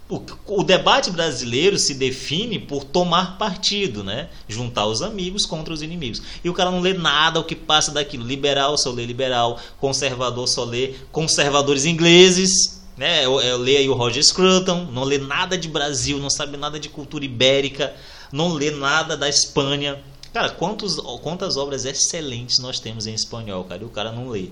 [0.10, 4.30] o, o debate brasileiro se define por tomar partido, né?
[4.48, 6.22] Juntar os amigos contra os inimigos.
[6.44, 8.26] E o cara não lê nada o que passa daquilo.
[8.26, 13.26] Liberal só lê liberal, conservador só lê conservadores ingleses, né?
[13.26, 16.80] Eu, eu leio aí o Roger Scruton, não lê nada de Brasil, não sabe nada
[16.80, 17.94] de cultura ibérica,
[18.32, 20.02] não lê nada da Espanha.
[20.34, 24.50] Cara, quantos, quantas obras excelentes nós temos em espanhol, cara, e o cara não lê.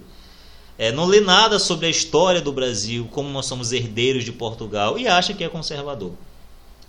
[0.77, 4.97] É, não lê nada sobre a história do Brasil, como nós somos herdeiros de Portugal,
[4.97, 6.11] e acha que é conservador.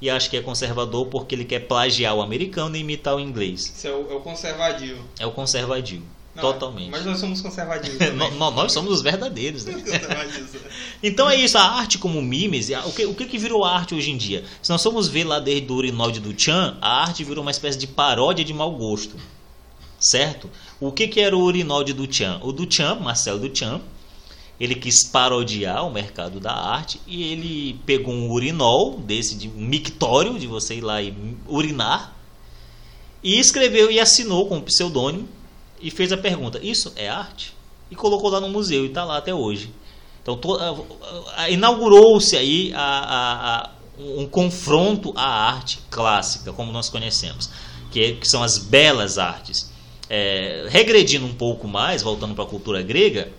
[0.01, 3.73] E acha que é conservador porque ele quer plagiar o americano e imitar o inglês.
[3.77, 5.05] Isso é o, é o conservadinho.
[5.19, 6.03] É o conservadio.
[6.37, 6.91] Não, totalmente.
[6.91, 7.99] Mas nós somos conservadinhos.
[7.99, 8.31] Também.
[8.39, 9.75] no- nós somos os verdadeiros, né?
[9.87, 10.47] Né?
[11.03, 14.11] Então é isso, a arte como mimes, o que, o que que virou arte hoje
[14.11, 14.45] em dia?
[14.63, 17.79] Se nós formos ver lá desde o Urinol de Duchamp, a arte virou uma espécie
[17.79, 19.15] de paródia de mau gosto.
[20.01, 20.49] Certo?
[20.81, 22.43] O que, que era o Urinol de Duchamp?
[22.45, 23.83] O Duchamp, Marcel Duchamp,
[24.59, 29.61] ele quis parodiar o mercado da arte e ele pegou um urinol desse de um
[29.61, 31.15] mictório de você ir lá e
[31.47, 32.17] urinar
[33.23, 35.29] e escreveu e assinou com um pseudônimo
[35.81, 37.55] e fez a pergunta: Isso é arte?
[37.91, 39.71] E colocou lá no museu e está lá até hoje.
[40.23, 40.39] Então
[41.49, 47.49] inaugurou-se aí a- a- a- um confronto à arte clássica, como nós conhecemos,
[47.91, 49.71] que, é- que são as belas artes.
[50.09, 53.33] É, regredindo um pouco mais, voltando para a cultura grega,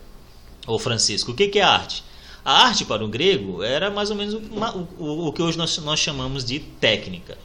[0.65, 2.03] ô Francisco, o que, que é arte?
[2.43, 5.57] A arte para o grego era mais ou menos uma- o, o- o que hoje
[5.57, 7.37] nós, nós chamamos de técnica.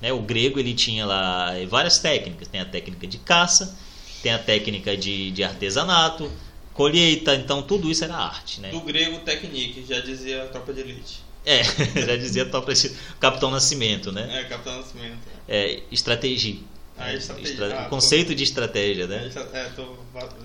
[0.00, 0.12] Né?
[0.12, 2.48] O grego ele tinha lá várias técnicas.
[2.48, 3.76] Tem a técnica de caça,
[4.22, 6.30] tem a técnica de, de artesanato,
[6.74, 7.34] colheita.
[7.34, 8.60] Então tudo isso era arte.
[8.60, 8.70] Né?
[8.70, 11.20] Do grego Technique, já dizia a tropa de elite.
[11.44, 11.62] É,
[12.06, 14.40] já dizia tal preci- Capitão Nascimento, né?
[14.40, 15.18] É, Capitão Nascimento.
[15.48, 16.56] É, estratégia.
[16.98, 17.50] Ah, estratégia.
[17.52, 19.30] Estra- Ah, conceito de estratégia, É, né?
[19.54, 19.96] é, tô,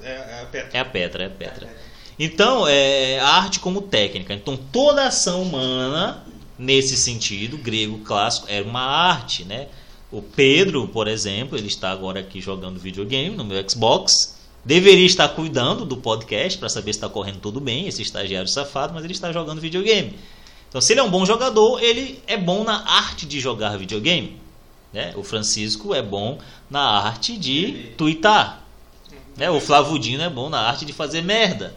[0.01, 0.69] é, é a Petra.
[0.77, 1.85] É a Petra, é a Petra.
[2.17, 4.33] Então, é a arte como técnica.
[4.33, 6.23] Então, toda ação humana,
[6.57, 9.67] nesse sentido, grego clássico, era uma arte, né?
[10.15, 14.37] O Pedro, por exemplo, ele está agora aqui jogando videogame no meu Xbox.
[14.63, 18.93] Deveria estar cuidando do podcast para saber se está correndo tudo bem, esse estagiário safado,
[18.93, 20.17] mas ele está jogando videogame.
[20.69, 24.39] Então, se ele é um bom jogador, ele é bom na arte de jogar videogame.
[24.93, 25.13] Né?
[25.17, 26.39] O Francisco é bom
[26.69, 28.63] na arte de twittar.
[29.35, 29.49] Né?
[29.49, 31.75] O Flavudino é bom na arte de fazer merda.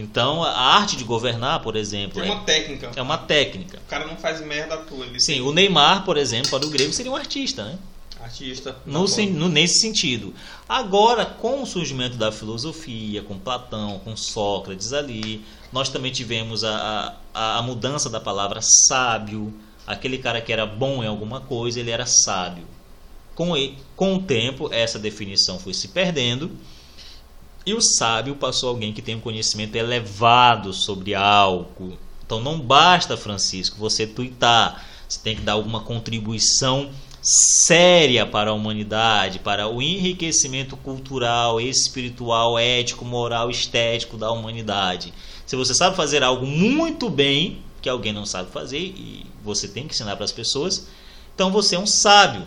[0.00, 2.90] Então, a arte de governar, por exemplo, Tem uma técnica.
[2.94, 3.78] é, é uma técnica.
[3.84, 5.04] O cara não faz merda à toa.
[5.04, 7.78] Ele Sim, o Neymar, por exemplo, para o grego seria um artista, né?
[8.10, 8.76] tem artista.
[8.86, 9.26] No, Tá bom.
[9.30, 10.32] no- nesse sentido.
[10.68, 17.16] Agora, com o surgimento da filosofia, com Platão, com Sócrates ali, nós também tivemos a,
[17.34, 19.52] a, a mudança da palavra sábio.
[19.86, 22.64] Aquele cara que era bom em alguma coisa, ele era sábio.
[23.34, 23.52] Com,
[23.96, 26.50] com o tempo, essa definição foi se perdendo.
[27.68, 31.98] E o sábio passou alguém que tem um conhecimento elevado sobre algo.
[32.24, 34.86] Então não basta, Francisco, você tuitar.
[35.06, 36.88] Você tem que dar alguma contribuição
[37.20, 45.12] séria para a humanidade, para o enriquecimento cultural, espiritual, ético, moral, estético da humanidade.
[45.44, 49.86] Se você sabe fazer algo muito bem, que alguém não sabe fazer e você tem
[49.86, 50.88] que ensinar para as pessoas,
[51.34, 52.46] então você é um sábio.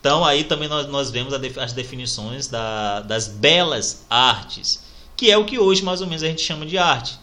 [0.00, 4.80] Então aí também nós, nós vemos as definições da- das belas artes,
[5.16, 7.18] que é o que hoje mais ou menos a gente chama de arte.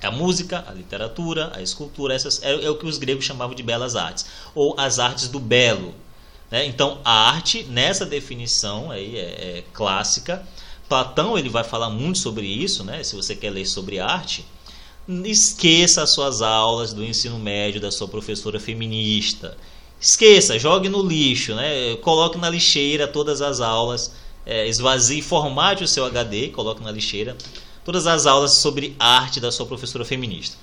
[0.00, 3.62] A música, a literatura, a escultura, essas é, é o que os gregos chamavam de
[3.64, 5.92] belas artes, ou as artes do belo.
[6.50, 6.64] né?
[6.66, 10.46] Então a arte, nessa definição aí é, é clássica,
[10.88, 13.02] Platão ele vai falar muito sobre isso, né?
[13.02, 14.46] se você quer ler sobre arte,
[15.24, 19.56] esqueça as suas aulas do ensino médio da sua professora feminista.
[20.00, 21.96] Esqueça, jogue no lixo, né?
[21.96, 24.14] coloque na lixeira todas as aulas,
[24.46, 27.36] é, esvazie, formate o seu HD, coloque na lixeira
[27.84, 30.56] todas as aulas sobre arte da sua professora feminista.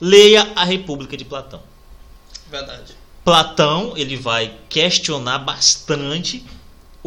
[0.00, 1.60] Leia a República de Platão.
[2.50, 2.94] Verdade.
[3.24, 6.44] Platão ele vai questionar bastante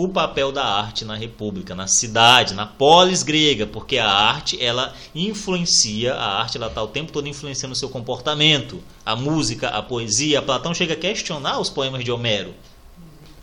[0.02, 4.94] o papel da arte na república, na cidade, na polis grega, porque a arte ela
[5.14, 9.82] influencia, a arte ela está o tempo todo influenciando o seu comportamento, a música, a
[9.82, 10.42] poesia.
[10.42, 12.54] Platão chega a questionar os poemas de Homero,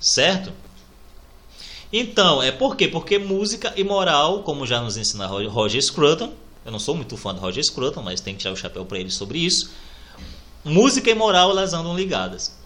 [0.00, 0.50] certo?
[1.92, 2.88] Então, é por quê?
[2.88, 6.32] Porque música e moral, como já nos ensina Ro- Roger Scruton,
[6.64, 8.98] eu não sou muito fã do Roger Scruton, mas tem que tirar o chapéu para
[8.98, 9.70] ele sobre isso.
[10.64, 12.56] Música e moral elas andam ligadas.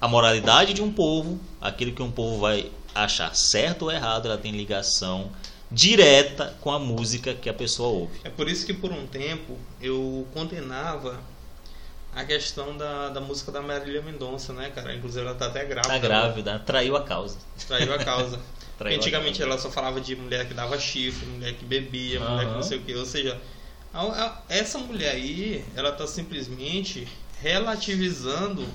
[0.00, 4.38] A moralidade de um povo, aquilo que um povo vai achar certo ou errado, ela
[4.38, 5.30] tem ligação
[5.70, 8.20] direta com a música que a pessoa ouve.
[8.24, 11.20] É por isso que por um tempo eu condenava
[12.14, 14.94] a questão da, da música da Marília Mendonça, né, cara?
[14.94, 15.92] Inclusive ela tá até grávida.
[15.92, 17.38] Tá grávida, traiu a causa.
[17.68, 18.40] Traiu a causa.
[18.76, 19.52] Traiu a Antigamente causa.
[19.52, 22.78] ela só falava de mulher que dava chifre, mulher que bebia, mulher que não sei
[22.78, 22.94] o que.
[22.94, 23.38] Ou seja,
[23.94, 27.06] a- a- essa mulher aí, ela tá simplesmente
[27.40, 28.66] relativizando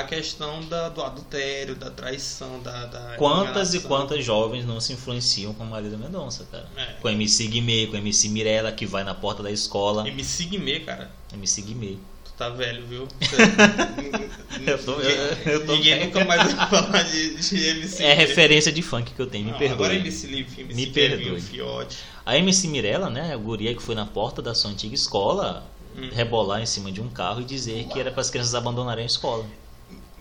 [0.00, 2.86] a questão da- do adultério, da traição, da.
[2.86, 6.66] da Quantas e quantas jovens não se influenciam com Marília Mendonça, cara?
[6.76, 6.84] É.
[7.00, 10.06] Com a MC Guimê, com a MC Mirella, que vai na porta da escola.
[10.08, 11.10] MC Guimê, cara.
[11.32, 11.96] MC Guimê.
[12.24, 13.06] Tu tá velho, viu?
[14.66, 16.06] Eu tô- eu- eu tô Ninguém velho.
[16.06, 18.02] nunca mais vai falar de, de MC.
[18.04, 19.74] É referência de funk que eu tenho, me Não, perdoe.
[19.74, 21.40] Agora MC Liv, MC Me perdoe.
[21.40, 21.98] Fiote.
[22.24, 25.64] A MC Mirella, né, a guria que foi na porta da sua antiga escola,
[25.96, 26.08] Hum.
[26.12, 29.06] rebolar em cima de um carro e dizer que era para as crianças abandonarem a
[29.06, 29.44] escola.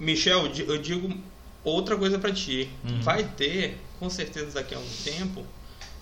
[0.02, 1.14] Michel, eu di- eu digo
[1.64, 2.69] outra coisa pra ti.
[2.84, 3.02] Uhum.
[3.02, 5.45] Vai ter, com certeza daqui a um tempo,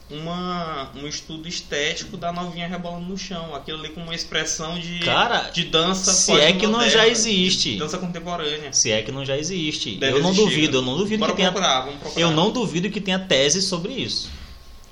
[0.10, 3.54] uma, um estudo estético da novinha rebolando no chão.
[3.54, 7.78] Aquilo ali com uma expressão de, Cara, de dança se é que não já existe.
[7.78, 8.74] Dança contemporânea.
[8.74, 9.98] Se é que não já existe.
[9.98, 10.78] Deve eu não existir, duvido, né?
[10.78, 11.52] eu não duvido Bora que tenha.
[11.52, 12.22] procurar, vamos procurar.
[12.22, 14.30] Eu não duvido que tenha tese sobre isso.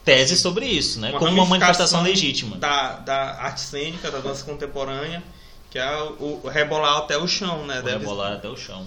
[0.06, 1.12] Tese sobre isso, né?
[1.14, 2.56] Como uma manifestação legítima.
[2.58, 5.22] Da, da arte cênica, da dança contemporânea,
[5.70, 7.82] que é o, o rebolar até o chão, né?
[7.82, 8.86] Deve- rebolar até o chão.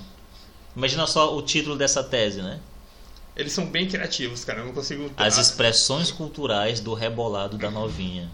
[0.77, 2.61] Imagina só o título dessa tese, né?
[3.37, 4.61] Eles são bem criativos, cara.
[4.61, 5.11] Eu não consigo.
[5.17, 8.31] As expressões culturais do rebolado da novinha.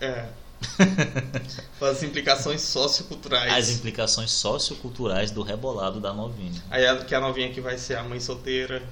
[0.00, 0.06] É.
[0.06, 0.28] é.
[1.80, 3.52] As implicações socioculturais.
[3.52, 6.62] As implicações socioculturais do rebolado da novinha.
[6.70, 8.82] Aí a, que a novinha que vai ser a mãe solteira,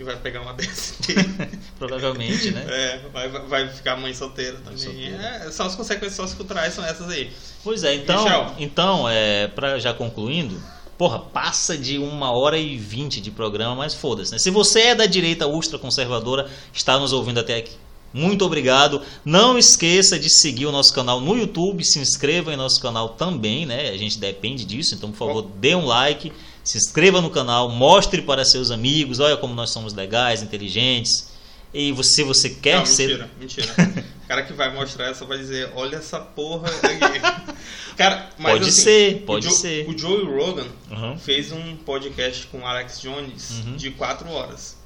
[0.00, 1.14] que vai pegar uma DST.
[1.78, 2.64] Provavelmente, né?
[2.68, 4.78] é, vai, vai- ficar mãe solteira também.
[4.78, 5.16] solteira.
[5.16, 7.30] É, só as consequências socioculturais são essas aí.
[7.62, 8.54] Pois é, então, Michel.
[8.58, 10.60] então é, pra já concluindo,
[10.96, 14.38] porra, passa de uma hora e vinte de programa, mas foda-se, né?
[14.38, 17.72] Se você é da direita ultraconservadora, está nos ouvindo até aqui.
[18.12, 19.00] Muito obrigado.
[19.24, 23.64] Não esqueça de seguir o nosso canal no YouTube, se inscreva em nosso canal também,
[23.66, 23.90] né?
[23.90, 26.32] A gente depende disso, então por favor, dê um like,
[26.64, 31.30] se inscreva no canal, mostre para seus amigos, olha como nós somos legais, inteligentes.
[31.72, 33.08] E você, você quer não, ser
[33.38, 34.04] mentira, mentira.
[34.24, 37.54] O cara que vai mostrar essa vai dizer, olha essa porra aqui.
[37.96, 39.88] Cara, mas Pode assim, ser, o pode Joe- ser.
[39.88, 41.18] O Joey Rogan Uhum.
[41.18, 43.76] fez um podcast com o Alex Jones Uhum.
[43.76, 44.76] de 4 horas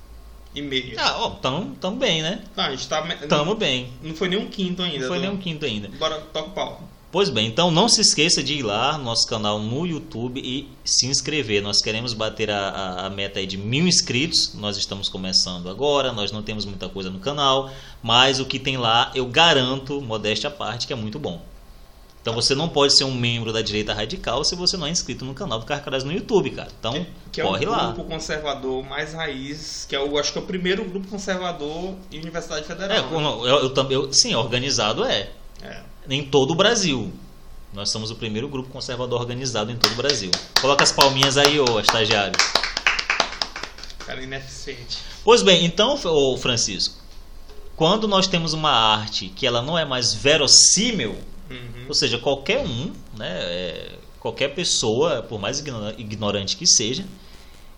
[0.55, 0.95] e meia.
[0.99, 2.43] Ah, ó, tamo, tamo bem, né?
[2.57, 3.03] Não, a gente tá.
[3.29, 3.93] Tamo bem.
[4.03, 4.99] Não foi nem um quinto ainda.
[5.01, 5.89] Não foi do- nem um quinto ainda.
[5.99, 6.89] Bora, toca o pau.
[7.15, 10.69] Pois bem, então não se esqueça de ir lá no nosso canal no YouTube e
[10.85, 11.63] se inscrever.
[11.63, 14.53] Nós queremos bater a, a, a meta aí de mil inscritos.
[14.55, 17.71] Nós estamos começando agora, nós não temos muita coisa no canal,
[18.03, 21.41] mas o que tem lá eu garanto, modéstia à parte, que é muito bom.
[22.21, 25.25] Então você não pode ser um membro da direita radical se você não é inscrito
[25.25, 26.71] no canal do Carcarás no YouTube, cara.
[26.81, 27.93] Então Que é corre o lá.
[27.93, 32.19] grupo conservador mais raiz, que é o, acho que é o primeiro grupo conservador em
[32.19, 32.91] Universidade Federal.
[32.91, 33.09] É, né?
[33.13, 35.31] eu, eu, eu- sim, organizado é.
[35.63, 35.94] É.
[36.09, 37.13] Em todo o Brasil.
[37.73, 40.31] Nós somos o primeiro grupo conservador organizado em todo o Brasil.
[40.61, 42.35] Coloca as palminhas aí, ô estagiário.
[44.07, 44.99] Cara ineficiente.
[45.25, 46.95] Pois bem, então, ô Francisco,
[47.75, 51.17] quando nós temos uma arte que ela não é mais verossímil,
[51.51, 51.85] Uhum.
[51.89, 57.05] ou seja, qualquer um, né, é, qualquer pessoa, por mais igno- ignorante que seja,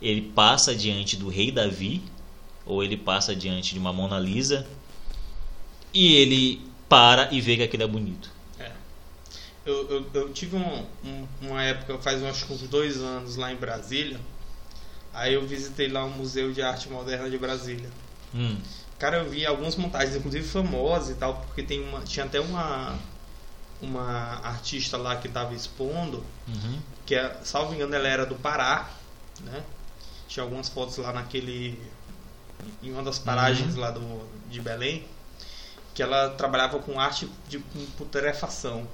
[0.01, 2.03] ele passa diante do rei Davi,
[2.65, 4.67] ou ele passa diante de uma Mona Lisa,
[5.95, 8.31] e ele para e vê que aquilo é bonito.
[8.59, 8.71] É.
[9.65, 13.53] Eu, eu, eu tive um- um- uma época, faz acho que uns dois anos, lá
[13.53, 14.21] em Brasília.
[15.13, 17.91] Aí eu visitei lá o Museu de Arte Moderna de Brasília.
[18.35, 18.57] Hum,
[18.99, 22.99] Cara, eu vi algumas montagens, inclusive famosas e tal, porque tem uma, tinha até uma,
[23.81, 28.91] uma artista lá que estava expondo, uhum, que, é, salvo engano, ela era do Pará,
[29.43, 29.63] né?
[30.29, 31.79] Tinha algumas fotos lá naquele.
[32.83, 33.81] em uma das paragens Uhum.
[33.81, 35.05] lá do, de Belém,
[35.97, 38.87] que ela trabalhava com arte de com putrefação.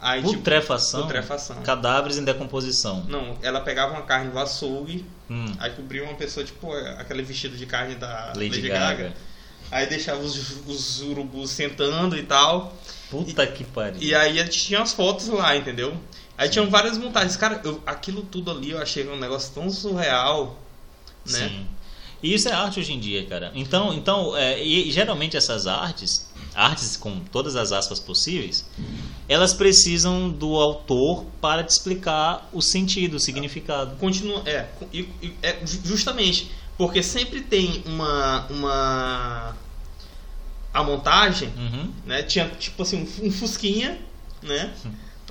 [0.00, 1.62] Aí, tipo, Putrefação, putrefação.
[1.62, 3.04] cadáveres em decomposição.
[3.08, 7.56] Não, ela pegava uma carne do açougue, Hum, aí cobria uma pessoa, tipo, aquele vestido
[7.56, 9.12] de carne da Lady, Gaga.
[9.70, 12.74] Aí deixava os, os urubus sentando e tal.
[13.10, 14.00] Puta que pariu.
[14.00, 15.94] E aí tinha as fotos lá, entendeu?
[16.38, 17.36] Aí tinham várias montagens.
[17.36, 20.58] Cara, eu- aquilo tudo ali eu achei um negócio tão surreal,
[21.26, 21.48] né?
[21.48, 21.66] Sim.
[22.22, 23.52] E isso é arte hoje em dia, cara.
[23.54, 28.64] Então, então é, e, geralmente essas artes, artes com todas as aspas possíveis,
[29.28, 33.94] elas precisam do autor para te explicar o sentido, o significado.
[33.96, 34.66] Continua, é,
[35.42, 39.56] é, ju- justamente porque sempre tem uma uma
[40.74, 41.92] a montagem, Uhum.
[42.04, 42.22] né?
[42.22, 43.98] Tinha tipo assim um, um fusquinha,
[44.42, 44.72] né?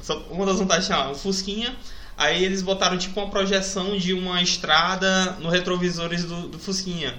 [0.02, 1.76] Só- Uma das lá, um fusquinha.
[2.18, 7.14] Aí eles botaram tipo uma projeção de uma estrada no retrovisores do, do fusquinha.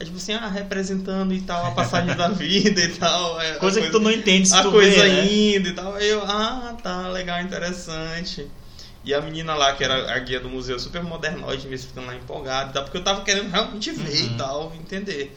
[0.00, 3.40] Aí, tipo assim, ah, representando e tal a passagem da vida e tal.
[3.40, 5.26] é, a Coisa que tu não entende se a tu coisa vê, né?
[5.56, 5.94] indo e tal.
[5.94, 8.46] Aí eu, ah, tá, legal, interessante.
[9.04, 12.14] E a menina lá, que era a guia do museu, super modernoide, me explicando lá
[12.16, 14.34] empolgada e tal, porque eu tava querendo realmente ver Uhum.
[14.34, 15.36] e tal, entender.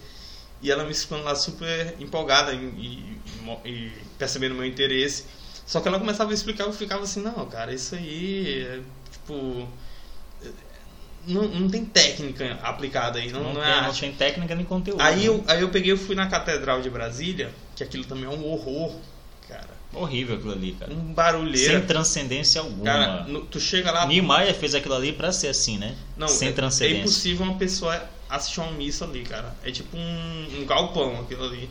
[0.62, 3.22] E ela me explicando lá super empolgada e, e-
[3.66, 5.26] e percebendo meu interesse.
[5.66, 8.80] Só que ela começava a explicar, eu ficava assim, não, cara, isso aí é,
[9.26, 9.68] tipo.
[11.28, 14.00] Não, não tem técnica aplicada aí, não, Não, não, tem, é não arte.
[14.02, 15.00] tem técnica nem conteúdo.
[15.02, 15.28] Aí né?
[15.28, 18.44] eu, aí eu peguei e fui na Catedral de Brasília, que aquilo também é um
[18.44, 18.96] horror,
[19.48, 19.70] cara.
[19.94, 20.92] Horrível aquilo ali, cara.
[20.92, 21.78] Um barulheira.
[21.78, 22.86] Sem transcendência alguma.
[22.86, 24.08] Cara, no- tu chega lá.
[24.08, 25.96] Niemeyer fez aquilo ali pra ser assim, né?
[26.18, 27.00] Não, Sem é, é transcendência.
[27.02, 29.54] impossível uma pessoa assistir uma missa ali, cara.
[29.64, 31.70] É tipo um, um galpão aquilo ali.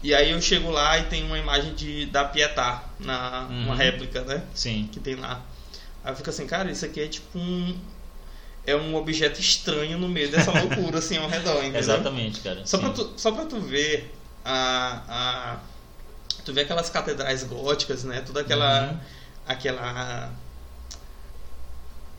[0.00, 3.74] E aí eu chego lá e tem uma imagem de da Pietà, na, uma Uhum.
[3.74, 4.44] réplica, né?
[4.54, 4.88] Sim.
[4.92, 5.42] Que tem lá.
[6.06, 7.76] Aí eu fico assim, cara, isso aqui é tipo um.
[8.64, 11.80] É um objeto estranho no meio dessa loucura, assim, ao redor, entendeu?
[11.80, 12.64] Exatamente, cara.
[12.64, 12.84] Só Sim.
[12.84, 14.14] pra, tu, só pra tu ver
[14.44, 15.58] a, a.
[16.44, 18.20] Tu vê aquelas catedrais góticas, né?
[18.24, 18.90] Toda aquela.
[18.92, 18.98] Uhum.
[19.48, 20.32] aquela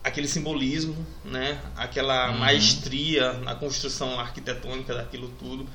[0.03, 1.59] aquele simbolismo, né?
[1.75, 2.37] Aquela Uhum.
[2.39, 5.67] maestria na construção arquitetônica daquilo tudo.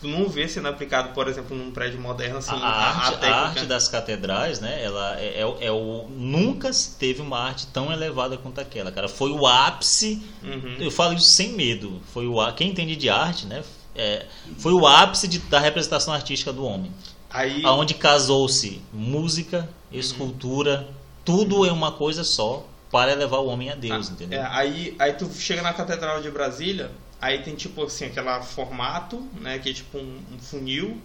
[0.00, 3.18] Tu não vê sendo aplicado, por exemplo, num prédio moderno assim, a, a arte, a
[3.18, 3.36] técnica.
[3.36, 4.82] arte das catedrais, né?
[4.84, 9.08] Ela é, é o- é o nunca teve uma arte tão elevada quanto aquela, cara.
[9.08, 10.22] Foi o ápice.
[10.42, 10.76] Uhum.
[10.78, 12.00] Eu falo isso sem medo.
[12.12, 13.64] Foi o quem entende de arte, né?
[13.94, 14.26] É,
[14.58, 16.92] foi o ápice de- da representação artística do homem,
[17.30, 20.86] Aí aonde casou-se música, escultura,
[21.24, 24.40] tudo em uma coisa só para elevar o homem a Deus, Ah, entendeu?
[24.40, 26.90] é, aí, aí tu chega na Catedral de Brasília,
[27.26, 29.58] aí tem tipo assim, aquele formato, né?
[29.58, 31.00] Que é tipo um, um funil.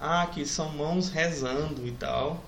[0.00, 2.44] Ah, que são mãos rezando e tal.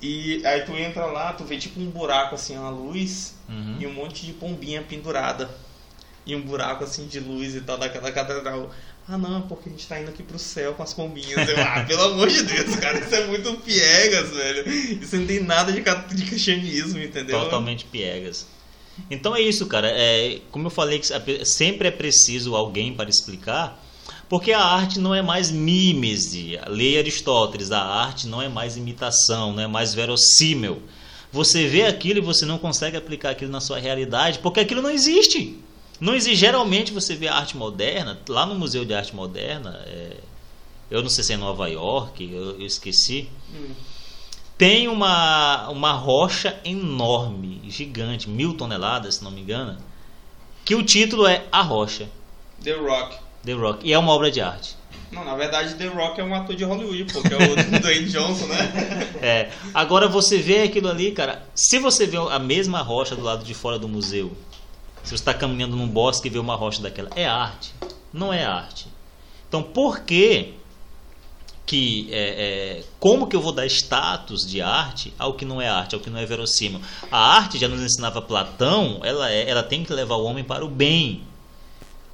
[0.00, 3.76] E aí tu entra lá, tu vê tipo um buraco assim, uma luz Uhum.
[3.80, 5.48] e um monte de pombinha pendurada.
[6.24, 8.70] E um buraco assim de luz e tal daquela catedral.
[9.08, 11.48] Ah não, porque a gente tá indo aqui pro céu com as pombinhas.
[11.48, 14.68] Eu, ah, pelo amor de Deus, cara, isso é muito piegas, velho.
[15.00, 17.38] Isso não tem nada de, de cristianismo, entendeu?
[17.40, 18.46] Totalmente piegas.
[19.10, 19.88] Então é isso, cara.
[19.88, 23.82] É, como eu falei, a- sempre é preciso alguém para explicar,
[24.28, 26.58] porque a arte não é mais mímese.
[26.68, 30.82] Leia Aristóteles, a arte não é mais imitação, não é mais verossímil.
[31.32, 34.90] Você vê aquilo e você não consegue aplicar aquilo na sua realidade, porque aquilo não
[34.90, 35.58] existe.
[36.00, 36.36] Não existe.
[36.36, 40.16] Geralmente você vê a arte moderna, lá no Museu de Arte Moderna, é,
[40.90, 43.28] eu não sei se é em Nova York, eu, eu esqueci.
[43.54, 43.70] Hum.
[44.58, 49.76] Tem uma, uma rocha enorme, gigante, mil toneladas, se não me engano,
[50.64, 52.08] que o título é A Rocha,
[52.62, 53.16] The Rock.
[53.44, 54.76] The Rock, e é uma obra de arte.
[55.12, 58.46] Não, na verdade, The Rock é um ator de Hollywood, porque é o Dwayne Johnson,
[58.46, 58.72] né?
[59.22, 61.46] É, agora você vê aquilo ali, cara.
[61.54, 64.36] Se você vê a mesma rocha do lado de fora do museu,
[65.04, 67.72] se você está caminhando num bosque e vê uma rocha daquela, é arte,
[68.12, 68.88] não é arte.
[69.48, 70.54] Então, por que
[71.66, 75.68] que é, é, como que eu vou dar status de arte ao que não é
[75.68, 76.80] arte, ao que não é verossímil?
[77.10, 80.64] A arte já nos ensinava Platão, ela é, ela tem que levar o homem para
[80.64, 81.24] o bem.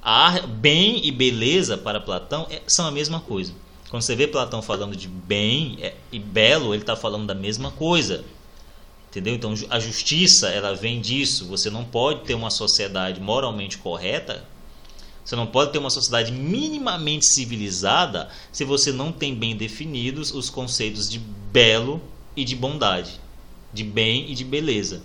[0.01, 3.53] A bem e beleza para Platão é- são a mesma coisa.
[3.89, 7.69] Quando você vê Platão falando de bem é, e belo, ele está falando da mesma
[7.69, 8.25] coisa.
[9.11, 9.35] Entendeu?
[9.35, 11.45] Então a justiça ela vem disso.
[11.45, 14.43] Você não pode ter uma sociedade moralmente correta.
[15.23, 20.49] Você não pode ter uma sociedade minimamente civilizada se você não tem bem definidos os
[20.49, 22.01] conceitos de belo
[22.35, 23.21] e de bondade,
[23.73, 25.01] de bem e de beleza.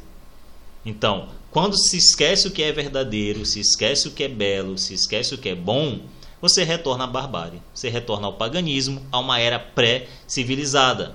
[0.85, 4.95] Então, quando se esquece o que é verdadeiro, se esquece o que é belo, se
[4.95, 6.01] esquece o que é bom,
[6.40, 11.15] você retorna à barbárie, você retorna ao paganismo, a uma era pré-civilizada.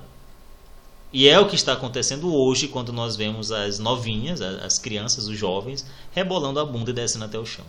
[1.12, 5.38] E é o que está acontecendo hoje quando nós vemos as novinhas, as crianças, os
[5.38, 7.66] jovens, rebolando a bunda e descendo até o chão.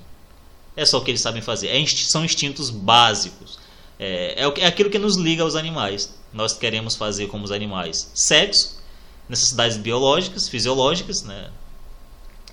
[0.77, 1.69] É só o que eles sabem fazer.
[1.69, 3.59] É são instintos básicos.
[3.99, 6.19] É, é é aquilo que nos liga aos animais.
[6.33, 8.83] Nós queremos fazer como os animais sexo,
[9.29, 11.51] necessidades biológicas, fisiológicas, né?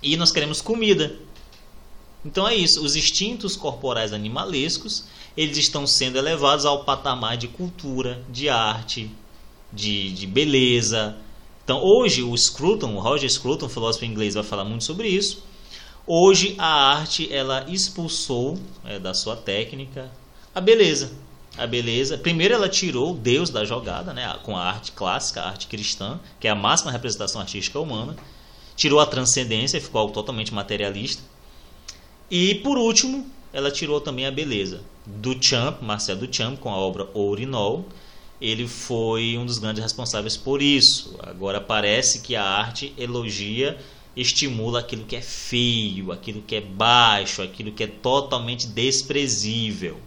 [0.02, 1.14] e nós queremos comida.
[2.24, 2.84] Então é isso.
[2.84, 5.04] Os instintos corporais animalescos
[5.36, 9.10] eles estão sendo elevados ao patamar de cultura, de arte,
[9.72, 11.16] de, de beleza.
[11.64, 15.42] Então hoje o Scruton, o Roger Scruton, filósofo inglês, vai falar muito sobre isso.
[16.06, 20.10] Hoje a arte ela expulsou é, da sua técnica
[20.54, 21.12] a beleza.
[21.56, 22.18] A beleza.
[22.18, 26.48] Primeiro ela tirou Deus da jogada, né, com a arte clássica, a arte cristã, que
[26.48, 28.16] é a máxima representação artística humana.
[28.74, 31.22] Tirou a transcendência, ficou algo totalmente materialista.
[32.30, 34.80] E por último, ela tirou também a beleza.
[35.06, 37.84] Duchamp, Marcel Duchamp, com a obra Ourinol,
[38.40, 41.14] ele foi um dos grandes responsáveis por isso.
[41.20, 43.78] Agora parece que a arte elogia,
[44.16, 49.98] estimula aquilo que é feio, aquilo que é baixo, aquilo que é totalmente desprezível.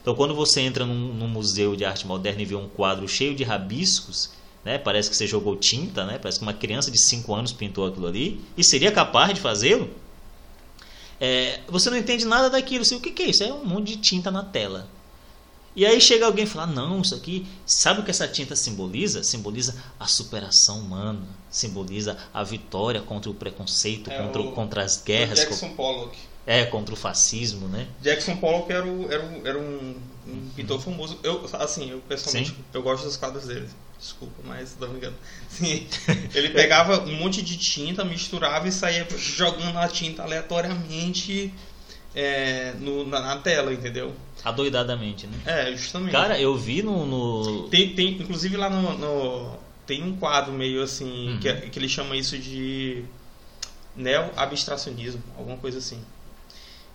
[0.00, 3.34] Então, quando você entra num, num museu de arte moderna e vê um quadro cheio
[3.34, 4.30] de rabiscos,
[4.64, 7.86] né, parece que você jogou tinta, né, parece que uma criança de 5 anos pintou
[7.86, 9.90] aquilo ali e seria capaz de fazê-lo.
[11.20, 12.84] É, você não entende nada daquilo.
[12.84, 13.42] O que, que é isso?
[13.42, 14.88] É um monte de tinta na tela.
[15.76, 19.22] E aí chega alguém e fala: Não, isso aqui, sabe o que essa tinta simboliza?
[19.22, 21.20] Simboliza a superação humana,
[21.50, 26.16] simboliza a vitória contra o preconceito, É contra, o- contra as guerras, Jackson Pollock.
[26.46, 27.86] é, contra o fascismo, né?
[28.00, 29.96] Jackson Pollock era, o- era, o- era um,
[30.26, 31.18] um pintor famoso.
[31.22, 32.56] Eu, assim, eu pessoalmente Sim.
[32.72, 33.68] eu gosto dos quadros dele.
[33.98, 35.16] Desculpa, mas tô brincando.
[35.50, 35.86] Sim,
[36.34, 41.52] ele pegava um monte de tinta, misturava e saía jogando a tinta aleatoriamente
[42.14, 44.14] é, no, na, na tela, entendeu?
[44.48, 45.36] Adoidadamente, né?
[45.44, 46.12] É, justamente.
[46.12, 47.04] Cara, eu vi no.
[47.04, 49.56] no- Tem, tem, inclusive lá no, no-
[49.86, 51.30] Tem um quadro meio assim.
[51.30, 51.40] Uhum.
[51.40, 53.04] Que, é- que ele chama isso de.
[53.96, 56.00] Neo-abstracionismo, alguma coisa assim.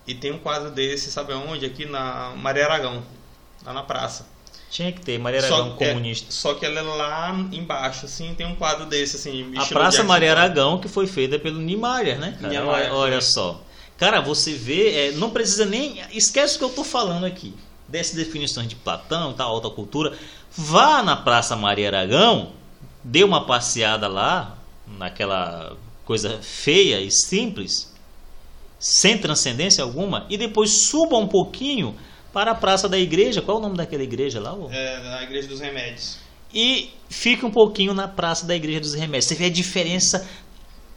[0.06, 1.64] E tem um quadro desse, sabe aonde?
[1.66, 3.02] Aqui na Maria Aragão,
[3.64, 4.26] lá na praça.
[4.70, 6.32] Tinha que ter, Maria Aragão é, comunista.
[6.32, 9.52] só que ela é lá embaixo, assim, tem um quadro desse, assim.
[9.58, 10.30] A Praça Maria.
[10.32, 12.36] Aragão, que foi feita pelo Niemeyer, né?
[12.40, 12.48] cara?
[12.48, 13.60] Niemeyer, olha, olha só.
[13.98, 16.00] Cara, você vê, é, não precisa nem.
[16.12, 17.54] Esquece o que eu tô falando aqui.
[17.86, 20.16] Dessas definições de Platão, tal, alta cultura.
[20.50, 22.52] Vá na Praça Maria Aragão,
[23.04, 24.58] dê uma passeada lá,
[24.98, 27.92] naquela coisa feia e simples,
[28.78, 31.94] sem transcendência alguma, e depois suba um pouquinho
[32.32, 33.40] para a Praça da Igreja.
[33.40, 34.54] Qual é o nome daquela igreja lá?
[34.54, 34.70] ô?
[34.70, 36.18] É, na Igreja dos Remédios.
[36.52, 39.26] e fica um pouquinho na Praça da Igreja dos Remédios.
[39.26, 40.28] Você vê a diferença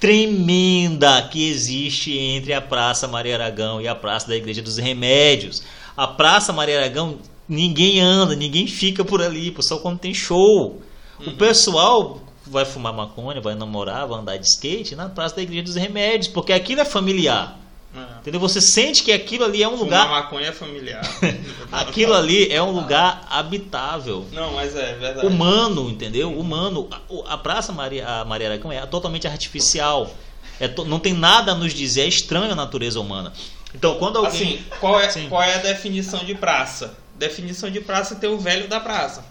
[0.05, 5.63] tremenda que existe entre a Praça Maria Aragão e a Praça da Igreja dos Remédios.
[5.97, 7.17] A Praça Maria Aragão,
[7.49, 10.79] ninguém anda, ninguém fica por ali, só quando tem show.
[11.25, 15.63] O pessoal vai fumar maconha, vai namorar, vai andar de skate na Praça da Igreja
[15.63, 17.59] dos Remédios, porque aquilo é familiar.
[17.95, 18.19] É.
[18.19, 18.39] Entendeu?
[18.41, 20.09] Você sente que aquilo ali é um Fumar lugar.
[20.09, 21.01] maconha é familiar.
[21.71, 25.25] Aquilo ali é um lugar habitável Não, mas é verdade.
[25.25, 26.31] humano, entendeu?
[26.37, 26.87] Humano.
[26.91, 30.13] A, o- a Praça Maria, a Maria Aragão é totalmente artificial.
[30.59, 33.31] É to- não tem nada a nos dizer, é estranho a natureza humana.
[33.73, 34.29] Então, quando alguém.
[34.55, 35.27] Assim, qual é, Sim.
[35.29, 36.97] qual é a definição de praça?
[37.15, 39.23] Definição de praça é ter o velho da praça.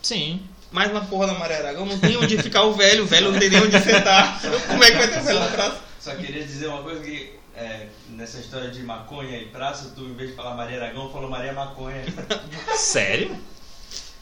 [0.00, 0.40] Sim.
[0.70, 3.38] Mas na porra da Maria Aragão não tem onde ficar o velho, o velho não
[3.38, 4.40] tem nem onde sentar.
[4.68, 5.76] Como é que vai ter o velho na praça?
[6.00, 10.14] Só queria dizer uma coisa que é, nessa história de maconha e praça, tu em
[10.14, 12.02] vez de falar Maria Aragão, falou Maria Maconha.
[12.76, 13.36] Sério?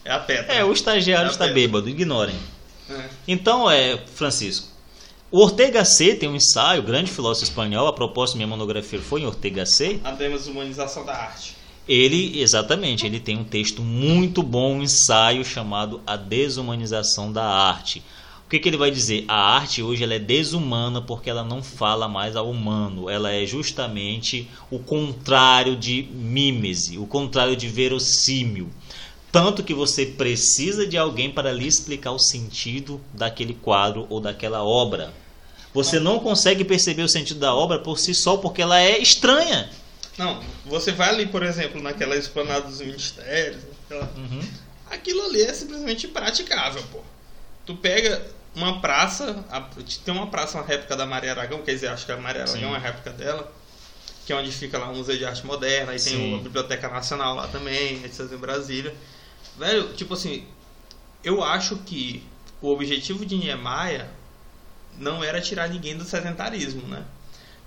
[0.05, 0.53] É a Petra.
[0.55, 1.63] É, o estagiário É está apenas.
[1.63, 2.37] bêbado, ignorem.
[2.89, 3.09] É.
[3.29, 4.69] Então, é, Francisco,
[5.31, 9.27] o Ortega C tem um ensaio, grande filósofo espanhol, a propósito, minha monografia foi em
[9.27, 10.01] Ortega C.
[10.03, 11.57] A desumanização da arte.
[11.89, 18.03] Ele, exatamente, ele tem um texto muito bom, um ensaio chamado A Desumanização da Arte.
[18.51, 19.25] O que, que ele vai dizer?
[19.29, 23.09] A arte hoje ela é desumana porque ela não fala mais ao humano.
[23.09, 28.69] Ela é justamente o contrário de mímese, o contrário de verossímil.
[29.31, 34.65] Tanto que você precisa de alguém para lhe explicar o sentido daquele quadro ou daquela
[34.65, 35.15] obra.
[35.73, 39.71] Você não consegue perceber o sentido da obra por si só porque ela é estranha.
[40.19, 44.13] Não, você vai ali, por exemplo, naquela esplanada dos ministérios, aquela-
[44.91, 46.99] aquilo ali é simplesmente praticável, pô.
[47.65, 48.21] Tu pega
[48.55, 49.61] uma praça, a-
[50.05, 52.61] tem uma praça, uma réplica da Maria Aragão, quer dizer, acho que a Maria Aragão
[52.61, 52.65] Sim.
[52.65, 53.53] é uma réplica dela,
[54.27, 56.11] que é onde fica lá o Museu de Arte Moderna, aí Sim.
[56.11, 58.21] tem a Biblioteca Nacional lá também, etc.
[58.33, 58.95] em Brasília.
[59.59, 60.45] Velho, tipo assim,
[61.23, 62.25] eu acho que
[62.61, 64.07] o objetivo de Niemeyer
[64.99, 67.05] não era tirar ninguém do sedentarismo, né?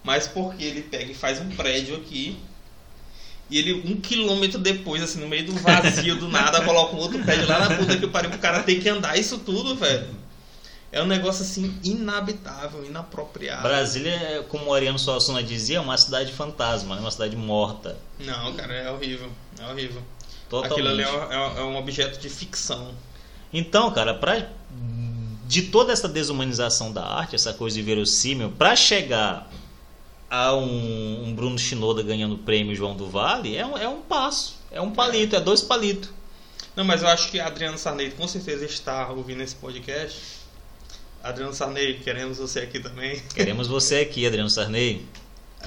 [0.04, 2.38] Mas porque ele pega e faz um prédio aqui
[3.50, 7.20] e ele, um quilômetro depois, assim, no meio do vazio do nada, coloca um outro
[7.24, 10.08] prédio lá na puta que o pariu pro cara ter que andar isso tudo, velho.
[10.94, 13.64] É um negócio assim inabitável, inapropriado.
[13.64, 17.02] Brasília, é, como o Ariano Suassuna dizia, é uma cidade fantasma, né?
[17.02, 17.98] uma cidade morta.
[18.20, 19.30] Não, cara, é horrível.
[19.60, 20.02] É horrível.
[20.48, 20.72] Totalmente.
[20.74, 22.94] Aquilo ali é, um- é um- é um objeto de ficção.
[23.52, 24.48] Então, cara, pra,
[25.48, 29.52] de toda essa desumanização da arte, essa coisa inverossímil, para chegar
[30.30, 34.02] a um, um Bruno Shinoda ganhando o prêmio João do Vale, é um, é um
[34.02, 36.10] passo, é um palito, é dois palitos.
[36.76, 40.43] Não, mas eu acho que Adriano Sarney com certeza está ouvindo esse podcast.
[41.24, 43.22] Adriano Sarney, queremos você aqui também.
[43.34, 45.06] Queremos você aqui, Adriano Sarney.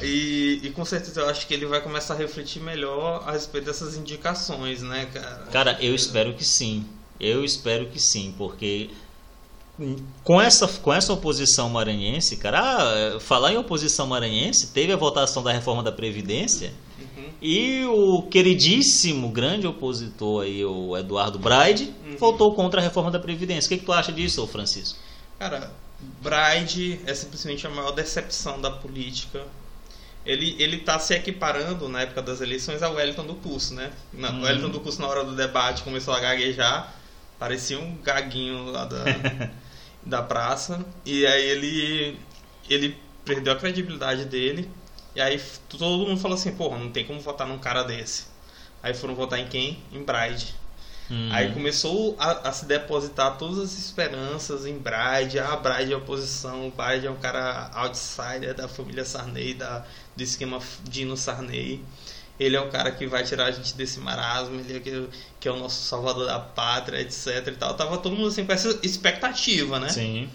[0.03, 3.65] E, e com certeza eu acho que ele vai começar a refletir melhor a respeito
[3.65, 5.47] dessas indicações, né, cara?
[5.51, 6.85] Cara, eu espero que sim.
[7.19, 8.91] Eu espero que sim, porque
[10.23, 15.43] com essa, com essa oposição maranhense, cara, ah, falar em oposição maranhense, teve a votação
[15.43, 17.25] da reforma da Previdência Uhum.
[17.43, 22.17] e o queridíssimo grande opositor aí, o Eduardo Braide, Uhum.
[22.19, 23.67] votou contra a reforma da Previdência.
[23.67, 24.99] O que, que tu acha disso, Francisco?
[25.39, 25.73] Cara,
[26.21, 29.45] Bride é simplesmente a maior decepção da política.
[30.25, 33.93] Ele, ele tá se equiparando na época das eleições ao Wellington do curso, né?
[34.13, 34.41] Na, Uhum.
[34.41, 36.95] O Wellington do curso, na hora do debate, começou a gaguejar.
[37.39, 39.05] Parecia um gaguinho lá da,
[40.05, 40.85] da praça.
[41.05, 42.19] E aí ele,
[42.69, 44.69] ele perdeu a credibilidade dele.
[45.15, 48.27] E aí todo mundo falou assim: porra, não tem como votar num cara desse.
[48.83, 49.83] Aí foram votar em quem?
[49.93, 50.55] Em Bride.
[51.11, 51.29] Hum.
[51.31, 55.39] Aí começou a, a se depositar todas as esperanças em Bride.
[55.39, 56.67] Ah, Bride é oposição.
[56.67, 59.85] O Bride é um cara outsider da família Sarney, da,
[60.17, 61.83] do esquema Dino Sarney.
[62.39, 64.59] Ele é o cara que vai tirar a gente desse marasmo.
[64.61, 65.09] Ele é que,
[65.39, 67.47] que é o nosso salvador da pátria, etc.
[67.47, 67.75] E tal.
[67.75, 69.89] Tava todo mundo assim com essa expectativa, né?
[69.89, 70.29] Sim.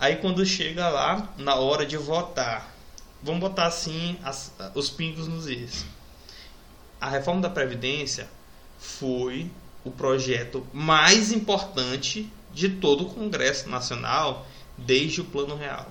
[0.00, 2.74] Aí quando chega lá, na hora de votar,
[3.22, 5.84] vamos botar assim as- os pingos nos is.
[7.00, 8.28] A reforma da Previdência
[8.78, 9.50] foi
[9.86, 14.46] o projeto mais importante de todo o Congresso Nacional
[14.76, 15.90] desde o Plano Real.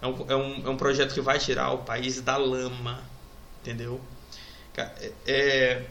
[0.00, 3.02] É um, é um, é um projeto que vai tirar o país da lama,
[3.62, 4.00] entendeu?
[4.76, 5.82] É- é,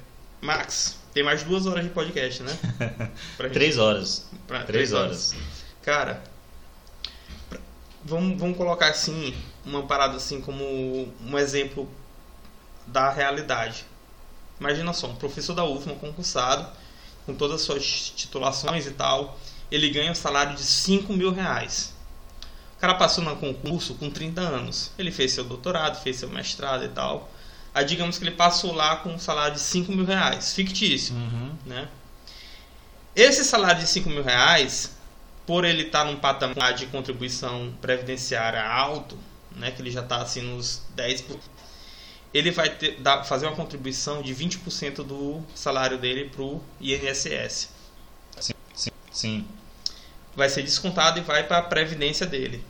[0.41, 2.57] Max, tem mais duas horas de podcast, né?
[3.39, 4.29] Gente- Três horas.
[4.47, 5.35] pra- Três horas.
[5.81, 6.23] Cara,
[7.49, 7.59] pra-
[8.03, 10.63] vamos, vamos colocar assim, uma parada assim como
[11.21, 11.89] um exemplo
[12.85, 13.85] da realidade.
[14.59, 16.67] Imagina só, um professor da UFMA concursado,
[17.25, 17.83] com todas as suas
[18.15, 19.37] titulações e tal,
[19.71, 21.93] ele ganha um salário de 5 mil reais.
[22.77, 24.91] O cara passou no concurso com 30 anos.
[24.97, 27.29] Ele fez seu doutorado, fez seu mestrado e tal.
[27.73, 31.51] Aí digamos que ele passou lá com um salário de 5 mil reais, fictício Uhum.
[31.65, 31.87] né?
[33.15, 34.91] Esse salário de 5 mil reais,
[35.45, 39.17] por ele estar num patamar de contribuição previdenciária alto,
[39.55, 41.39] né, que ele já está assim nos 10%,
[42.35, 47.69] ele vai ter, dar, fazer uma contribuição de 20% do salário dele para o INSS.
[48.41, 49.47] Sim, sim, sim.
[50.35, 52.61] Vai ser descontado e vai para a previdência dele.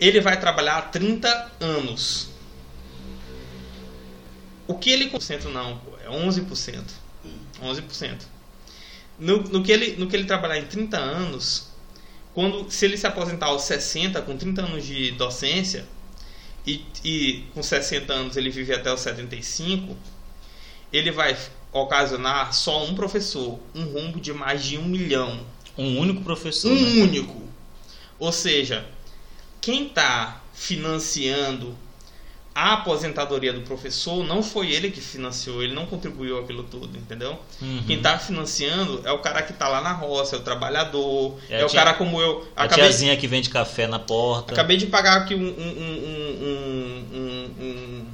[0.00, 2.30] Ele vai trabalhar 30 anos.
[4.66, 5.12] O que ele...
[5.52, 6.84] Não, é 11%.
[7.62, 8.22] 11%.
[9.18, 11.68] No, no, que ele, no que ele trabalhar em 30 anos,
[12.32, 15.84] quando, se ele se aposentar aos 60, com 30 anos de docência,
[16.66, 19.96] e, e com 60 anos ele vive até os 75,
[20.92, 21.36] ele vai
[21.72, 25.44] ocasionar só um professor um rombo de mais de um milhão.
[25.76, 26.70] Um único professor.
[26.70, 27.02] Um né?
[27.02, 27.42] único.
[28.18, 28.86] Ou seja,
[29.60, 31.76] quem está financiando
[32.54, 37.36] a aposentadoria do professor não foi ele que financiou, ele não contribuiu aquilo tudo, entendeu?
[37.60, 37.82] Uhum.
[37.84, 41.58] Quem tá financiando é o cara que tá lá na roça, é o trabalhador, É
[41.58, 42.46] é, a o tia- cara como eu.
[42.54, 44.52] A Acabei, tiazinha que vende café na porta.
[44.52, 45.40] acabei de pagar aqui um.
[45.40, 45.44] um,
[47.12, 48.06] um, um,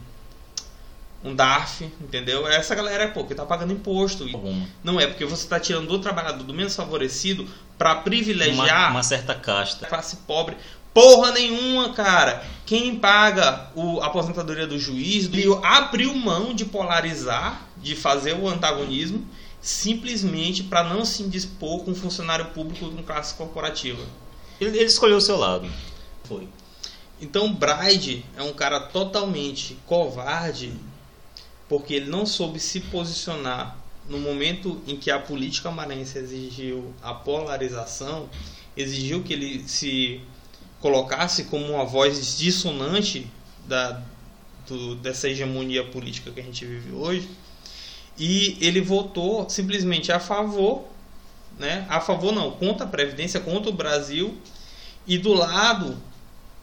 [1.23, 2.47] um, DARF, entendeu?
[2.49, 4.27] Essa galera é pô, que tá pagando imposto.
[4.27, 4.67] E Alguma.
[4.83, 7.47] Não é porque você tá tirando do trabalhador do menos favorecido
[7.77, 9.85] pra Uma, privilegiar uma certa casta.
[9.85, 10.57] a classe pobre.
[10.93, 12.45] Porra nenhuma, cara.
[12.67, 15.29] Quem paga o, a aposentadoria do juiz
[15.63, 19.27] abriu mão de polarizar, de fazer o antagonismo,
[19.61, 24.03] simplesmente para não se indispor com um funcionário público com classe corporativa.
[24.61, 25.69] Ele, ele escolheu o seu lado.
[26.25, 26.49] Foi.
[27.21, 30.73] Então Bride é um cara totalmente covarde
[31.69, 33.77] porque ele não soube se posicionar
[34.09, 38.29] no momento em que a política maranhense exigiu a polarização,
[38.77, 40.21] exigiu que ele se
[40.81, 43.27] colocasse como uma voz dissonante
[43.67, 44.01] da,
[44.67, 47.29] do- dessa hegemonia política que a gente vive hoje.
[48.19, 50.85] E ele votou simplesmente a favor,
[51.59, 51.87] né?
[51.89, 54.37] A favor não, contra a Previdência, contra o Brasil.
[55.07, 55.97] E do lado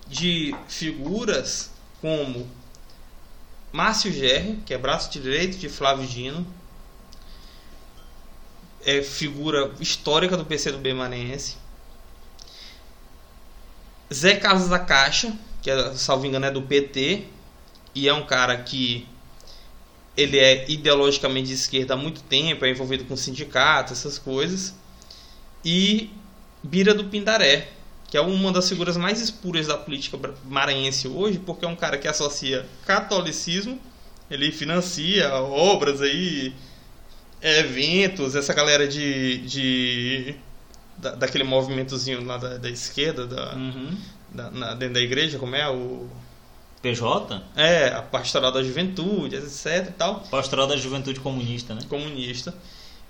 [0.08, 1.72] de figuras
[2.02, 2.48] como
[3.72, 6.46] Márcio Gerri, que é braço direito de Flávio Dino,
[8.86, 11.58] é figura histórica do PCdoB maranhense.
[14.14, 17.26] Zé Carlos da Caixa, que é, salvo engano é do PT,
[17.94, 19.08] e é um cara que
[20.16, 24.74] ele é ideologicamente de esquerda há muito tempo, é envolvido com sindicato, essas coisas.
[25.64, 26.10] E
[26.64, 27.70] Bira do Pindaré,
[28.08, 31.98] que é uma das figuras mais espuras da política maranhense hoje, porque é um cara
[31.98, 33.80] que associa catolicismo,
[34.30, 36.54] ele financia obras aí,
[37.42, 40.36] eventos, essa galera de, de
[40.98, 43.98] da- daquele movimentozinho lá da, da esquerda, da, Uhum.
[44.34, 46.08] da- na- dentro da igreja, como é o
[46.82, 47.42] PJ?
[47.56, 51.82] é a pastoral da juventude, etc e tal Pastoral da Juventude Comunista, né?
[51.90, 52.54] comunista.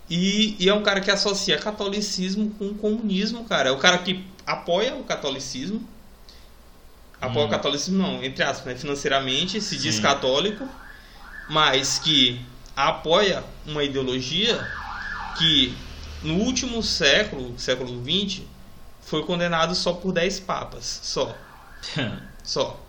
[0.10, 3.70] E, e é um cara que associa catolicismo com comunismo, cara.
[3.70, 5.86] É o cara que apoia o catolicismo.
[7.20, 7.48] Apoia Hum.
[7.48, 8.80] o catolicismo, não, entre aspas, né?
[8.80, 10.02] financeiramente, se diz Sim.
[10.02, 10.70] católico,
[11.48, 12.40] mas que
[12.76, 14.66] apoia uma ideologia
[15.36, 15.74] que
[16.24, 18.42] no último século, século XX,
[19.02, 21.00] foi condenado só por 10 papas.
[21.04, 21.36] Só.
[22.44, 22.80] Só.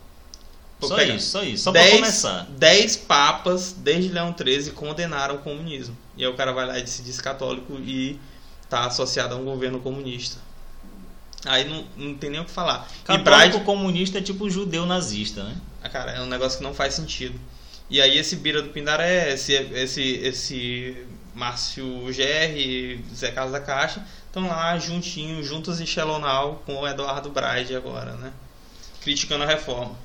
[0.81, 1.63] só isso, só isso.
[1.65, 2.47] Só pra Dez- começar.
[2.57, 5.97] Dez papas, desde Leão XIII, condenaram o comunismo.
[6.15, 8.17] E aí o cara vai lá e se diz católico e
[8.69, 10.37] tá associado a um governo comunista.
[11.45, 12.87] Aí não, não tem nem o que falar.
[13.01, 15.57] E Católico Bride, comunista é tipo judeu nazista, né?
[15.83, 17.37] ah, cara, é um negócio que não faz sentido.
[17.89, 21.05] E aí esse Bira do Pindaré, esse, esse, esse
[21.39, 27.29] Márcio Gerri, Zé Carlos da Caixa, estão lá juntinhos, juntos em Shelonal com o Eduardo
[27.29, 28.33] Braide agora, né?
[29.01, 29.95] Criticando a reforma.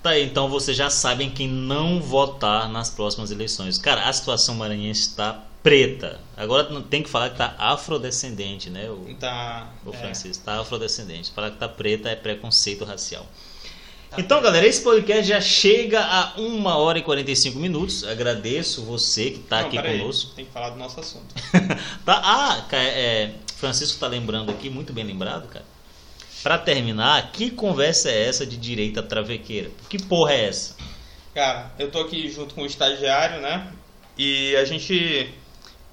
[0.00, 3.76] Tá aí, então vocês já sabem quem não votar nas próximas eleições.
[3.76, 6.20] Cara, a situação maranhense está preta.
[6.36, 8.88] Agora tem que falar que tá afrodescendente, né?
[8.88, 9.66] O, Tá.
[9.84, 9.96] o é.
[9.96, 11.32] Francisco, tá afrodescendente.
[11.32, 13.26] Falar que tá preta é preconceito racial.
[14.16, 18.04] Então, galera, esse podcast já chega a 1 hora e 45 minutos.
[18.04, 20.32] Agradeço você que tá Não, aqui conosco.
[20.36, 21.34] Tem que falar do nosso assunto.
[22.04, 25.64] Tá, ah, é, Francisco tá lembrando aqui, muito bem lembrado, cara.
[26.42, 29.70] Pra terminar, que conversa é essa de direita travequeira?
[29.88, 30.76] Que porra é essa?
[31.34, 33.72] Cara, eu tô aqui junto com o estagiário, né?
[34.16, 35.32] E a gente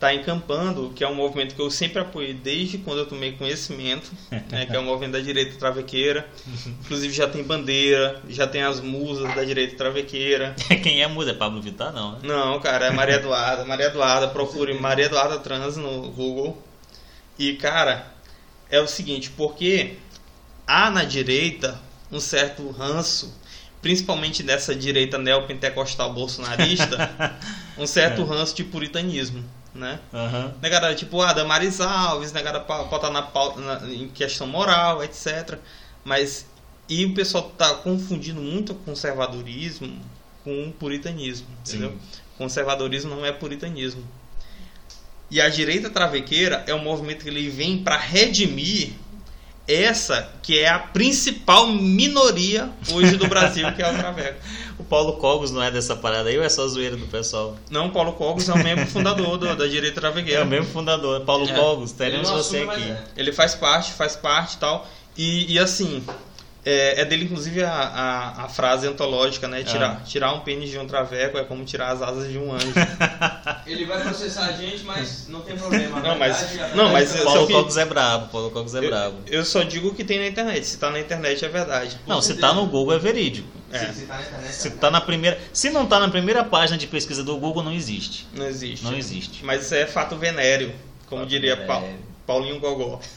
[0.02, 4.12] tá encampando, que é um movimento que eu sempre apoiei desde quando eu tomei conhecimento,
[4.50, 4.66] né?
[4.66, 6.28] Que é o movimento da direita travequeira.
[6.82, 10.56] Inclusive já tem bandeira, já tem as musas da direita travequeira.
[10.82, 11.30] Quem é a musa?
[11.30, 11.94] É Pablo Vittar?
[11.94, 12.20] Não, né?
[12.24, 13.64] Não, cara, é Maria Eduarda.
[13.64, 16.60] Maria Eduarda, procure Maria Eduarda Trans no Google.
[17.38, 18.12] E, cara,
[18.72, 19.98] é o seguinte, porque
[20.66, 21.80] há na direita
[22.12, 23.40] um certo ranço,
[23.84, 27.38] principalmente dessa direita neopentecostal bolsonarista,
[27.78, 29.44] um certo ranço de puritanismo,
[29.74, 30.00] né?
[30.14, 30.54] Aham.
[30.62, 35.58] Negada tipo, ah, Damaris Alves, negada pra botar na pauta na- em questão moral, etc.
[36.04, 36.46] Mas,
[36.90, 39.98] e o pessoal tá confundindo muito conservadorismo
[40.44, 41.92] com puritanismo, entendeu?
[41.92, 42.00] Sim.
[42.38, 44.04] Conservadorismo não é puritanismo.
[45.30, 48.94] E a direita travequeira é um movimento que ele vem para redimir
[49.68, 54.40] essa que é a principal minoria hoje do Brasil, que é o traveco.
[54.80, 57.56] O Paulo Cogos não é dessa parada aí ou é só zoeira do pessoal?
[57.70, 60.44] Não, Paulo Cogos é o membro fundador do- da direita É travequeira.
[60.44, 61.54] o mesmo fundador, Paulo É.
[61.54, 62.82] Cogos, teremos você aqui.
[62.92, 63.02] é.
[63.16, 64.88] Ele faz parte, faz parte e tal.
[65.16, 66.04] E, e assim,
[66.64, 69.64] é, é dele inclusive a, a, a frase antológica, né?
[69.64, 70.04] Tirar, Ah.
[70.06, 72.72] tirar um pênis de um traveco é como tirar as asas de um anjo.
[73.66, 76.00] Ele vai processar a gente, mas não tem problema.
[76.00, 78.82] Não, mas- verdade- não, mas verdade- eu- Paulo que- Cogos é brabo, Paulo Cogos é
[78.82, 79.18] brabo.
[79.28, 80.66] eu, eu só digo o que tem na internet.
[80.66, 81.98] Se tá na internet é verdade.
[82.06, 83.48] Não, se tá no Google é verídico.
[83.72, 86.78] É, Se tá na internet, Se, tá na primeira, se não tá na primeira página
[86.78, 88.28] de pesquisa do Google, não existe.
[88.34, 88.84] não existe.
[88.86, 89.46] Não existe.
[89.46, 90.74] Mas isso é fato venéreo,
[91.08, 91.96] como Fato diria venéreo.
[92.26, 93.00] Pa- Paulinho Gogó.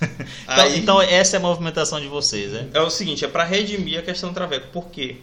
[0.45, 2.69] Então, Aí- então essa é a movimentação de vocês, né?
[2.75, 4.69] É o seguinte, é pra redimir a questão do traveco.
[4.73, 5.17] Por quê?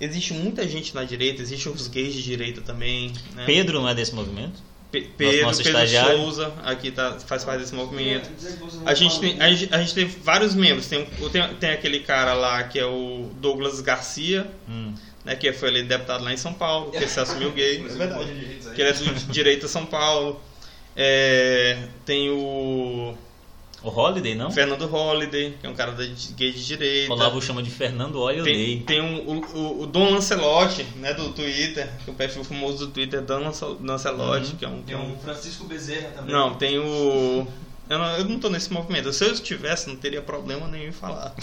[0.00, 3.12] Existe muita gente na direita, existem os gays de direita também.
[3.34, 3.44] Né?
[3.46, 4.60] Pedro não é desse movimento?
[4.90, 6.18] Pe- Pedro, nosso Pedro estagiário.
[6.18, 8.28] Souza, aqui tá, faz parte desse movimento.
[8.74, 10.86] Não A gente, tem, a, gente, a gente tem vários membros.
[10.88, 14.94] Tem, tem, tem aquele cara lá que é o Douglas Garcia, Hum.
[15.24, 17.78] né, que foi eleito deputado lá em São Paulo, que se assumiu gay.
[17.88, 18.32] É verdade.
[18.74, 20.40] Que ele é do direita São Paulo.
[20.96, 23.14] É, tem o
[23.82, 24.50] O Holiday, não?
[24.50, 27.12] Fernando Holliday, que é um cara da, gay de direita.
[27.12, 31.30] Olavo chama de Fernando Olha Tem, tem um- o, o, o Dom Lancelotti, né, do
[31.32, 34.56] Twitter, que o perfil famoso do Twitter é Dom Lance- Lancelotti, Uhum.
[34.56, 34.76] que é um...
[34.78, 36.32] Que Tem é um Francisco Bezerra também.
[36.34, 37.46] não, tem o...
[37.90, 39.12] Eu não, eu não tô nesse movimento.
[39.12, 41.34] Se eu estivesse, não teria problema nenhum em falar.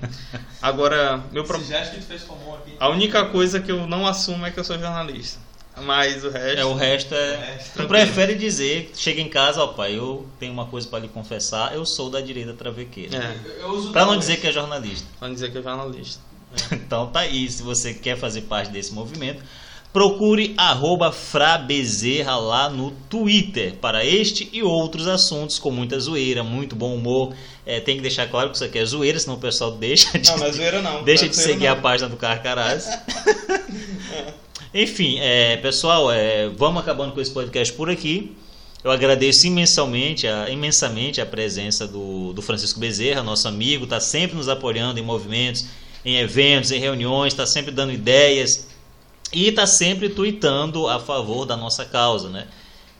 [0.60, 1.78] Agora, meu Esse problema...
[1.78, 2.72] gesto que tu fez comum aqui.
[2.80, 5.38] A única coisa que eu não assumo é que eu sou jornalista.
[5.82, 6.58] Mas o resto...
[6.60, 7.18] É, o resto é.
[7.34, 11.08] É, Tu prefere dizer, chega em casa, ó pai, eu tenho uma coisa pra lhe
[11.08, 13.36] confessar, eu sou da direita travequeira.
[13.62, 15.06] É, uso Pra não dizer que é jornalista.
[15.20, 16.20] vamos dizer que é jornalista.
[16.72, 19.42] Então tá aí, se você quer fazer parte desse movimento,
[19.92, 26.74] procure arroba Frabezerra lá no Twitter para este e outros assuntos com muita zoeira, muito
[26.74, 27.34] bom humor.
[27.66, 30.30] É, tem que deixar claro que isso aqui é zoeira, senão o pessoal deixa de,
[30.30, 31.02] Não, não é zoeira não.
[31.04, 31.72] deixa Não é de seguir não.
[31.72, 32.88] a página do Carcarás.
[34.78, 38.36] Enfim, é, pessoal, é, vamos acabando com esse podcast por aqui.
[38.84, 44.36] Eu agradeço imensamente a, imensamente a presença do, do Francisco Bezerra, nosso amigo, está sempre
[44.36, 45.64] nos apoiando em movimentos,
[46.04, 48.68] em eventos, em reuniões, está sempre dando ideias
[49.32, 52.46] e está sempre tweetando a favor da nossa causa, né?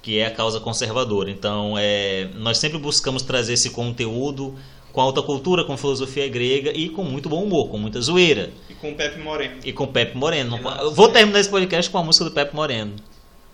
[0.00, 1.30] que é a causa conservadora.
[1.30, 4.54] Então, é, nós sempre buscamos trazer esse conteúdo
[4.96, 8.48] com alta cultura, com filosofia grega e com muito bom humor, com muita zoeira.
[8.70, 9.54] E com o Pepe Moreno.
[9.62, 10.56] E com Pepe Moreno.
[10.58, 12.94] Não- Eu vou terminar esse podcast com a música do Pepe Moreno.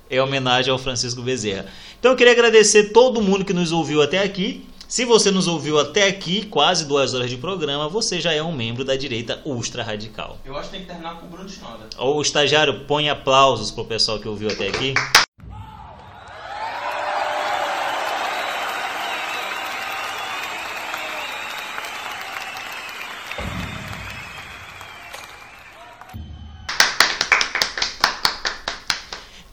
[0.09, 1.66] Em homenagem ao Francisco Bezerra.
[1.98, 4.64] Então eu queria agradecer todo mundo que nos ouviu até aqui.
[4.86, 8.52] Se você nos ouviu até aqui, quase duas horas de programa, você já é um
[8.55, 10.39] membro da direita ultra radical.
[10.44, 11.89] Eu acho que tem que terminar com o Bruno Schnoda.
[11.98, 14.94] O estagiário põe aplausos pro pessoal que ouviu até aqui.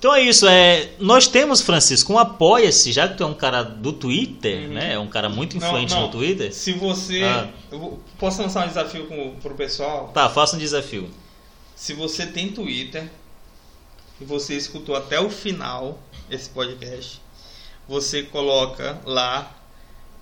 [0.09, 3.61] Então é isso, é, nós temos, Francisco, um apoia-se, já que tu é um cara
[3.61, 4.93] do Twitter, né?
[4.93, 6.07] É um cara muito influente Não, não.
[6.07, 6.51] no Twitter.
[6.51, 7.21] Se você.
[7.21, 7.47] Ah.
[7.71, 10.07] Eu posso lançar um desafio com, pro pessoal?
[10.11, 11.11] Tá, faça um desafio.
[11.75, 13.07] Se você tem Twitter
[14.19, 17.21] e você escutou até o final esse podcast,
[17.87, 19.55] você coloca lá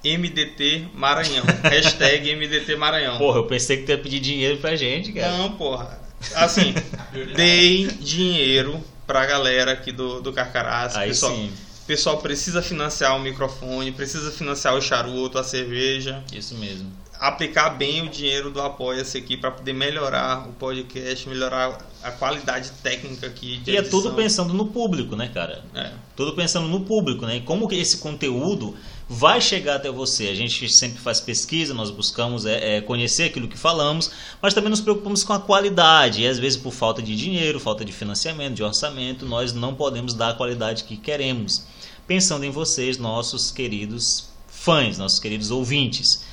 [0.03, 1.45] MDT Maranhão.
[1.63, 3.17] hashtag MDT Maranhão.
[3.17, 5.37] Porra, eu pensei que tu ia pedir dinheiro pra gente, cara.
[5.37, 5.97] Não, porra.
[6.35, 6.73] Assim,
[7.37, 10.95] dei dinheiro pra galera aqui do, do Carcarás.
[10.95, 11.53] Aí pessoal, sim,
[11.87, 16.21] pessoal precisa financiar o microfone, precisa financiar o charuto, a cerveja.
[16.31, 16.91] isso mesmo.
[17.19, 22.71] Aplicar bem o dinheiro do Apoia-se aqui para poder melhorar o podcast, melhorar a qualidade
[22.83, 25.63] técnica aqui de E é tudo pensando no público, né, cara?
[25.73, 25.91] É.
[26.15, 27.37] Tudo pensando no público, né?
[27.37, 28.75] E como que esse conteúdo
[29.09, 30.27] vai chegar até você.
[30.27, 34.11] A gente sempre faz pesquisa, nós buscamos é, é, conhecer aquilo que falamos,
[34.41, 36.21] mas também nos preocupamos com a qualidade.
[36.21, 40.13] E às vezes, por falta de dinheiro, falta de financiamento, de orçamento, nós não podemos
[40.13, 41.65] dar a qualidade que queremos.
[42.05, 46.25] Pensando em vocês, nossos queridos fãs, nossos queridos ouvintes.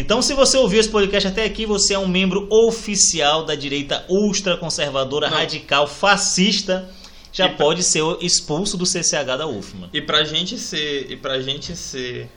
[0.00, 4.02] Então, se você ouviu esse podcast até aqui, você é um membro oficial da direita
[4.08, 6.88] ultraconservadora, radical, fascista.
[7.32, 9.90] Já pra- pode ser expulso do CCH da UFMA.
[9.92, 12.28] E pra gente ser, e pra gente ser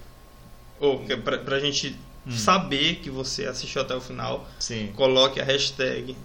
[0.80, 1.96] ou que- pra, pra gente
[2.28, 2.32] Hum.
[2.32, 4.92] saber que você assistiu até o final, Sim.
[4.96, 6.16] coloque a hashtag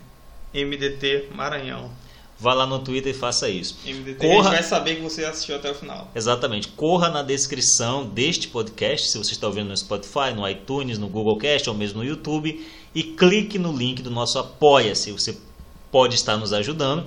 [0.53, 1.91] MDT Maranhão.
[2.41, 3.77] Vá lá no Twitter e faça isso.
[3.85, 4.51] MDT, Corra.
[4.51, 6.09] vai saber que você assistiu até o final.
[6.15, 6.69] Exatamente.
[6.69, 11.37] Corra na descrição deste podcast, se você está ouvindo no Spotify, no iTunes, no Google
[11.37, 15.11] Cast ou mesmo no YouTube, e clique no link do nosso Apoia-se.
[15.11, 15.37] Você
[15.91, 17.07] pode estar nos ajudando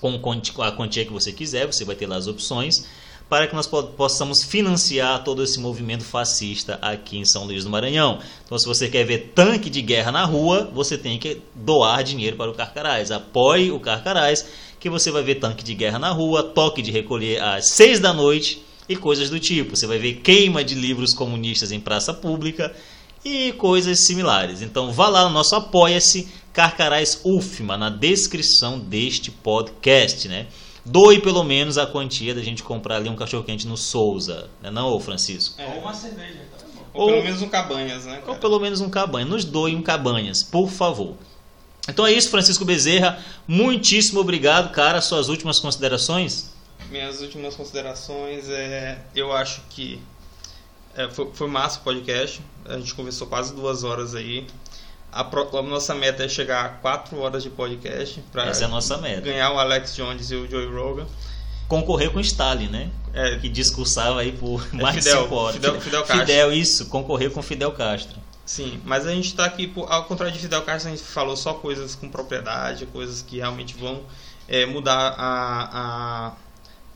[0.00, 2.86] com a quantia que você quiser, você vai ter lá as opções,
[3.28, 7.70] para que nós po- possamos financiar todo esse movimento fascista aqui em São Luís do
[7.70, 8.18] Maranhão.
[8.44, 12.36] Então, se você quer ver tanque de guerra na rua, você tem que doar dinheiro
[12.36, 13.10] para o Carcarás.
[13.10, 14.46] Apoie o Carcarás,
[14.78, 18.12] que você vai ver tanque de guerra na rua, toque de recolher às seis da
[18.12, 19.74] noite e coisas do tipo.
[19.74, 22.74] Você vai ver queima de livros comunistas em praça pública
[23.24, 24.60] e coisas similares.
[24.60, 30.46] Então vá lá no nosso Apoia-se, Carcarás UFMA, na descrição deste podcast, né?
[30.84, 34.88] Doe pelo menos a quantia da gente comprar ali um cachorro-quente no Souza, né não,
[34.88, 35.60] ô Francisco?
[35.62, 36.82] Ou uma cerveja, tá bom.
[36.92, 38.16] Ou, Ou- pelo menos um cabanhas, né?
[38.18, 38.38] Ou cara?
[38.38, 39.24] pelo menos um cabanha.
[39.24, 41.14] Nos doe um cabanhas, por favor.
[41.88, 43.18] Então é isso, Francisco Bezerra.
[43.48, 45.00] Muitíssimo obrigado, cara.
[45.00, 46.50] Suas últimas considerações?
[46.90, 48.98] Minhas últimas considerações é.
[49.14, 50.00] Eu acho que
[50.94, 52.40] é, foi, foi massa o podcast.
[52.66, 54.46] A gente conversou quase duas horas aí.
[55.14, 58.66] A, pro- a nossa meta é chegar a quatro horas de podcast para Essa é
[58.66, 59.20] a nossa meta.
[59.20, 61.06] ganhar o Alex Jones e o Joey Rogan.
[61.68, 62.90] Concorrer com Stalin, né?
[63.12, 65.54] É, Que discursava aí por mais de Fidel, 5 horas.
[65.54, 66.18] Fidel- Fidel Castro.
[66.26, 66.86] Fidel, isso.
[66.86, 68.16] Concorrer com Fidel Castro.
[68.44, 71.54] sim, mas a gente está aqui, ao contrário de Fidel Castro, a gente falou só
[71.54, 74.02] coisas com propriedade, coisas que realmente vão
[74.46, 76.32] é, mudar a,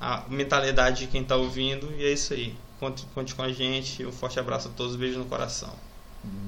[0.01, 1.91] a, a mentalidade de quem está ouvindo.
[1.97, 2.55] E é isso aí.
[2.79, 4.05] Conte, conte com a gente.
[4.05, 4.95] Um forte abraço a todos.
[4.97, 5.73] Beijo no coração.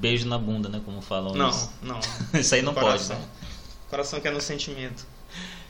[0.00, 0.80] Beijo na bunda, né?
[0.84, 1.70] Como falam Não, isso.
[1.82, 2.00] não.
[2.40, 3.18] Isso aí não No pode, coração.
[3.18, 3.24] né?
[3.88, 5.06] Coração que é no sentimento.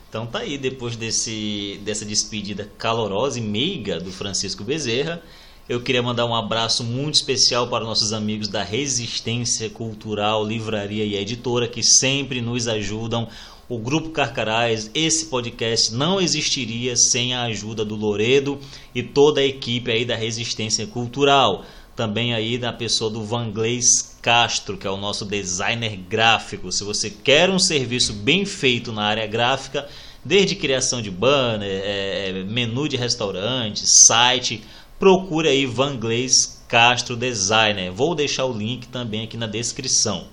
[0.08, 5.22] Então tá aí, depois desse, dessa despedida calorosa e meiga do Francisco Bezerra,
[5.68, 11.14] eu queria mandar um abraço muito especial para nossos amigos da Resistência Cultural, Livraria e
[11.14, 13.28] Editora, que sempre nos ajudam.
[13.68, 18.58] O Grupo Carcarás, esse podcast não existiria sem a ajuda do Loredo
[18.92, 21.64] e toda a equipe aí da Resistência Cultural.
[22.01, 26.72] Também aí da pessoa do Vanglês Castro, que é o nosso designer gráfico.
[26.72, 29.86] Se você quer um serviço bem feito na área gráfica,
[30.24, 34.64] desde criação de banner, é, é, menu de restaurante, site,
[34.98, 37.93] procure aí Vanglês Castro Designer.
[37.93, 40.27] Vou deixar o link também aqui na descrição.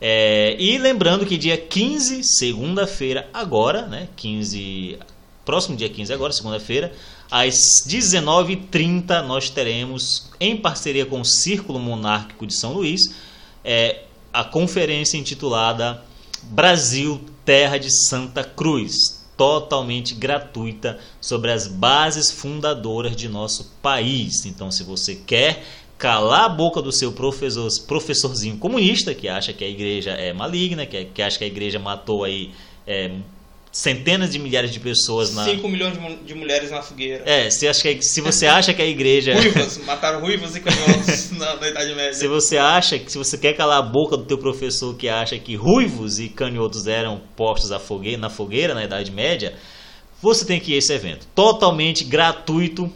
[0.00, 4.06] É, e lembrando que dia 15, segunda-feira, agora, né?
[4.14, 4.96] 15,
[5.44, 6.92] próximo dia 15 agora, segunda-feira,
[7.34, 13.12] às 19h30 nós teremos, em parceria com o Círculo Monárquico de São Luís,
[13.64, 16.00] é, a conferência intitulada
[16.44, 24.46] Brasil, Terra de Santa Cruz, totalmente gratuita sobre as bases fundadoras de nosso país.
[24.46, 25.64] Então, se você quer
[25.98, 30.86] calar a boca do seu professor, professorzinho comunista que acha que a igreja é maligna,
[30.86, 32.52] que, que acha que a igreja matou aí
[32.86, 33.10] é,
[33.74, 37.24] centenas de milhares de pessoas na 5 milhões de, de mulheres na fogueira.
[37.26, 41.32] é, se, acha que, se você acha que a igreja Ruivas, mataram ruivas e canhotos
[41.36, 42.14] na, na Idade Média.
[42.14, 45.36] Se você acha que se você quer calar a boca do teu professor que acha
[45.40, 49.54] que ruivos e canhotos eram postos à fogueira, na fogueira na Idade Média,
[50.22, 51.26] você tem que ir a esse evento.
[51.34, 52.88] Totalmente gratuito.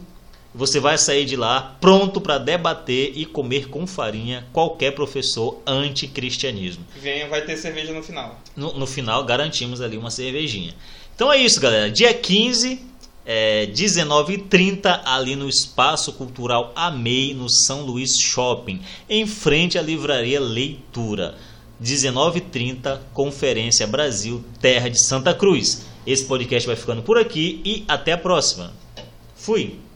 [0.53, 6.83] Você vai sair de lá pronto para debater e comer com farinha qualquer professor anticristianismo.
[6.99, 8.39] Venha, vai ter cerveja no final.
[8.55, 10.73] No, no final garantimos ali uma cervejinha.
[11.15, 11.91] Então é isso, galera.
[11.91, 12.81] Dia 15,
[13.25, 20.39] é, 19h30, ali no Espaço Cultural Amei, no São Luís Shopping, em frente à livraria
[20.39, 21.35] Leitura.
[21.81, 25.85] 19h30, Conferência Brasil, Terra de Santa Cruz.
[26.07, 28.73] Esse podcast vai ficando por aqui e até a próxima.
[29.35, 29.88] Fui!